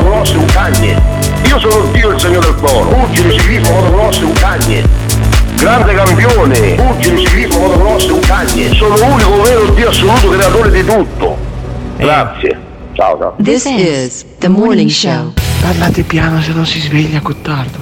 [5.78, 6.70] Grande campione.
[6.72, 8.74] Ultimo ciclismo motocross cagne.
[8.74, 11.38] Sono l'unico vero Dio assoluto creatore di tutto.
[11.96, 12.58] Grazie.
[12.94, 13.36] Ciao ciao.
[13.40, 15.32] This is the morning show.
[15.60, 17.78] Parlate piano se non si sveglia Gottardo.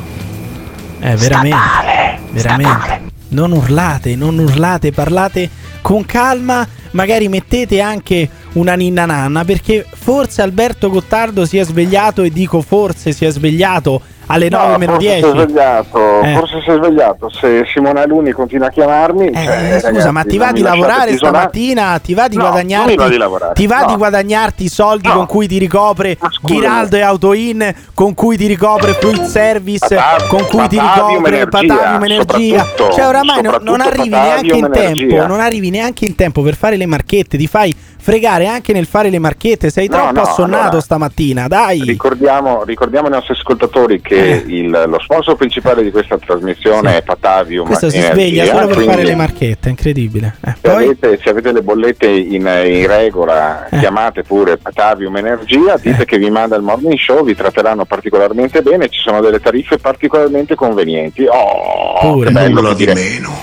[1.00, 2.18] Eh, veramente.
[2.32, 3.00] veramente.
[3.28, 5.48] Non urlate, non urlate, parlate
[5.80, 6.68] con calma.
[6.90, 12.60] Magari mettete anche una ninna nanna perché forse Alberto Gottardo si è svegliato e dico
[12.60, 15.20] forse si è svegliato alle 9 meno forse 10.
[15.22, 16.32] si è svegliato, Eh.
[16.34, 17.30] forse si è svegliato.
[17.30, 19.44] Se Simone Aluni continua a chiamarmi, Eh, cioè,
[19.78, 21.98] scusa, ragazzi, ma ti va di lavorare stamattina?
[22.02, 22.94] Ti va di No, guadagnarti?
[22.96, 23.86] va di lavorare, Ti va no.
[23.86, 28.92] di guadagnarti i soldi con cui ti ricopre Ghiraldo e Autoin, con cui ti ricopre
[28.94, 32.66] Fluid Service, Patavium- con cui ti ricopre Patavium Energia.
[32.76, 35.26] Cioè, oramai non, non arrivi neanche in tempo.
[35.26, 37.36] Non arrivi neanche in tempo per fare le marchette.
[37.38, 37.74] Ti fai
[38.06, 39.68] fregare anche nel fare le marchette.
[39.68, 41.82] Sei No, troppo no, assonnato allora- stamattina, dai.
[41.82, 44.44] Ricordiamo, ricordiamo ai nostri ascoltatori che Eh.
[44.46, 48.74] il- lo sponsor principale di questa trasmissione è Patavium Questo si Energia, sveglia solo per
[48.76, 50.36] quindi fare le marchette, è incredibile.
[50.46, 53.78] Eh, Se poi avete, se avete le bollette in, in regola, Eh.
[53.80, 58.88] chiamate pure Patavium Energia, dite che vi manda il morning show, vi tratteranno particolarmente bene,
[58.88, 61.24] ci sono delle tariffe particolarmente convenienti.
[61.28, 62.26] Oh, Pure.
[62.28, 62.94] che bello Nulla dire.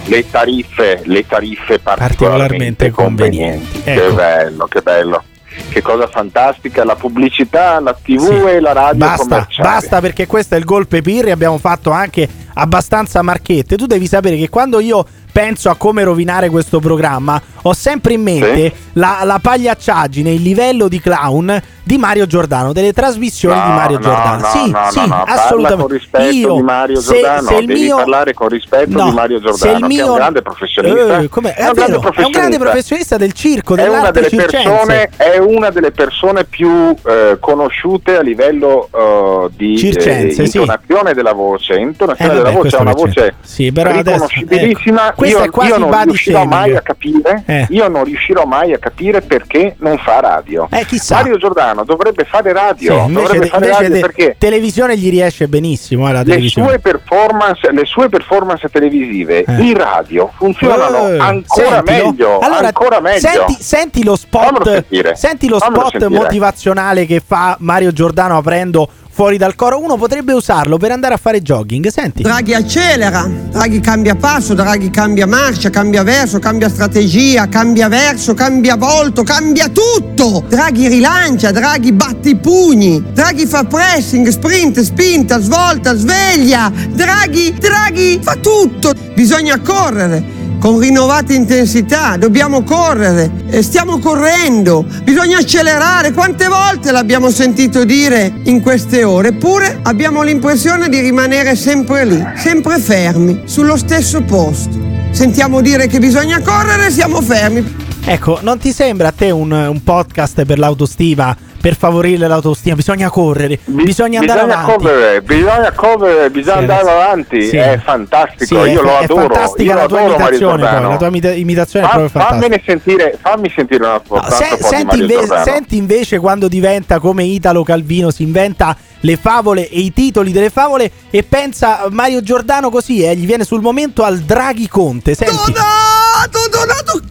[0.05, 3.81] Le tariffe, le tariffe particolarmente, Particolarmente convenienti.
[3.83, 4.13] Che Ecco.
[4.13, 5.23] bello, che bello.
[5.69, 10.57] Che cosa fantastica, la pubblicità, la tv e la radio Basta, basta perché questo è
[10.57, 11.29] il golpe Pirri.
[11.29, 13.75] Abbiamo fatto anche abbastanza marchette.
[13.75, 18.21] Tu devi sapere che quando io penso a come rovinare questo programma, ho sempre in
[18.21, 23.71] mente la, la pagliacciaggine, il livello di clown di Mario Giordano, delle trasmissioni No, di
[23.71, 24.37] Mario no, Giordano.
[24.41, 25.81] no, sì, sì, assolutamente.
[25.81, 29.11] con rispetto io, di Mario se- Giordano, se il devi mio- parlare con rispetto di
[29.11, 30.99] Mario se il Giordano, che è mio- un grande professionista.
[30.99, 35.09] Eh, è, È un grande vero, è un grande professionista del circo, è una, persone,
[35.17, 40.57] è una delle persone più eh, conosciute a livello eh, di Circense, eh, sì.
[40.57, 41.73] intonazione della voce.
[41.75, 45.09] Intonazione Eh, vabbè, voce ha una voce Sì, riconoscibilissima.
[45.09, 47.43] ecco, io, è quasi io non riuscirò mai a capire.
[47.45, 47.67] Eh.
[47.69, 50.67] Io non riuscirò mai a capire perché non fa radio.
[50.71, 51.15] Eh, chissà.
[51.15, 52.93] Mario Giordano dovrebbe fare Sì, radio.
[53.05, 56.07] invece, dovrebbe de- fare radio de- perché televisione gli riesce benissimo.
[56.09, 62.39] Eh, la le sue, performance, le sue performance televisive in radio funzionano Eh, ancora meglio.
[62.39, 63.19] Allora, ancora meglio.
[63.19, 69.53] Senti, senti lo spot, senti lo spot motivazionale che fa Mario Giordano aprendo fuori dal
[69.53, 71.87] coro, uno potrebbe usarlo per andare a fare jogging.
[71.87, 72.23] Senti.
[72.23, 78.75] Draghi accelera, Draghi cambia passo, Draghi cambia marcia, cambia verso, cambia strategia, cambia verso, cambia
[78.75, 80.43] volto, cambia tutto.
[80.49, 86.71] Draghi rilancia, Draghi batte i pugni, Draghi fa pressing, sprint, spinta, svolta, sveglia.
[86.89, 88.93] Draghi, Draghi fa tutto.
[89.13, 96.13] Bisogna correre con rinnovata intensità, dobbiamo correre, e stiamo correndo, bisogna accelerare.
[96.13, 99.27] Quante volte l'abbiamo sentito dire in queste ore?
[99.27, 104.79] Eppure abbiamo l'impressione di rimanere sempre lì, sempre fermi, sullo stesso posto.
[105.11, 107.75] Sentiamo dire che bisogna correre, siamo fermi.
[108.05, 111.35] Ecco, non ti sembra a te un, un podcast per l'autostima?
[111.63, 114.83] Per favorire l'autostima, bisogna correre, bisogna andare bisogna avanti.
[114.83, 117.55] correre, bisogna correre, bisogna Sì, andare avanti, sì.
[117.55, 119.21] è fantastico, Sì, io è, lo è adoro.
[119.33, 122.41] fantastica io la tua adoro imitazione, poi, la tua imita- imitazione è Fa- proprio fantastica.
[122.41, 127.63] fammene sentire, fammi sentire una No, se- senti, inve- senti invece quando diventa come Italo
[127.63, 133.03] Calvino, si inventa le favole e i titoli delle favole e pensa Mario Giordano così,
[133.03, 135.15] eh, gli viene sul momento al Draghi Conte.
[135.15, 135.31] Senti.
[135.33, 135.92] Donato, Donato,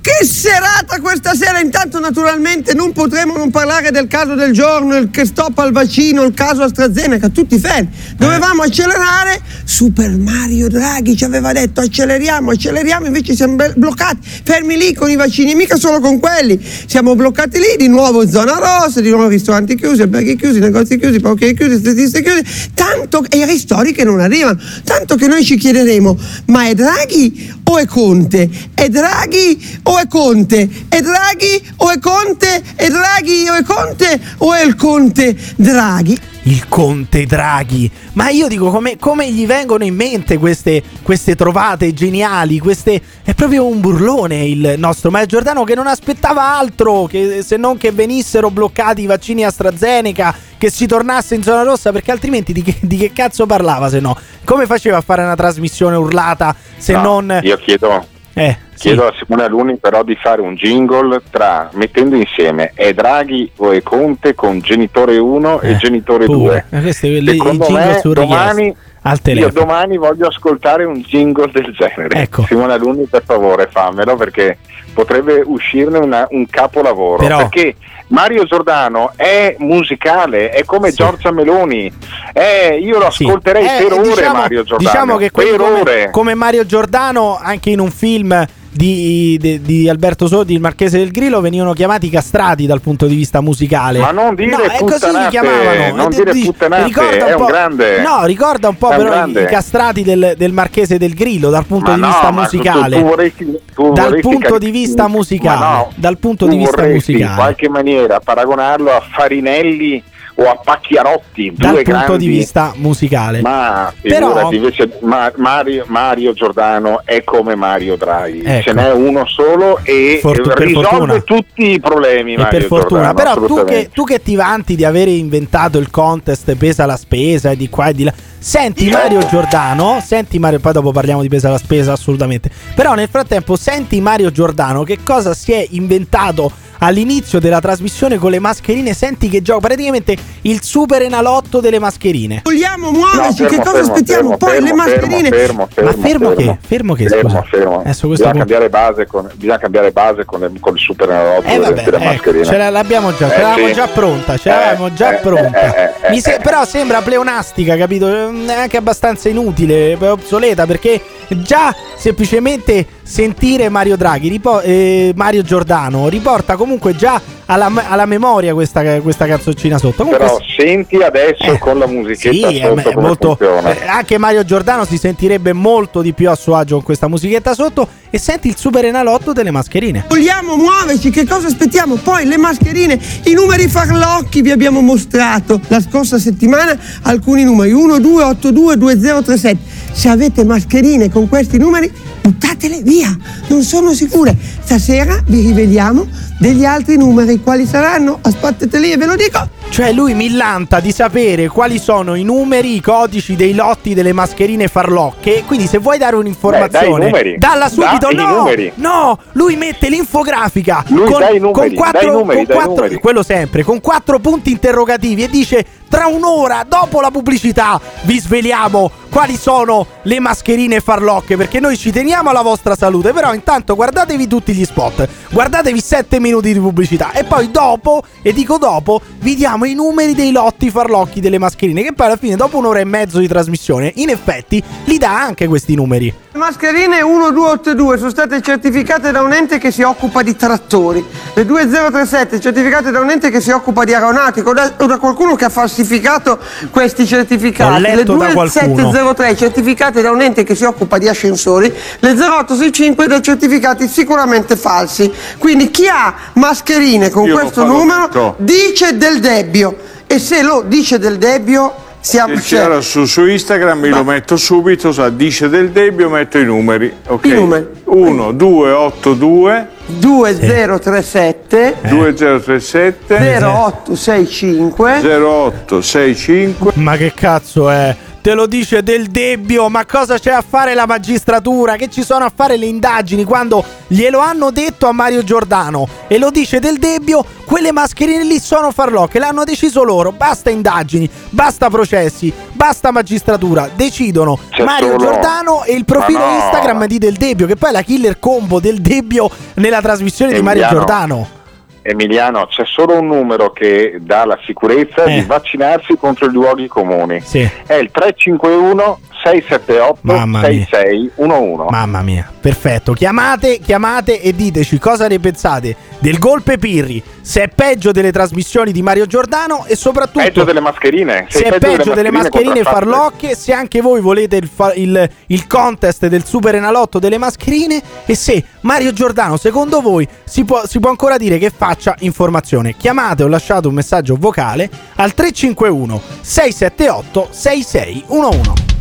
[0.02, 1.60] che serata questa sera!
[1.60, 6.24] Intanto, naturalmente, non potremo non parlare del caso del giorno, il che stop al vaccino,
[6.24, 7.88] il caso AstraZeneca, tutti fermi.
[8.16, 9.40] Dovevamo accelerare.
[9.64, 15.14] Super Mario Draghi ci aveva detto acceleriamo, acceleriamo, invece siamo bloccati, fermi lì con i
[15.14, 16.60] vaccini, mica solo con quelli.
[16.86, 21.20] Siamo bloccati lì, di nuovo zona rossa, di nuovo ristoranti chiusi, alberghi chiusi, negozi chiusi,
[21.20, 24.58] parchi chiusi, statistiche chiusi, tanto e i ristori che non arrivano.
[24.82, 28.50] Tanto che noi ci chiederemo, ma è Draghi o è Conte?
[28.74, 30.68] È Draghi o è Conte?
[30.88, 32.62] È Draghi o è Conte?
[32.74, 34.20] È Draghi o è Conte?
[34.38, 36.18] O è il Conte Draghi?
[36.44, 37.90] Il Conte Draghi.
[38.14, 42.58] Ma io dico come, come gli vengono in mente queste, queste trovate geniali?
[42.58, 47.56] Queste, è proprio un burlone il nostro Mario Giordano che non aspettava altro che, se
[47.56, 52.52] non che venissero bloccati i vaccini AstraZeneca, che si tornasse in zona rossa, perché altrimenti
[52.52, 54.16] di che, di che cazzo parlava se no?
[54.44, 57.40] Come faceva a fare una trasmissione urlata se No, non...
[57.42, 62.72] Io chiedo, Eh, chiedo a Simone Aluni però di fare un jingle tra mettendo insieme
[62.74, 66.64] è Draghi o è Conte con genitore 1 e genitore pure.
[66.70, 66.78] 2.
[66.78, 71.72] Eh, questi le- i Secondo me domani al io domani voglio ascoltare un jingle del
[71.72, 72.20] genere.
[72.22, 72.44] Ecco.
[72.46, 74.58] Simone Aluni per favore fammelo perché
[74.94, 77.16] potrebbe uscirne una- un capolavoro.
[77.22, 77.74] Però- Perché
[78.12, 81.90] Mario Giordano è musicale, è come Giorgia Meloni.
[82.32, 84.90] È- io lo ascolterei Eh, per ore diciamo- Mario Giordano.
[84.90, 86.10] Diciamo che per come, ore.
[86.10, 91.10] come Mario Giordano, anche in un film di, di- di Alberto Sordi, il Marchese del
[91.10, 93.98] Grillo, venivano chiamati castrati dal punto di vista musicale.
[93.98, 95.94] Ma non dire no, è così li puttanate, chiamavano.
[95.96, 98.00] non Eh, dire puttanate, ricorda è un po'- grande.
[98.02, 99.42] No, ricorda un po' un però i- grande.
[99.42, 102.56] i castrati del, del Marchese del Grillo dal punto Ma di no, vista ma tu-
[102.56, 102.96] musicale.
[103.00, 105.58] tu vorresti- tu dal punto di vista musicale.
[105.60, 107.40] no, dal punto di vista vorresti in musicale.
[107.40, 110.02] qualche maniera paragonarlo a Farinelli
[110.34, 113.40] o a Pacchiarotti, Dal due punto grandi di vista musicale.
[113.40, 118.62] Ma Però- invece Ma- Mario, Mario Giordano è come Mario Draghi, Ecco.
[118.62, 121.20] ce n'è uno solo e Fortu- risolve fortuna.
[121.20, 122.36] tutti i problemi.
[122.36, 125.90] Mario per fortuna, Giordano, però tu che, tu che ti vanti di avere inventato il
[125.90, 130.58] contest pesa la spesa e di qua e di là, senti Mario Giordano, senti Mario,
[130.60, 134.98] poi dopo parliamo di pesa la spesa assolutamente, però nel frattempo senti Mario Giordano che
[135.04, 136.50] cosa si è inventato
[136.84, 142.40] all'inizio della trasmissione con le mascherine, senti che gioca praticamente il super enalotto delle mascherine.
[142.44, 144.20] Vogliamo muoverci, No, che cosa fermo, aspettiamo?
[144.30, 145.28] fermo, Poi fermo, le mascherine.
[145.28, 146.58] Fermo, fermo, Ma fermo che?
[146.60, 147.42] Fermo che, Fermo, scusa?
[147.48, 147.80] fermo.
[147.80, 151.46] Adesso questo Bisogna, cambiare base con, bisogna cambiare base con, le- con il super enalotto
[151.46, 152.44] Eh delle, vabbè, delle ecco, mascherine.
[152.44, 153.72] ce la- l'abbiamo già, ce Eh, l'avevamo sì.
[153.74, 155.74] già pronta, ce Eh, l'avevamo già eh, pronta.
[155.76, 156.40] eh, eh, Mi se- eh.
[156.40, 158.08] però sembra pleonastica, capito?
[158.08, 166.08] È anche abbastanza inutile, obsoleta, perché già semplicemente sentire Mario Draghi, ripo- eh, Mario Giordano,
[166.08, 170.04] riporta comunque già alla, alla memoria questa, questa canzoncina sotto.
[170.04, 174.18] Comunque, Però senti adesso con la musichetta sì, è, sotto è come molto, eh, anche
[174.18, 178.18] Mario Giordano si sentirebbe molto di più a suo agio con questa musichetta sotto e
[178.18, 180.04] senti il super enalotto delle mascherine.
[180.08, 181.96] Vogliamo muoverci, che cosa aspettiamo?
[181.96, 187.98] Poi le mascherine, i numeri farlocchi vi abbiamo mostrato la scorsa settimana, alcuni numeri 1,
[187.98, 189.58] 2, 8, 2, 2, 0, 3, 7.
[189.92, 191.90] Se avete mascherine con questi numeri,
[192.20, 193.16] buttatele via,
[193.48, 194.36] non sono sicure.
[194.62, 196.06] Stasera vi riveliamo
[196.42, 198.18] degli altri numeri, quali saranno?
[198.20, 199.61] Aspettate lì e ve lo dico.
[199.72, 204.68] Cioè lui millanta di sapere quali sono i numeri, i codici dei lotti delle mascherine
[204.68, 205.44] farlocche.
[205.46, 207.38] Quindi se vuoi dare Beh, dai un'informazione, numeri.
[207.38, 208.10] dalla subito.
[208.12, 212.36] Dai i no, no, lui mette l'infografica Lui con, dai numeri, con quattro, dai numeri,
[212.36, 213.00] con dai quattro- numeri.
[213.00, 218.90] quello sempre, con quattro punti interrogativi e dice tra un'ora dopo la pubblicità vi sveliamo
[219.10, 223.12] quali sono le mascherine farlocche perché noi ci teniamo alla vostra salute.
[223.12, 228.32] Però intanto guardatevi tutti gli spot, guardatevi 7 minuti di pubblicità e poi dopo, e
[228.34, 232.16] dico dopo, vi diamo abbiamo i numeri dei lotti farlocchi delle mascherine, che poi alla
[232.16, 236.12] fine, dopo un'ora e mezzo di trasmissione, in effetti li dà anche questi numeri.
[236.32, 241.44] Le mascherine 1282 sono state certificate da un ente che si occupa di trattori, le
[241.44, 245.50] 2037 certificate da un ente che si occupa di aeronautico, da, da qualcuno che ha
[245.50, 246.38] falsificato
[246.70, 248.74] questi certificati, le letto da qualcuno.
[248.74, 254.56] 2703 certificate da un ente che si occupa di ascensori, le 0865 da certificati sicuramente
[254.56, 255.12] falsi.
[255.38, 258.34] Quindi chi ha mascherine con Io questo numero tutto.
[258.38, 259.20] dice del
[259.52, 259.76] debbio
[260.06, 264.90] e se lo dice del debbio siamo c'era su, su Instagram mi lo metto subito,
[264.90, 266.92] sa, dice del debito, metto i numeri.
[267.06, 267.26] Ok.
[267.26, 267.68] I numeri.
[267.84, 277.94] 1, 2, 8, 2, 2037 2037 0865 0865 Ma che cazzo è?
[278.22, 281.74] Te lo dice del debbio, ma cosa c'è a fare la magistratura?
[281.74, 286.18] Che ci sono a fare le indagini quando glielo hanno detto a Mario Giordano e
[286.18, 291.68] lo dice del debbio, quelle mascherine lì sono farlocche, l'hanno deciso loro, basta indagini, basta
[291.68, 296.36] processi, basta magistratura, decidono C'è Mario solo- Giordano e il profilo no.
[296.36, 300.40] Instagram di Del Debbio, che poi è la killer combo del debbio nella trasmissione di
[300.40, 300.68] Mario.
[300.68, 301.40] Giordano.
[301.82, 305.14] Emiliano, c'è solo un numero che dà la sicurezza Eh.
[305.14, 307.20] di vaccinarsi contro i luoghi comuni.
[307.20, 307.48] Sì.
[307.66, 310.66] È il 351 678 Mamma mia.
[310.70, 311.70] 6611.
[311.70, 312.92] Mamma mia, perfetto.
[312.92, 318.72] Chiamate, chiamate e diteci cosa ne pensate del golpe Pirri, se è peggio delle trasmissioni
[318.72, 321.26] di Mario Giordano e soprattutto Peggio delle mascherine.
[321.28, 322.86] se è peggio delle mascherine contraffatte.
[322.86, 327.80] farlocche, se anche voi volete il, fa- il- il contest del Super Enalotto delle mascherine
[328.04, 332.74] e se Mario Giordano secondo voi si può, si può ancora dire che faccia informazione.
[332.76, 338.71] Chiamate o lasciate un messaggio vocale al 351 678 6611.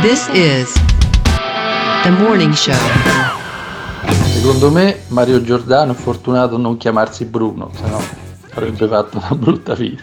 [0.00, 0.72] This is
[2.02, 2.74] The Morning Show.
[4.34, 8.02] Secondo me Mario Giordano è fortunato a non chiamarsi Bruno, se no
[8.52, 10.02] avrebbe fatto una brutta vita.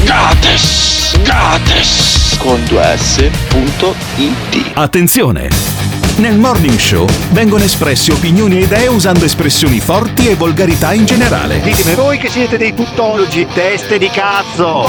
[1.23, 5.72] Gates con 2s.it Attenzione!
[6.17, 11.59] Nel Morning Show vengono espresse opinioni e idee usando espressioni forti e volgarità in generale.
[11.59, 14.87] Ditemi voi che siete dei tuttologi, teste di cazzo!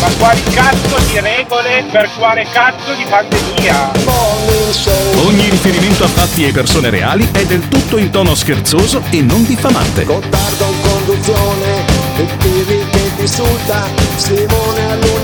[0.00, 3.90] Ma quali cazzo di regole per quale cazzo di pandemia?
[5.24, 9.44] Ogni riferimento a fatti e persone reali è del tutto in tono scherzoso e non
[9.44, 10.04] diffamante.
[10.04, 11.84] Gottardo in conduzione,
[12.18, 15.23] il che ti insulta, Simone console.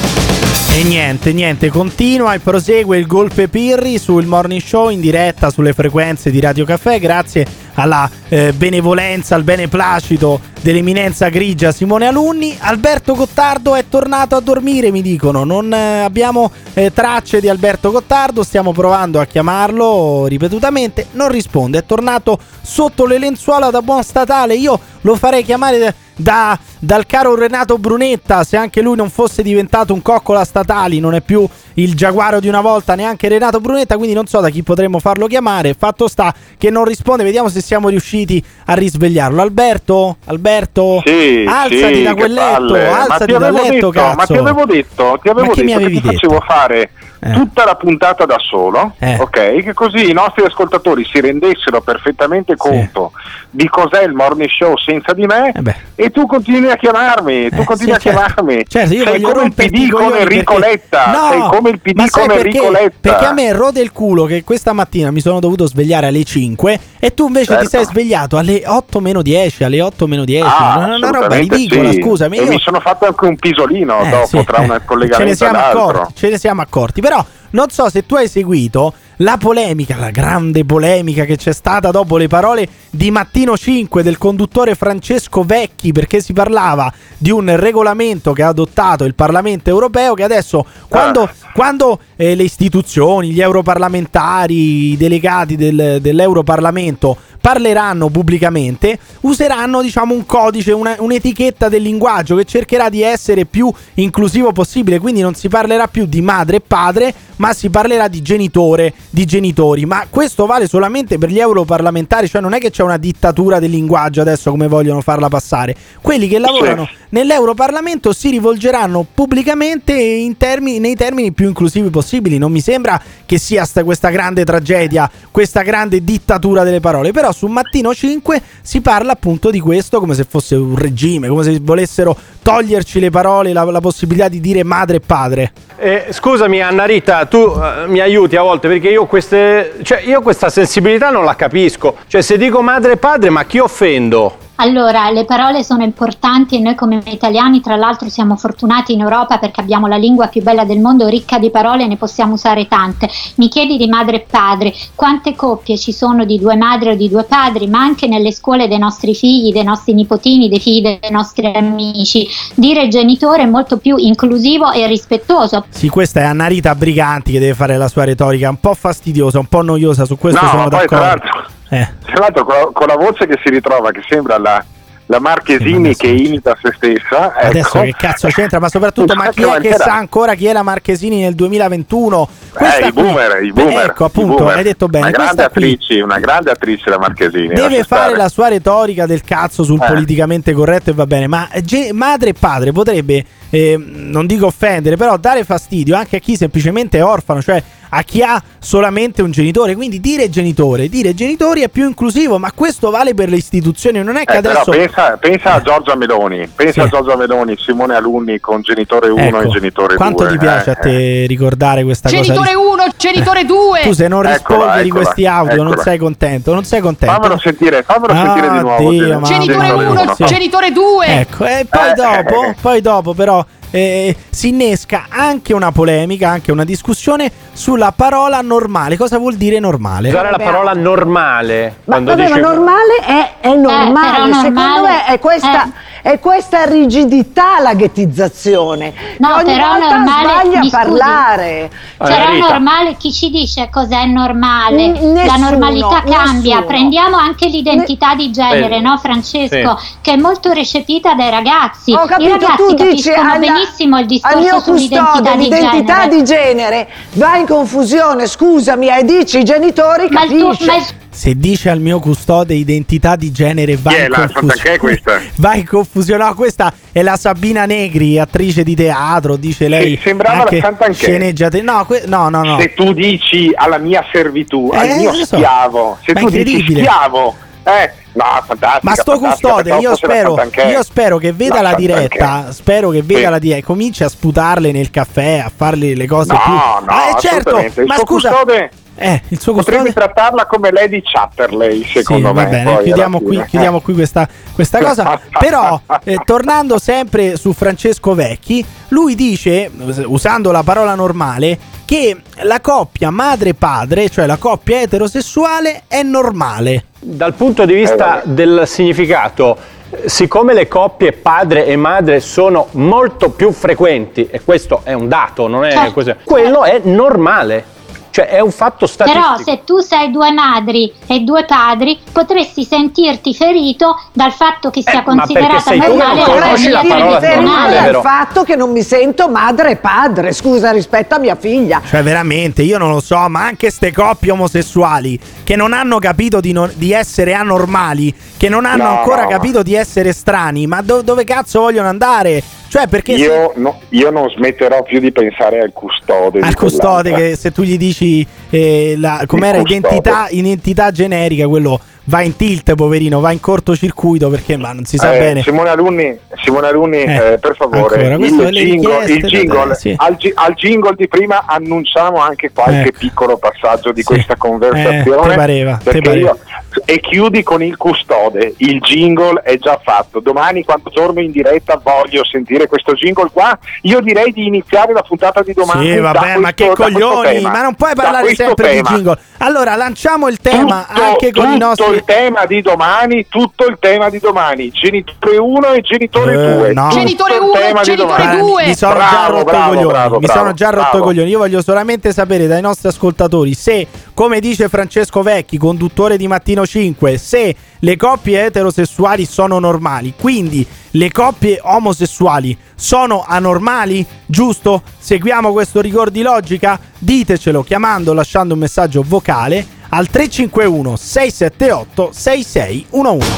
[0.73, 5.73] E niente, niente, continua e prosegue il golpe Pirri sul morning show in diretta sulle
[5.73, 12.55] frequenze di Radio Caffè grazie alla eh, benevolenza, al beneplacito dell'eminenza grigia Simone Alunni.
[12.57, 15.43] Alberto Gottardo è tornato a dormire, mi dicono.
[15.43, 21.79] Non eh, abbiamo eh, tracce di Alberto Gottardo, stiamo provando a chiamarlo ripetutamente, non risponde,
[21.79, 24.55] è tornato sotto le lenzuola da buon statale.
[24.55, 29.93] Io lo farei chiamare da- dal caro Renato Brunetta, se anche lui non fosse diventato
[29.93, 34.15] un coccola statali, non è più il giaguaro di una volta neanche Renato Brunetta, quindi
[34.15, 35.75] non so da chi potremmo farlo chiamare.
[35.75, 39.41] Fatto sta che non risponde, vediamo se siamo riusciti a risvegliarlo.
[39.41, 40.17] Alberto?
[40.25, 41.03] Alberto?
[41.05, 44.15] Sì, alzati sì, da che quel letto, alzati ti dal letto, detto, cazzo.
[44.15, 46.89] Ma ti avevo detto, ti avevo Ma che detto che avevi ti facevo fare
[47.33, 49.17] tutta la puntata da solo, Eh.
[49.19, 49.61] ok?
[49.61, 53.11] Che così i nostri ascoltatori si rendessero perfettamente conto
[53.51, 55.53] di cos'è il morning show senza di me
[55.93, 58.33] e tu continui a chiamarmi, tu continui Eh, sì, a certo.
[58.33, 58.63] chiamarmi.
[58.67, 62.09] Certo, io sei come il PD con Enrico perché- Letta, No, sei come il PD
[62.09, 62.39] con perché?
[62.47, 62.97] Enrico Letta.
[63.01, 66.79] Perché a me rode il culo che questa mattina mi sono dovuto svegliare alle 5
[66.99, 67.69] e tu invece ti Certo.
[67.69, 70.45] sei svegliato alle 8 meno 10, alle 8 meno 10.
[70.47, 72.01] Ah, una, roba ridicola, sì.
[72.01, 72.37] scusami.
[72.37, 74.81] E io- mi sono fatto anche un pisolino Eh, dopo sì, tra un ce ne
[74.85, 77.01] collegamento e siamo accorti, ce ne siamo accorti.
[77.01, 81.91] Però non so se tu hai seguito la polemica, la grande polemica che c'è stata
[81.91, 87.55] dopo le parole di Mattino 5 del conduttore Francesco Vecchi, perché si parlava di un
[87.55, 93.41] regolamento che ha adottato il Parlamento europeo che adesso quando, quando, eh, le istituzioni, gli
[93.41, 102.35] europarlamentari, i delegati del, dell'Europarlamento parleranno pubblicamente, useranno diciamo un codice, una, un'etichetta del linguaggio
[102.35, 106.61] che cercherà di essere più inclusivo possibile, quindi non si parlerà più di madre e
[106.61, 112.29] padre, ma si parlerà di genitore, di genitori, ma questo vale solamente per gli europarlamentari,
[112.29, 115.75] cioè non è che c'è una dittatura del linguaggio adesso come vogliono farla passare.
[115.99, 122.37] Quelli che lavorano nell'Europarlamento si rivolgeranno pubblicamente in termini, nei termini più inclusivi possibili.
[122.37, 127.31] Non mi sembra che sia sta, questa grande tragedia, questa grande dittatura delle parole, però
[127.31, 131.59] su Mattino 5 si parla appunto di questo come se fosse un regime, come se
[131.61, 135.51] volessero toglierci le parole, la, la possibilità di dire madre e padre.
[135.77, 140.21] Eh, scusami Anna Rita, tu eh, mi aiuti a volte perché io, queste, cioè, io
[140.21, 141.97] questa sensibilità non la capisco.
[142.07, 144.49] Cioè se dico madre e padre, ma chi offendo?
[144.61, 149.39] Allora, le parole sono importanti e noi come italiani tra l'altro siamo fortunati in Europa
[149.39, 153.09] perché abbiamo la lingua più bella del mondo, ricca di parole, ne possiamo usare tante.
[153.37, 157.09] Mi chiedi di madre e padre, quante coppie ci sono di due madri o di
[157.09, 160.99] due padri, ma anche nelle scuole dei nostri figli, dei nostri nipotini, dei figli dei
[161.09, 162.27] nostri amici.
[162.53, 165.65] Dire genitore è molto più inclusivo e rispettoso.
[165.69, 169.39] Sì, questa è Anna Rita Briganti che deve fare la sua retorica, un po' fastidiosa,
[169.39, 171.59] un po' noiosa, su questo no, sono d'accordo.
[171.73, 171.87] Eh.
[172.05, 174.63] tra l'altro con, la, con la voce che si ritrova, che sembra la,
[175.05, 177.33] la Marchesini che imita se stessa.
[177.33, 177.85] Adesso ecco.
[177.85, 178.59] che cazzo c'entra?
[178.59, 179.77] Ma soprattutto, ma chi è che mancherà.
[179.83, 182.29] sa ancora chi è la Marchesini nel 2021?
[182.59, 183.85] Eh, i qui- boomer, i boomer.
[183.85, 184.57] Ecco, appunto, boomer.
[184.57, 185.07] hai detto bene.
[185.07, 187.47] Una grande Questa attrice, una grande attrice la Marchesini.
[187.47, 188.15] deve fare stare.
[188.17, 189.87] la sua retorica del cazzo sul Eh.
[189.87, 194.97] politicamente corretto e va bene, ma ge- madre e padre potrebbe, eh, non dico offendere,
[194.97, 199.31] però dare fastidio anche a chi semplicemente è orfano, cioè a chi ha solamente un
[199.31, 199.75] genitore.
[199.75, 204.15] Quindi dire genitore, dire genitori è più inclusivo, ma questo vale per le istituzioni, non
[204.17, 204.71] è che Eh, adesso...
[204.71, 206.79] pensa, pensa a Giorgia Meloni, pensa Sì.
[206.81, 209.95] a Giorgia Meloni, Simone Alunni con genitore 1 Ecco, e genitore 2.
[209.97, 212.59] Quanto ti piace a te ricordare questa Genitore cosa?
[212.59, 213.79] 1, genitore 2.
[213.83, 215.83] Tu se non rispondi Eccola, di eccola, questi audio non eccola.
[215.83, 217.13] sei contento, non sei contento.
[217.15, 218.89] Fammelo sentire, fammelo sentire di nuovo.
[218.89, 219.89] Dio, Genitore mia.
[219.89, 220.23] 1, Sì.
[220.25, 221.05] genitore 2.
[221.05, 222.55] Ecco, e poi Eh, dopo, eh.
[222.61, 228.97] poi dopo però eh, si innesca anche una polemica, anche una discussione sulla parola normale.
[228.97, 230.09] Cosa vuol dire normale?
[230.09, 234.81] Usare la parola normale Ma quando vabbè, dice ma normale è, è normale, secondo normale-
[234.81, 238.93] me è questa, è questa rigidità la ghettizzazione.
[239.17, 240.69] No, che ogni però volta normale- sbaglia a mi scusi.
[240.69, 241.71] parlare.
[241.97, 242.47] Però Rita.
[242.49, 244.87] normale, chi ci dice cos'è normale?
[244.87, 246.55] N- la nessuno, normalità cambia.
[246.55, 246.65] nessuno.
[246.65, 248.81] Prendiamo anche l'identità di genere, Vedi.
[248.81, 249.77] no Francesco?
[249.77, 249.87] Sì.
[250.01, 251.93] Che è molto recepita dai ragazzi.
[251.93, 255.37] Ho I capito, ragazzi tu dici capiscono alla- benissimo il al discorso mio sull'identità custode
[255.37, 256.15] di l'identità genere.
[256.15, 260.85] di genere va in confusione, scusami, e dici i genitori Ma il tuo- ma il-
[261.13, 264.77] Se dice al mio custode identità di genere va è in la confusione.
[264.77, 265.21] Questa?
[265.35, 266.23] Va in confusione.
[266.23, 269.95] No, questa è la Sabina Negri, attrice di teatro, dice lei.
[269.97, 270.93] Sì, sembrava la anche Sant'Anché.
[270.93, 271.61] Sceneggiate.
[271.61, 272.57] No, que- no, no, no.
[272.59, 275.25] Se tu dici alla mia servitù, Eh, al mio so.
[275.35, 277.35] schiavo, se Ma tu dici schiavo,
[277.65, 278.79] eh, no, fantastico.
[278.87, 282.53] Ma sto custode, io spero, io spero che veda la, diretta.
[282.53, 283.29] Spero che veda Sì.
[283.31, 283.59] la diretta.
[283.59, 286.51] e Cominci a sputarle nel caffè, a farle le cose No, più.
[286.53, 287.57] no, ah, certo.
[287.85, 288.71] Ma scusa, custode
[289.01, 289.91] eh, il suo custode.
[289.91, 292.49] trattarla come Lady Chatterley, Sì, secondo va me.
[292.49, 295.19] bene, poi, chiudiamo qui, chiudiamo qui questa, questa cosa.
[295.39, 299.71] Però, eh, tornando sempre su Francesco Vecchi, lui dice,
[300.05, 306.85] usando la parola normale, che la coppia madre-padre, cioè la coppia eterosessuale, è normale.
[306.99, 309.57] Dal punto di vista del significato,
[310.05, 315.47] siccome le coppie padre e madre sono molto più frequenti, e questo è un dato,
[315.47, 317.65] non è così, quello è normale,
[318.11, 319.25] cioè è un fatto statistico.
[319.33, 324.81] Però se tu sei due madri e due padri potresti sentirti ferito dal fatto che
[324.81, 328.01] sia Eh, ma considerata sei tu che non normale conosci la parola normale, al vero?
[328.01, 331.81] fatto che non mi sento madre e padre, scusa, rispetto a mia figlia.
[331.85, 336.39] Cioè, veramente, io non lo so, ma anche ste coppie omosessuali che non hanno capito
[336.39, 339.29] di, non- di essere anormali, che non hanno No, ancora no.
[339.29, 342.43] capito di essere strani, ma do- dove cazzo vogliono andare?
[342.71, 346.39] Cioè, perché se- Io, no- io non smetterò più di pensare al custode.
[346.39, 352.21] al custode che se tu gli dici eh, la- com'era identità, identità generica, quello va
[352.21, 355.41] in tilt, poverino, va in cortocircuito perché ma non si sa Eh, bene.
[355.43, 358.09] Simone Alunni, Simone Alunni Eh, eh, per favore, ancora, il
[358.53, 359.93] le jingle, il jingle- te, sì.
[359.97, 362.97] al, al jingle di prima annunciamo anche qualche Ecco.
[362.99, 365.27] piccolo passaggio di questa Eh, conversazione.
[365.27, 366.29] te pareva, te pareva.
[366.29, 366.37] io-
[366.85, 370.19] e chiudi con il custode, il jingle è già fatto.
[370.19, 373.57] Domani quando torno in diretta voglio sentire questo jingle qua.
[373.83, 375.91] Io direi di iniziare la puntata di domani.
[375.91, 377.41] Sì, vabbè, ma questo- che da questo coglioni!
[377.41, 378.89] Ma non puoi parlare sempre tema.
[378.89, 379.17] di jingle.
[379.39, 381.93] Allora, lanciamo il tema Tutto- anche con i tutto nostri.
[381.95, 386.73] il tema di domani, tutto il tema di domani, genitore 1 e genitore Eh, 2.
[386.73, 386.89] no.
[386.89, 388.39] Genitore Tutto il 1, tema di genitore domani.
[388.39, 388.65] 2.
[388.65, 389.87] Mi sono già Bravo, rotto bravo, i coglioni.
[389.93, 391.29] bravo, mi sono già rotto i coglioni.
[391.29, 396.60] Io voglio solamente sapere dai nostri ascoltatori se, come dice Francesco Vecchi, conduttore di Mattino
[396.61, 404.81] Pechino 5 se le coppie eterosessuali sono normali, quindi le coppie omosessuali sono anormali, giusto?
[404.97, 406.79] Seguiamo questo rigor di logica?
[406.97, 413.29] Ditecelo chiamando, lasciando un messaggio vocale al 351 678 6611.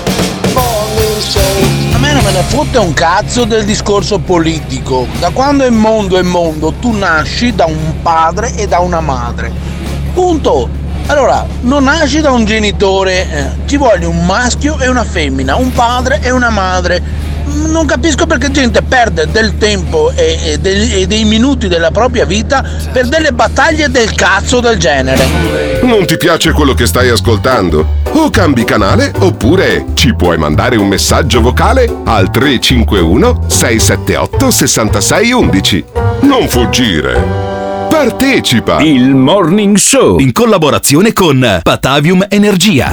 [1.94, 5.08] A me non me ne fotte un cazzo del discorso politico.
[5.20, 9.52] Da quando è mondo è mondo, tu nasci da un padre e da una madre.
[10.14, 10.83] Punto.
[11.08, 15.72] Allora, non nasci da un genitore, eh, ci vuole un maschio e una femmina, un
[15.72, 17.02] padre e una madre.
[17.46, 22.24] Non capisco perché gente perde del tempo e, e del- e dei minuti della propria
[22.26, 25.82] vita per delle battaglie del cazzo del genere.
[25.84, 27.86] Non ti piace quello che stai ascoltando?
[28.14, 35.84] O cambi canale oppure ci puoi mandare un messaggio vocale al 351 678 6611.
[36.22, 37.62] Non fuggire.
[37.94, 38.82] Partecipa!
[38.82, 42.91] Il Morning Show in collaborazione con Patavium Energia.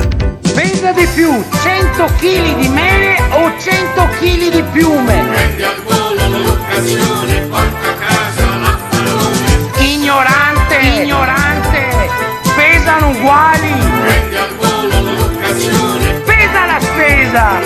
[0.53, 5.25] Pesa di più 100 kg di mele o 100 kg di piume?
[5.27, 9.71] Prendi al volo l'occasione, porta a casa l'affarone.
[9.79, 12.11] Ignorante, ignorante,
[12.55, 13.73] pesano uguali.
[14.03, 16.13] Prendi al volo l'occasione.
[16.27, 17.59] Pesa la spesa.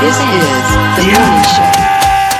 [0.00, 1.79] This is the morning show.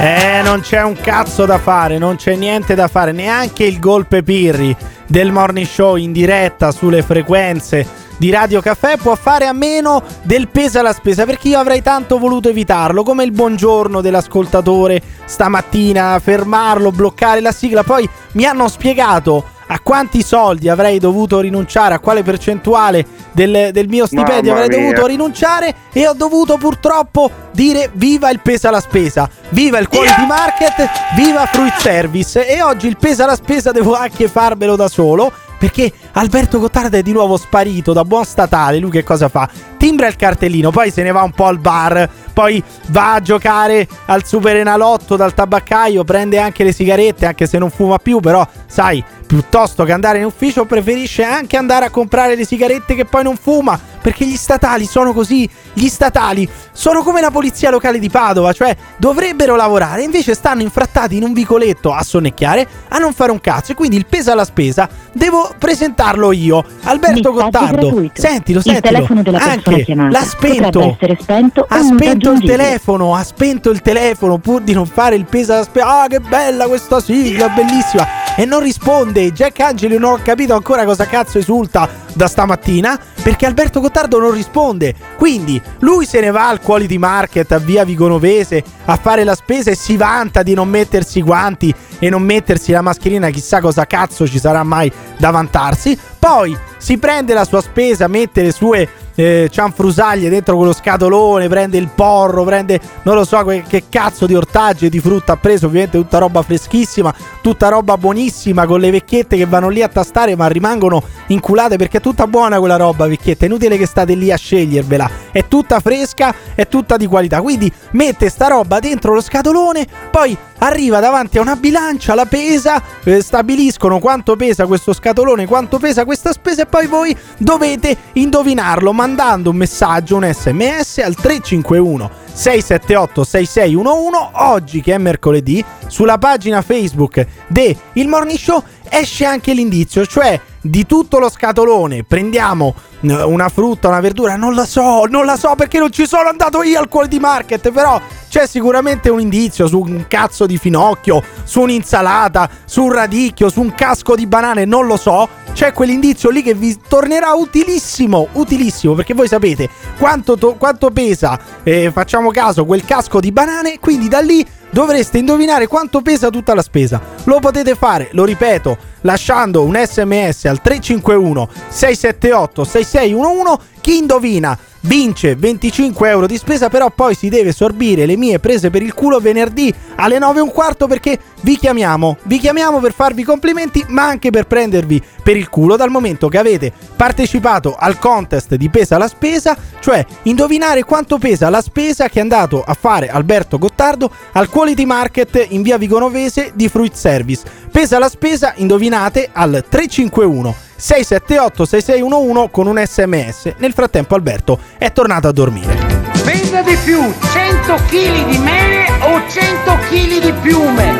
[0.03, 4.23] Eh, non c'è un cazzo da fare, non c'è niente da fare, neanche il golpe
[4.23, 4.75] pirri
[5.07, 7.87] del morning show in diretta sulle frequenze
[8.17, 12.17] di Radio Caffè può fare a meno del peso alla spesa perché io avrei tanto
[12.17, 19.45] voluto evitarlo, come il buongiorno dell'ascoltatore stamattina, fermarlo, bloccare la sigla, poi mi hanno spiegato
[19.73, 24.79] a quanti soldi avrei dovuto rinunciare, a quale percentuale del, del mio stipendio Mamma avrei
[24.79, 24.89] mia.
[24.89, 30.27] dovuto rinunciare e ho dovuto purtroppo dire viva il peso alla spesa, viva il quality
[30.27, 35.33] market, viva fruit service e oggi il peso alla spesa devo anche farmelo da solo
[35.61, 38.79] perché Alberto Gottardo è di nuovo sparito da buon statale.
[38.79, 39.47] Lui che cosa fa?
[39.77, 42.09] Timbra il cartellino, poi se ne va un po' al bar,
[42.41, 47.59] poi va a giocare al Super Enalotto dal tabaccaio, prende anche le sigarette, anche se
[47.59, 52.37] non fuma più, però sai, piuttosto che andare in ufficio preferisce anche andare a comprare
[52.37, 57.21] le sigarette che poi non fuma, perché gli statali sono così, gli statali sono come
[57.21, 62.03] la polizia locale di Padova, cioè dovrebbero lavorare, invece stanno infrattati in un vicoletto a
[62.03, 66.65] sonnecchiare, a non fare un cazzo, e quindi il peso alla spesa devo presentarlo io,
[66.85, 67.77] Alberto Messaggio Gottardo.
[67.77, 68.21] gratuito.
[68.21, 68.93] Sentilo, Il sentilo.
[68.95, 70.97] telefono della Anche chiamata l'ha spento.
[71.19, 75.53] spento ha spento il telefono, ha spento il telefono pur di non fare il peso
[75.53, 76.03] alla spesa.
[76.03, 78.07] Ah, che bella questa sigla, bellissima.
[78.37, 79.33] E non risponde.
[79.33, 84.31] Jack Angeli non ho capito ancora cosa cazzo esulta da stamattina perché Alberto Gottardo non
[84.33, 84.95] risponde.
[85.17, 89.71] Quindi lui se ne va al Quality Market a via Vigonovese a fare la spesa
[89.71, 93.87] e si vanta di non mettersi i guanti e non mettersi la mascherina, chissà cosa
[93.87, 95.99] cazzo ci sarà mai da vantarsi.
[96.19, 98.89] Poi si prende la sua spesa, mette le sue
[99.21, 104.27] eh, cianfrusaglie dentro quello scatolone, prende il porro, prende non lo so que- che cazzo
[104.27, 105.33] di ortaggi e di frutta.
[105.33, 109.83] Ha preso, ovviamente tutta roba freschissima, tutta roba buonissima con le vecchiette che vanno lì
[109.83, 113.87] a tastare ma rimangono inculate perché è tutta buona quella roba vecchietta, è inutile che
[113.87, 118.79] state lì a scegliervela, è tutta fresca, è tutta di qualità, quindi mette sta roba
[118.79, 124.67] dentro lo scatolone, poi arriva davanti a una bilancia, la pesa, eh, stabiliscono quanto pesa
[124.67, 130.31] questo scatolone, quanto pesa questa spesa e poi voi dovete indovinarlo mandando un messaggio, un
[130.33, 138.39] sms al 351 678 6611 oggi che è mercoledì sulla pagina Facebook de Il Morning
[138.39, 144.37] Show esce anche l'indizio, cioè di tutto lo scatolone prendiamo eh, una frutta, una verdura,
[144.37, 147.71] non la so, non la so perché non ci sono andato io al quality market,
[147.71, 153.49] però c'è sicuramente un indizio su un cazzo di finocchio, su un'insalata, su un radicchio,
[153.49, 155.29] su un casco di banane, non lo so.
[155.53, 159.69] C'è quell'indizio lì che vi tornerà utilissimo, utilissimo, perché voi sapete
[159.99, 165.19] quanto, to- quanto pesa, eh, facciamo caso, quel casco di banane, quindi da lì dovreste
[165.19, 167.01] indovinare quanto pesa tutta la spesa.
[167.25, 173.70] Lo potete fare, lo ripeto, lasciando un sms al 351 678 6611.
[173.81, 178.71] Chi indovina vince 25 euro di spesa, però poi si deve sorbire le mie prese
[178.71, 182.93] per il culo venerdì alle 9 e un quarto perché vi chiamiamo, vi chiamiamo per
[182.93, 187.99] farvi complimenti, ma anche per prendervi per il culo dal momento che avete partecipato al
[187.99, 192.75] contest di pesa la spesa, cioè indovinare quanto pesa la spesa che è andato a
[192.75, 197.43] fare Alberto Gottardo al Quality Market in via Vigonovese di Fruit Service.
[197.71, 203.53] Pesa la spesa, indovinate al 351 678 6611 con un sms.
[203.59, 205.77] Nel frattempo Alberto è tornato a dormire.
[206.25, 210.95] Pesa di più 100 kg di mele o 100 kg di piume?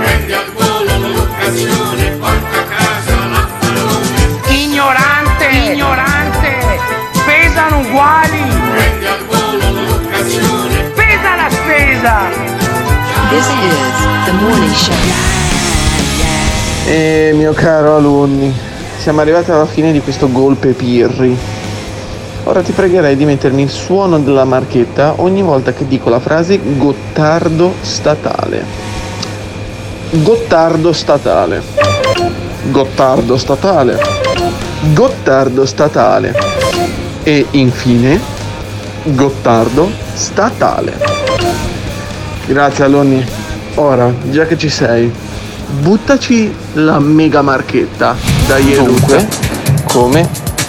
[4.49, 6.59] Ignorante, ignorante,
[7.25, 8.43] pesano uguali.
[10.95, 12.29] Pesa la spesa.
[13.31, 14.95] This is the morning show.
[16.87, 18.70] Eh, mio caro alunni
[19.01, 21.35] siamo arrivati alla fine di questo golpe pirri.
[22.45, 26.61] Ora ti pregherei di mettermi il suono della marchetta ogni volta che dico la frase
[26.77, 28.63] Gottardo statale.
[30.11, 31.63] Gottardo statale.
[32.65, 33.99] Gottardo statale.
[34.93, 36.35] Gottardo statale.
[37.23, 38.21] E infine
[39.05, 40.99] Gottardo statale.
[42.45, 43.27] Grazie alunni.
[43.77, 45.11] Ora, già che ci sei,
[45.81, 48.40] buttaci la mega marchetta.
[48.51, 49.29] Dai Dunque,
[49.93, 50.29] come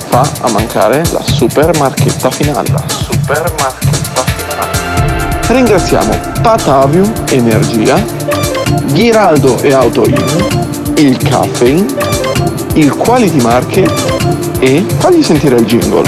[0.09, 2.69] fa a mancare la super marchetta finale?
[2.71, 5.47] La super marchetta finale.
[5.47, 7.99] Ringraziamo Patavium Energia,
[8.91, 11.87] Ghiraldo e Autoin, il Caffeine,
[12.73, 13.91] il Quality Market
[14.59, 16.07] e fagli sentire il jingle.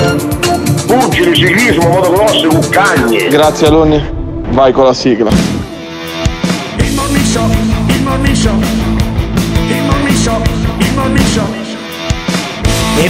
[0.86, 3.30] Pugili, ciclismo, motocross, cuccagne.
[3.30, 4.00] Grazie alunni,
[4.52, 5.53] vai con la sigla.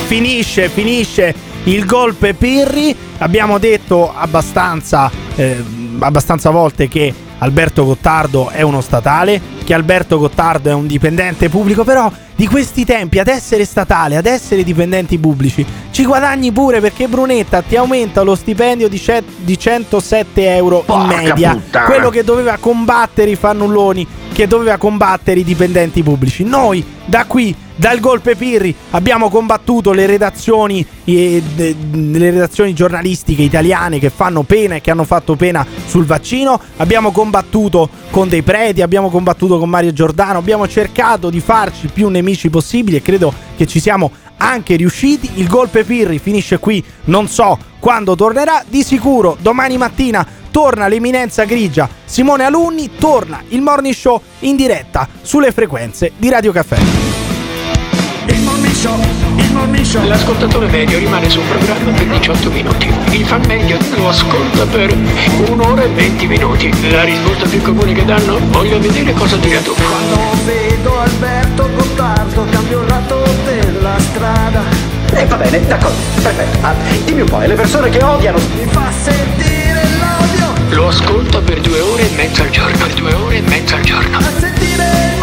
[0.03, 1.33] Finisce, finisce
[1.65, 2.95] il golpe Pirri.
[3.19, 5.63] Abbiamo detto abbastanza, eh,
[5.99, 11.83] abbastanza volte che Alberto Gottardo è uno statale, che Alberto Gottardo è un dipendente pubblico,
[11.83, 17.07] però di questi tempi ad essere statale, ad essere dipendenti pubblici, ci guadagni pure perché
[17.07, 21.51] Brunetta ti aumenta lo stipendio di, ce- di 107 euro in media.
[21.51, 21.85] puttana.
[21.85, 26.43] Quello che doveva combattere i fannulloni, che doveva combattere i dipendenti pubblici.
[26.43, 33.99] Noi da qui, dal golpe Pirri, abbiamo combattuto le redazioni, eh, le redazioni giornalistiche italiane
[33.99, 36.57] che fanno pena e che hanno fatto pena sul vaccino.
[36.77, 42.07] Abbiamo combattuto con dei preti, abbiamo combattuto con Mario Giordano, abbiamo cercato di farci più
[42.07, 45.31] nemici possibili e credo che ci siamo anche riusciti.
[45.33, 51.43] Il golpe Pirri finisce qui, non so quando tornerà, di sicuro domani mattina torna l'eminenza
[51.43, 57.22] grigia Simone Alunni, torna il morning show in diretta sulle frequenze di Radio Caffè.
[58.83, 58.99] Show,
[59.37, 60.05] il morning show.
[60.05, 62.93] L'ascoltatore medio rimane sul programma per 18 minuti.
[63.11, 64.93] Il fan medio lo ascolta per
[65.47, 66.91] un'ora e 20 minuti.
[66.91, 68.39] La risposta più comune che danno?
[68.49, 69.73] Voglio vedere cosa dirà tu.
[69.73, 74.63] Quando vedo Alberto Gottardo cambio il lato della strada.
[75.13, 76.57] E va bene, d'accordo, perfetto.
[76.67, 76.73] Ah,
[77.05, 78.37] dimmi un po', le persone che odiano?
[78.37, 80.75] Mi fa sentire l'odio.
[80.75, 82.75] Lo ascolta per due ore e mezza al giorno.
[82.75, 84.17] Per due ore e mezza al giorno.
[84.17, 84.83] A sentire
[85.15, 85.22] il.